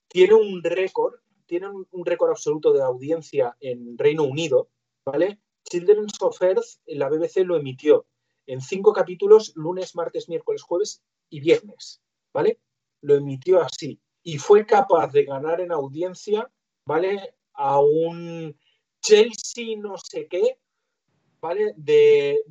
[0.06, 1.14] Tiene un récord,
[1.47, 4.68] tiene un récord absoluto de audiencia en Reino Unido,
[5.05, 5.40] ¿vale?
[5.64, 8.06] Children's of Earth, la BBC lo emitió
[8.47, 12.00] en cinco capítulos, lunes, martes, miércoles, jueves y viernes,
[12.32, 12.58] ¿vale?
[13.02, 14.00] Lo emitió así.
[14.22, 16.50] Y fue capaz de ganar en audiencia,
[16.86, 17.34] ¿vale?
[17.54, 18.56] A un
[19.00, 20.58] Chelsea no sé qué,
[21.40, 21.74] ¿vale?
[21.76, 22.42] De,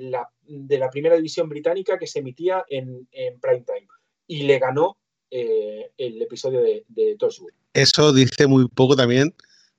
[0.00, 3.06] la, primera división británica que se emitía en,
[3.40, 3.86] prime time.
[4.26, 4.96] Y le ganó
[5.30, 7.16] eh, el episodio de, de
[7.74, 9.34] Eso dice muy poco también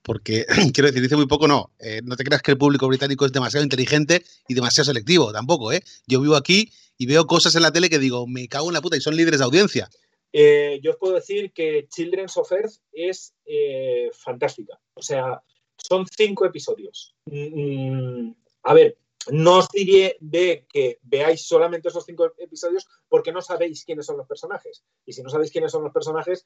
[0.07, 1.73] porque quiero decir, dice muy poco, no.
[1.79, 5.73] Eh, no te creas que el público británico es demasiado inteligente y demasiado selectivo, tampoco,
[5.73, 5.83] ¿eh?
[6.07, 8.81] Yo vivo aquí y veo cosas en la tele que digo, me cago en la
[8.81, 9.89] puta y son líderes de audiencia.
[10.31, 14.79] Eh, yo os puedo decir que Children's of Earth es eh, fantástica.
[14.93, 15.43] O sea,
[15.75, 17.13] son cinco episodios.
[17.25, 18.31] Mm,
[18.63, 18.97] a ver,
[19.31, 24.15] no os diré de que veáis solamente esos cinco episodios porque no sabéis quiénes son
[24.15, 24.85] los personajes.
[25.05, 26.45] Y si no sabéis quiénes son los personajes,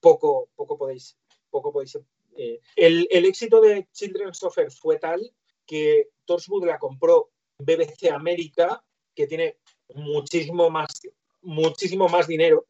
[0.00, 1.16] poco, poco podéis
[1.56, 1.98] poco podéis...
[2.36, 5.32] Eh, el, éxito de Children's of Earth fue tal
[5.66, 8.84] que Torchwood la compró BBC América,
[9.14, 9.58] que tiene
[9.94, 11.00] muchísimo más,
[11.42, 12.66] muchísimo más dinero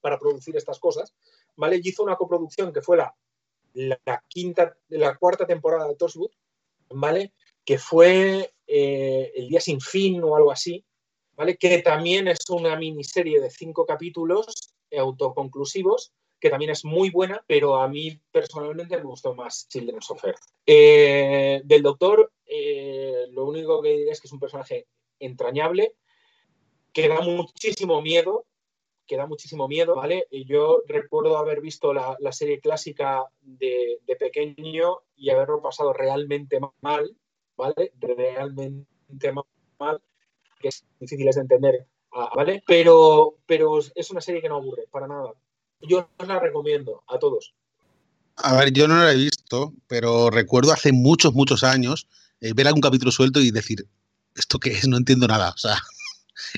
[0.00, 1.14] para producir estas cosas,
[1.56, 1.76] ¿vale?
[1.82, 3.14] Y hizo una coproducción que fue la,
[3.74, 6.30] la, quinta, la cuarta temporada de Torchwood,
[6.88, 7.34] ¿vale?
[7.64, 10.84] Que fue eh, El Día Sin Fin o algo así,
[11.36, 11.56] ¿vale?
[11.58, 17.76] Que también es una miniserie de cinco capítulos autoconclusivos que también es muy buena, pero
[17.76, 20.40] a mí personalmente me gustó más Children's of Earth.
[20.66, 24.86] Del Doctor, eh, lo único que diré es que es un personaje
[25.18, 25.94] entrañable,
[26.92, 28.46] que da muchísimo miedo,
[29.06, 30.26] que da muchísimo miedo, ¿vale?
[30.30, 37.16] Y yo recuerdo haber visto la, serie clásica de, pequeño y haberlo pasado realmente mal,
[37.56, 37.92] ¿vale?
[37.98, 39.32] Realmente
[39.78, 40.00] mal,
[40.58, 42.62] que es difícil de entender, ah, ¿vale?
[42.66, 45.34] Pero, pero es una serie que no aburre, para nada
[45.82, 47.54] yo os la recomiendo a todos.
[48.36, 52.06] A ver, yo no la he visto, pero recuerdo hace muchos, muchos años
[52.40, 53.86] eh, ver algún capítulo suelto y decir,
[54.34, 54.88] ¿esto qué es?
[54.88, 55.50] No entiendo nada.
[55.50, 55.76] O sea,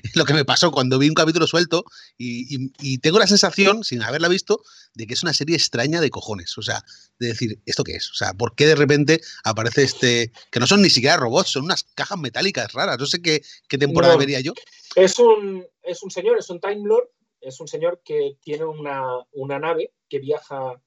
[0.03, 1.85] es lo que me pasó cuando vi un capítulo suelto
[2.17, 4.63] y, tengo la sensación, sin haberla visto,
[4.95, 6.57] de que es una serie extraña de cojones.
[6.57, 6.85] O sea,
[7.19, 8.11] de decir, ¿esto qué es?
[8.11, 11.65] O sea, ¿por qué de repente aparece este, que no son ni siquiera robots, son
[11.65, 12.99] unas cajas metálicas raras?
[12.99, 14.53] No sé qué, qué temporada vería yo.
[14.95, 17.09] Es un, es un señor, es un Time Lord
[17.43, 19.27] es un señor que tiene una,
[19.59, 20.81] nave que viaja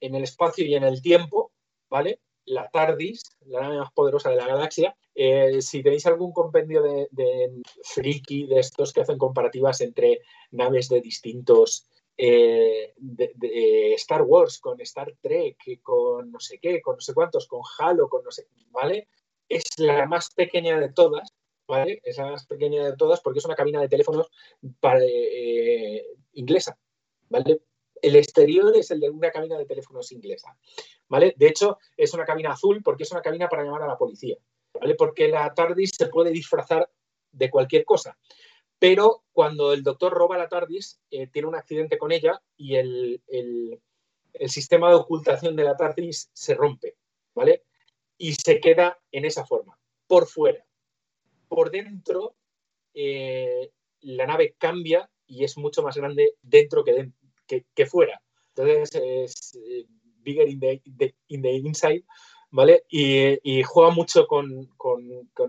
[0.00, 1.52] en el espacio y en el tiempo,
[1.88, 2.20] ¿vale?
[2.44, 4.96] La TARDIS, la nave más poderosa de la galaxia.
[5.14, 10.20] Eh, si tenéis algún compendio de, friki de estos que hacen comparativas entre
[10.52, 16.96] naves de distintos eh, de, Star Wars con Star Trek, con no sé qué, con
[16.96, 19.08] no sé cuántos, con Halo, con no sé, ¿vale?
[19.48, 21.37] Es la más pequeña de todas
[21.68, 22.00] ¿vale?
[22.02, 24.28] Es la más pequeña de todas porque es una cabina de teléfonos
[24.80, 26.78] para, eh, inglesa,
[27.28, 27.60] ¿vale?
[28.00, 30.56] El exterior es el de una cabina de teléfonos inglesa,
[31.08, 31.34] ¿vale?
[31.36, 34.36] De hecho, es una cabina azul porque es una cabina para llamar a la policía,
[34.72, 34.94] ¿vale?
[34.94, 36.90] Porque la TARDIS se puede disfrazar
[37.32, 38.16] de cualquier cosa.
[38.78, 43.22] Pero cuando el doctor roba la TARDIS, eh, tiene un accidente con ella y el,
[43.26, 43.82] el,
[44.32, 46.96] el sistema de ocultación de la TARDIS se rompe,
[47.34, 47.64] ¿vale?
[48.16, 50.67] Y se queda en esa forma, por fuera
[51.48, 52.36] por dentro
[52.94, 53.70] eh,
[54.00, 58.20] la nave cambia y es mucho más grande dentro que, fuera.
[58.54, 59.86] Entonces es eh,
[60.20, 62.04] bigger in the, inside,
[62.50, 62.84] ¿vale?
[62.88, 64.68] Y, juega mucho con,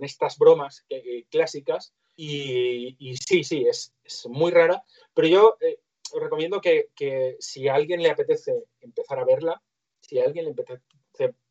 [0.01, 2.95] estas bromas eh, clásicas y,
[3.27, 3.93] sí, sí, es,
[4.27, 5.57] muy rara, pero yo
[6.11, 9.61] os recomiendo que, que, si a alguien le apetece empezar a verla,
[10.01, 10.83] si a alguien le apetece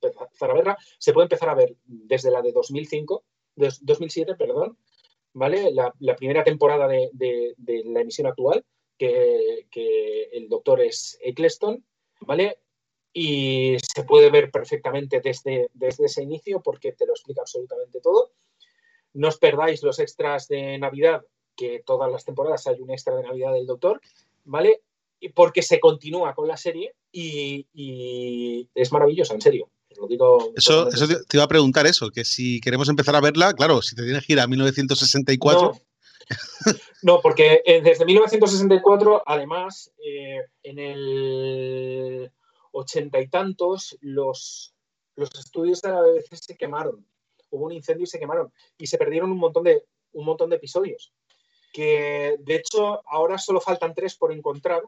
[0.00, 3.24] empezar a verla, se puede empezar a ver desde la de 2005
[3.58, 4.78] 2007, perdón,
[5.32, 5.70] ¿vale?
[5.72, 7.54] La, primera temporada de,
[7.84, 8.64] la emisión actual,
[8.96, 9.66] que,
[10.32, 11.84] el doctor es Eccleston,
[12.20, 12.58] ¿vale?
[13.12, 18.32] Y se puede ver perfectamente desde, desde ese inicio porque te lo explica absolutamente todo.
[19.14, 21.24] No os perdáis los extras de Navidad,
[21.56, 24.00] que todas las temporadas hay un extra de Navidad del doctor,
[24.44, 24.82] ¿vale?
[25.34, 29.68] porque se continúa con la serie y, y es maravillosa, en serio.
[29.96, 33.52] Lo digo Eso, te, te iba a preguntar eso, que si queremos empezar a verla,
[33.54, 35.80] claro, si te tienes que ir a 1964, No.
[37.02, 42.32] No, porque eh, desde 1964, además, eh, en el
[42.72, 44.74] ochenta y tantos, los,
[45.16, 47.06] los estudios de la BBC se quemaron.
[47.50, 48.52] Hubo un incendio y se quemaron.
[48.76, 51.12] Y se perdieron un montón de, un montón de episodios.
[51.72, 54.82] Que de hecho ahora solo faltan tres por encontrar,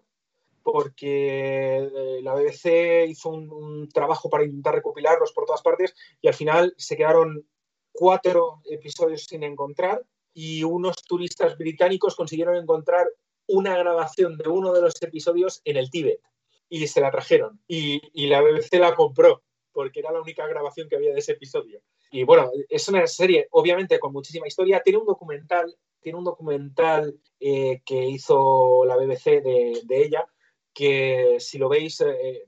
[0.63, 6.35] porque eh, la BBC hizo un, trabajo para intentar recopilarlos por todas partes y al
[6.35, 7.47] final se quedaron
[7.93, 13.09] cuatro episodios sin encontrar y unos turistas británicos consiguieron encontrar
[13.47, 16.21] una grabación de uno de los episodios en el Tíbet
[16.69, 19.43] y se la trajeron y, la BBC la compró
[19.73, 21.81] porque era la única grabación que había de ese episodio.
[22.11, 27.21] Y bueno, es una serie obviamente con muchísima historia, tiene un documental, tiene un documental
[27.39, 30.27] eh, que hizo la BBC de ella
[30.75, 32.45] que si lo veis eh,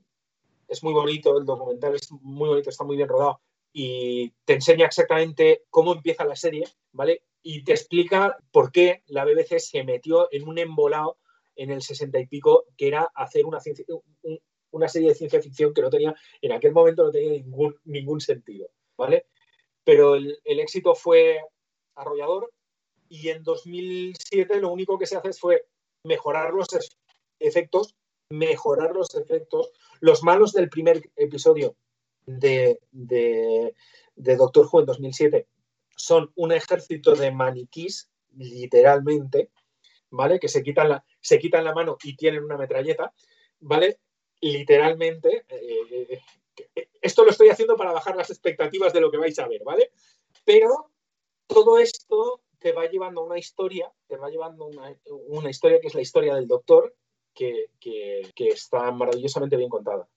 [0.67, 3.41] es muy bonito, el documental es muy bonito, está muy bien rodado
[3.73, 7.23] y te enseña exactamente cómo empieza la serie, ¿vale?
[7.41, 11.17] Y te explica por qué la BBC se metió en un embolado
[11.55, 13.59] en el 60 y pico, que era hacer una,
[14.71, 18.21] una serie de ciencia ficción que no tenía, en aquel momento no tenía ningún, ningún
[18.21, 19.25] sentido, ¿vale?
[19.83, 21.41] Pero el, el éxito fue
[21.95, 22.51] arrollador
[23.09, 25.65] y en 2007 lo único que se hace fue
[26.03, 26.67] mejorar los
[27.39, 27.95] efectos,
[28.33, 29.71] mejorar los efectos.
[29.99, 31.75] Los malos del primer episodio
[32.25, 33.73] de, de,
[34.15, 35.47] Doctor Who en 2007
[35.95, 39.51] son un ejército de maniquís, literalmente,
[40.09, 40.39] ¿vale?
[40.39, 43.13] Que se quitan la, se quitan la mano y tienen una metralleta,
[43.59, 43.99] ¿vale?
[44.41, 45.45] Literalmente.
[45.49, 46.19] eh,
[46.75, 49.63] eh, esto lo estoy haciendo para bajar las expectativas de lo que vais a ver,
[49.63, 49.91] ¿vale?
[50.43, 50.89] Pero
[51.47, 54.95] todo esto te va llevando a una historia, te va llevando una,
[55.27, 56.95] una historia que es la historia del doctor,
[57.33, 60.07] que, que- que está maravillosamente bien contada.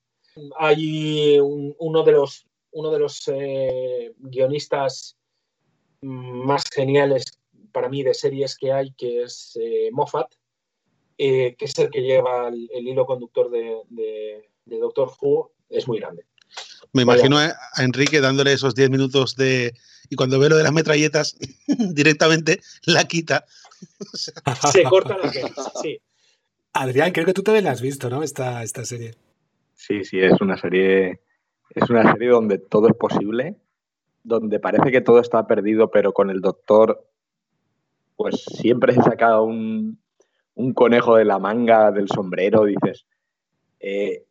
[0.59, 5.17] Hay un- uno de los, uno de los eh, guionistas
[6.03, 7.25] más geniales
[7.73, 10.33] para mí de series que hay, que es eh, Moffat,
[11.19, 15.53] eh, que es el que lleva el, el hilo conductor de, de- de Doctor Who,
[15.71, 16.25] es muy grande.
[16.93, 19.75] me imagino a, a Enrique dándole esos 10 minutos de...
[20.11, 21.37] Y cuando ve lo de las metralletas,
[21.67, 23.45] directamente la quita.
[24.73, 25.53] Se corta la peli,
[25.83, 25.99] sí.
[26.83, 28.23] Adrián, creo que tú también la has visto, ¿no?
[28.23, 29.15] Esta, esta serie.
[29.75, 31.21] Sí, sí, es una serie.
[31.71, 33.57] Es una serie donde todo es posible,
[34.23, 37.07] donde parece que todo está perdido, pero con el doctor,
[38.17, 39.99] pues siempre se saca un,
[40.55, 43.07] un conejo de la manga, del sombrero, dices.
[43.81, 44.25] eh,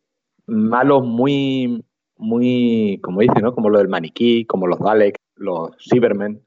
[0.48, 1.84] malos muy,
[2.18, 3.54] muy, como dice, ¿no?
[3.54, 6.42] Como lo del maniquí, como los Daleks, los Cybermen.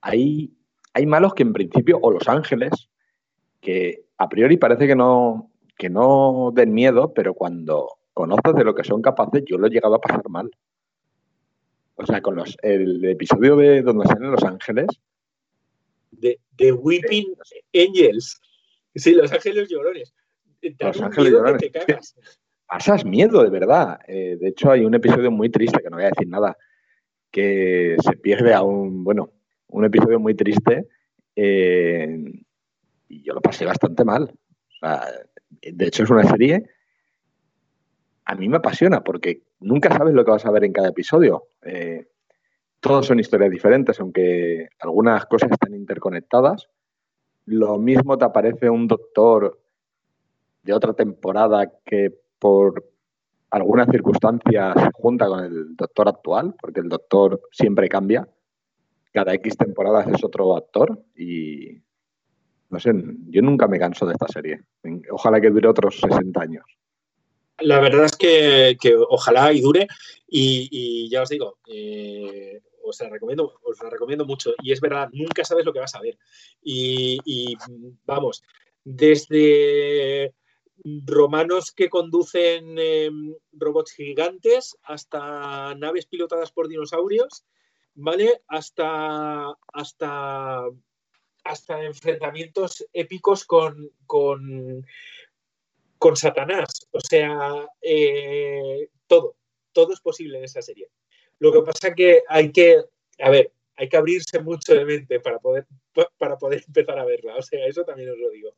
[0.00, 0.52] Hay,
[0.92, 2.88] hay malos que en principio, o los ángeles,
[3.60, 8.74] que a priori parece que no, que no den miedo, pero cuando conoces de lo
[8.74, 10.50] que son capaces, yo lo he llegado a pasar mal.
[11.96, 14.86] O sea, con los, el episodio de donde salen los ángeles,
[16.10, 17.34] De, de Weeping
[17.74, 18.40] Angels.
[18.94, 20.14] Sí, Los Ángeles Llorones.
[20.78, 21.60] Los Ángeles Llorones.
[21.60, 22.14] te cagas.
[22.66, 23.98] pasas miedo, de verdad.
[24.06, 26.56] Eh, de hecho, hay un episodio muy triste, que no voy a decir nada,
[27.30, 29.30] que se pierde a un, bueno,
[29.68, 30.86] un episodio muy triste
[31.36, 32.43] eh,
[33.08, 34.32] y yo lo pasé bastante mal.
[35.62, 36.68] De hecho, es una serie,
[38.24, 41.48] a mí me apasiona porque nunca sabes lo que vas a ver en cada episodio.
[41.62, 42.08] Eh,
[42.80, 46.68] todos son historias diferentes, aunque algunas cosas están interconectadas.
[47.46, 49.60] Lo mismo te aparece un doctor
[50.62, 52.84] de otra temporada que por
[53.50, 58.28] algunas circunstancias se junta con el doctor actual, porque el doctor siempre cambia.
[59.12, 61.83] Cada X temporadas es otro actor y
[62.70, 62.92] no sé,
[63.28, 64.62] yo nunca me canso de esta serie.
[65.10, 66.64] Ojalá que dure otros 60 años.
[67.58, 69.86] La verdad es que, que ojalá y dure.
[70.26, 74.54] Y, ya os digo, eh, os, la recomiendo, os la recomiendo mucho.
[74.62, 76.18] Y es verdad, nunca sabes lo que vas a ver.
[76.62, 77.56] Y,
[78.04, 78.42] vamos,
[78.82, 80.34] desde
[81.06, 83.10] romanos que conducen eh,
[83.52, 87.46] robots gigantes hasta naves pilotadas por dinosaurios,
[87.94, 88.42] ¿vale?
[88.48, 90.64] Hasta, hasta,
[91.44, 94.84] hasta enfrentamientos épicos con, con,
[95.98, 96.88] con Satanás.
[96.90, 99.36] O sea, eh, todo,
[99.72, 100.88] todo es posible en esa serie.
[101.38, 102.82] Lo que pasa que hay que,
[103.20, 105.66] a ver, hay que abrirse mucho de mente para poder,
[106.18, 107.36] para poder empezar a verla.
[107.36, 108.50] O sea, eso también os lo digo.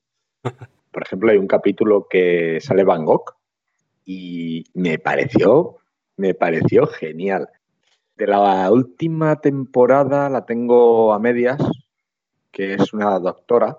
[0.92, 3.34] Por ejemplo, hay un capítulo que sale Van Gogh
[4.04, 5.78] y me pareció,
[6.16, 7.48] me pareció genial.
[8.16, 11.58] De la última temporada la tengo a medias,
[12.56, 13.76] que es una doctora,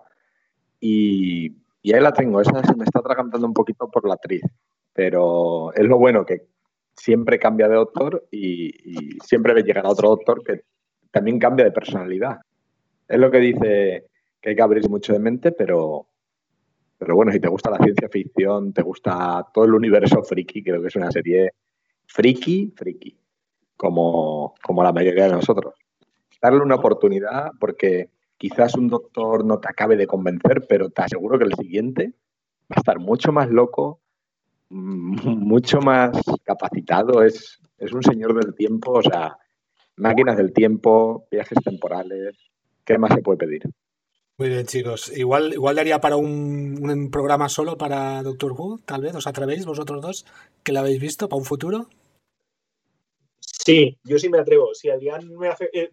[0.79, 1.51] y
[1.81, 4.43] Y ahí la tengo, esa se me está atragantando un poquito por la actriz,
[4.91, 6.47] pero es lo bueno que
[6.93, 10.63] siempre cambia de doctor y, y siempre ve llegar a otro doctor que
[11.11, 12.39] también cambia de personalidad.
[13.07, 14.07] Es lo que dice
[14.41, 16.07] que hay que abrir mucho de mente, pero,
[16.97, 20.81] pero bueno, si te gusta la ciencia ficción, te gusta todo el universo friki, creo
[20.81, 21.53] que es una serie
[22.05, 23.17] friki, friki,
[23.77, 25.73] como, como la mayoría de nosotros.
[26.41, 31.37] Darle una oportunidad porque quizás un doctor no te acabe de convencer, pero te aseguro
[31.37, 32.13] que el siguiente
[32.71, 33.99] va a estar mucho más loco,
[34.69, 36.11] mucho más
[36.43, 39.37] capacitado, es, es un señor del tiempo, o sea,
[39.95, 42.35] máquinas del tiempo, viajes temporales,
[42.85, 43.63] ¿qué más se puede pedir?
[44.37, 45.11] Muy bien, chicos.
[45.17, 49.15] Igual, igual daría para un, un programa solo para Doctor Who, tal vez.
[49.15, 50.25] ¿Os atrevéis vosotros dos
[50.63, 51.89] que la habéis visto para un futuro?
[53.39, 54.75] Sí, yo sí me atrevo.
[54.75, 55.89] Si Adrián me hace, eh,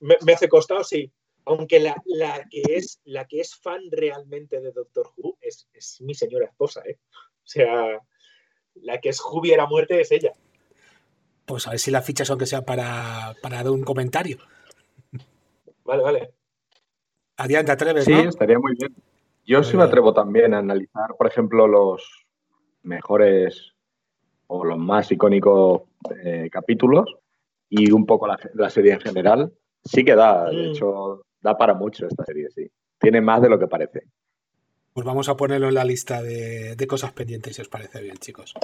[0.00, 1.10] me, me hace costado, sí.
[1.46, 6.00] Aunque la, la, que es, la que es fan realmente de Doctor Who es, es
[6.00, 6.98] mi señora esposa, ¿eh?
[7.14, 8.00] O sea,
[8.74, 10.32] la que es Jubiera a muerte es ella.
[11.46, 14.38] Pues a ver si la fichas aunque sea para, para dar un comentario.
[15.84, 16.30] Vale, vale.
[17.36, 18.28] Adrián, te atreves, Sí, ¿no?
[18.28, 18.94] estaría muy bien.
[19.44, 22.02] Yo Muy sí me atrevo también a analizar, por ejemplo, los
[22.82, 23.72] mejores
[24.48, 25.82] o los más icónicos
[26.24, 27.14] eh, capítulos
[27.68, 29.52] y un poco la, la serie en general.
[29.84, 30.70] Sí que da, de Mm.
[30.70, 32.70] hecho, da para mucho esta serie, sí.
[32.98, 34.02] Tiene más de lo que parece.
[34.92, 38.16] Pues vamos a ponerlo en la lista de, de cosas pendientes, si os parece bien,
[38.16, 38.54] chicos.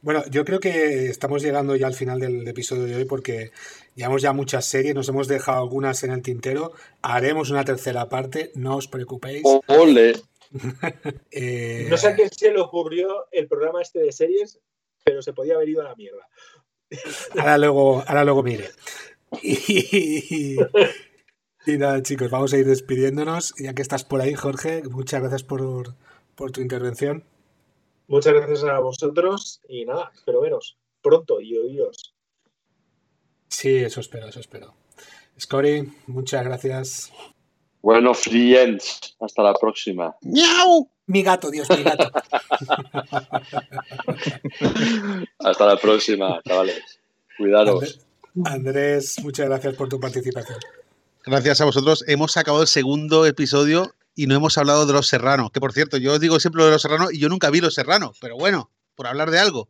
[0.00, 3.50] Bueno, yo creo que estamos llegando ya al final del episodio de hoy porque
[3.96, 6.72] llevamos ya muchas series, nos hemos dejado algunas en el tintero.
[7.02, 9.42] Haremos una tercera parte, no os preocupéis.
[9.66, 10.14] Ole.
[11.30, 14.60] Eh, No sé a quién se le ocurrió el programa este de series,
[15.02, 16.28] pero se podía haber ido a la mierda.
[17.38, 18.68] Ahora luego, ahora luego mire.
[19.42, 20.58] Y,
[21.66, 23.54] y nada, chicos, vamos a ir despidiéndonos.
[23.58, 25.94] Ya que estás por ahí, Jorge, muchas gracias por,
[26.34, 27.24] por tu intervención.
[28.08, 32.14] Muchas gracias a vosotros y nada, espero veros pronto y oíros.
[33.48, 34.74] Sí, eso espero, eso espero.
[35.38, 37.12] Scori, muchas gracias.
[37.82, 40.16] Bueno, friends, hasta la próxima.
[40.22, 40.88] ¡Miau!
[41.06, 42.10] Mi gato, Dios, mi gato.
[45.40, 47.00] Hasta la próxima, chavales.
[47.36, 47.74] Cuidaros.
[47.74, 48.06] Andrés,
[48.44, 50.60] Andrés, muchas gracias por tu participación.
[51.24, 52.04] Gracias a vosotros.
[52.08, 55.50] Hemos acabado el segundo episodio y no hemos hablado de Los Serranos.
[55.52, 57.60] Que por cierto, yo os digo siempre lo de Los Serranos y yo nunca vi
[57.60, 58.18] Los Serranos.
[58.20, 59.68] Pero bueno, por hablar de algo.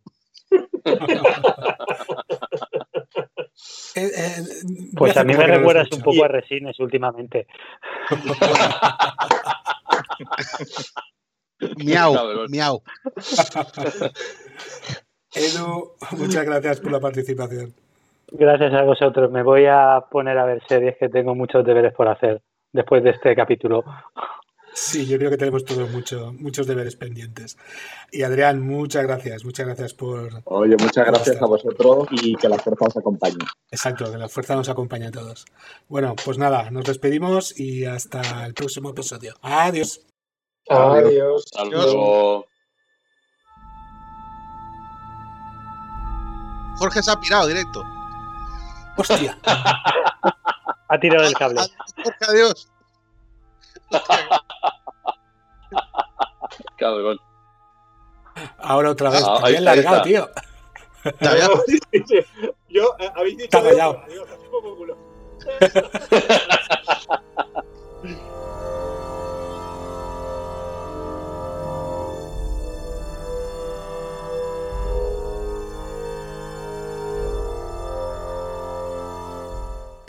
[3.94, 4.42] Eh, eh,
[4.96, 7.46] Pues a mí me recuerdas un poco a Resines últimamente.
[11.76, 12.82] Miau, miau.
[15.34, 17.74] Edu, muchas gracias por la participación.
[18.34, 19.30] Gracias a vosotros.
[19.30, 22.40] Me voy a poner a ver series que tengo muchos deberes por hacer
[22.72, 23.84] después de este capítulo.
[24.74, 27.58] Sí, yo creo que tenemos todos mucho, muchos deberes pendientes.
[28.10, 30.30] Y Adrián, muchas gracias, muchas gracias por...
[30.44, 33.36] Oye, muchas gracias a vosotros y que la fuerza os acompañe.
[33.70, 35.44] Exacto, que la fuerza nos acompañe a todos.
[35.88, 39.34] Bueno, pues nada, nos despedimos y hasta el próximo episodio.
[39.42, 40.06] Adiós.
[40.70, 41.44] Adiós.
[41.70, 42.46] Luego.
[46.78, 47.84] Jorge se ha pirado directo.
[48.96, 49.38] Hostia.
[50.88, 51.60] Ha tirado el cable.
[51.96, 52.68] Jorge, adiós.
[56.76, 57.18] Cabrón.
[58.58, 59.24] Ahora otra vez.
[59.26, 60.02] Ah, Te largado, está.
[60.02, 60.30] tío.
[61.18, 61.48] Te había-
[62.68, 63.58] Yo, habéis dicho.
[63.58, 64.02] Está callado.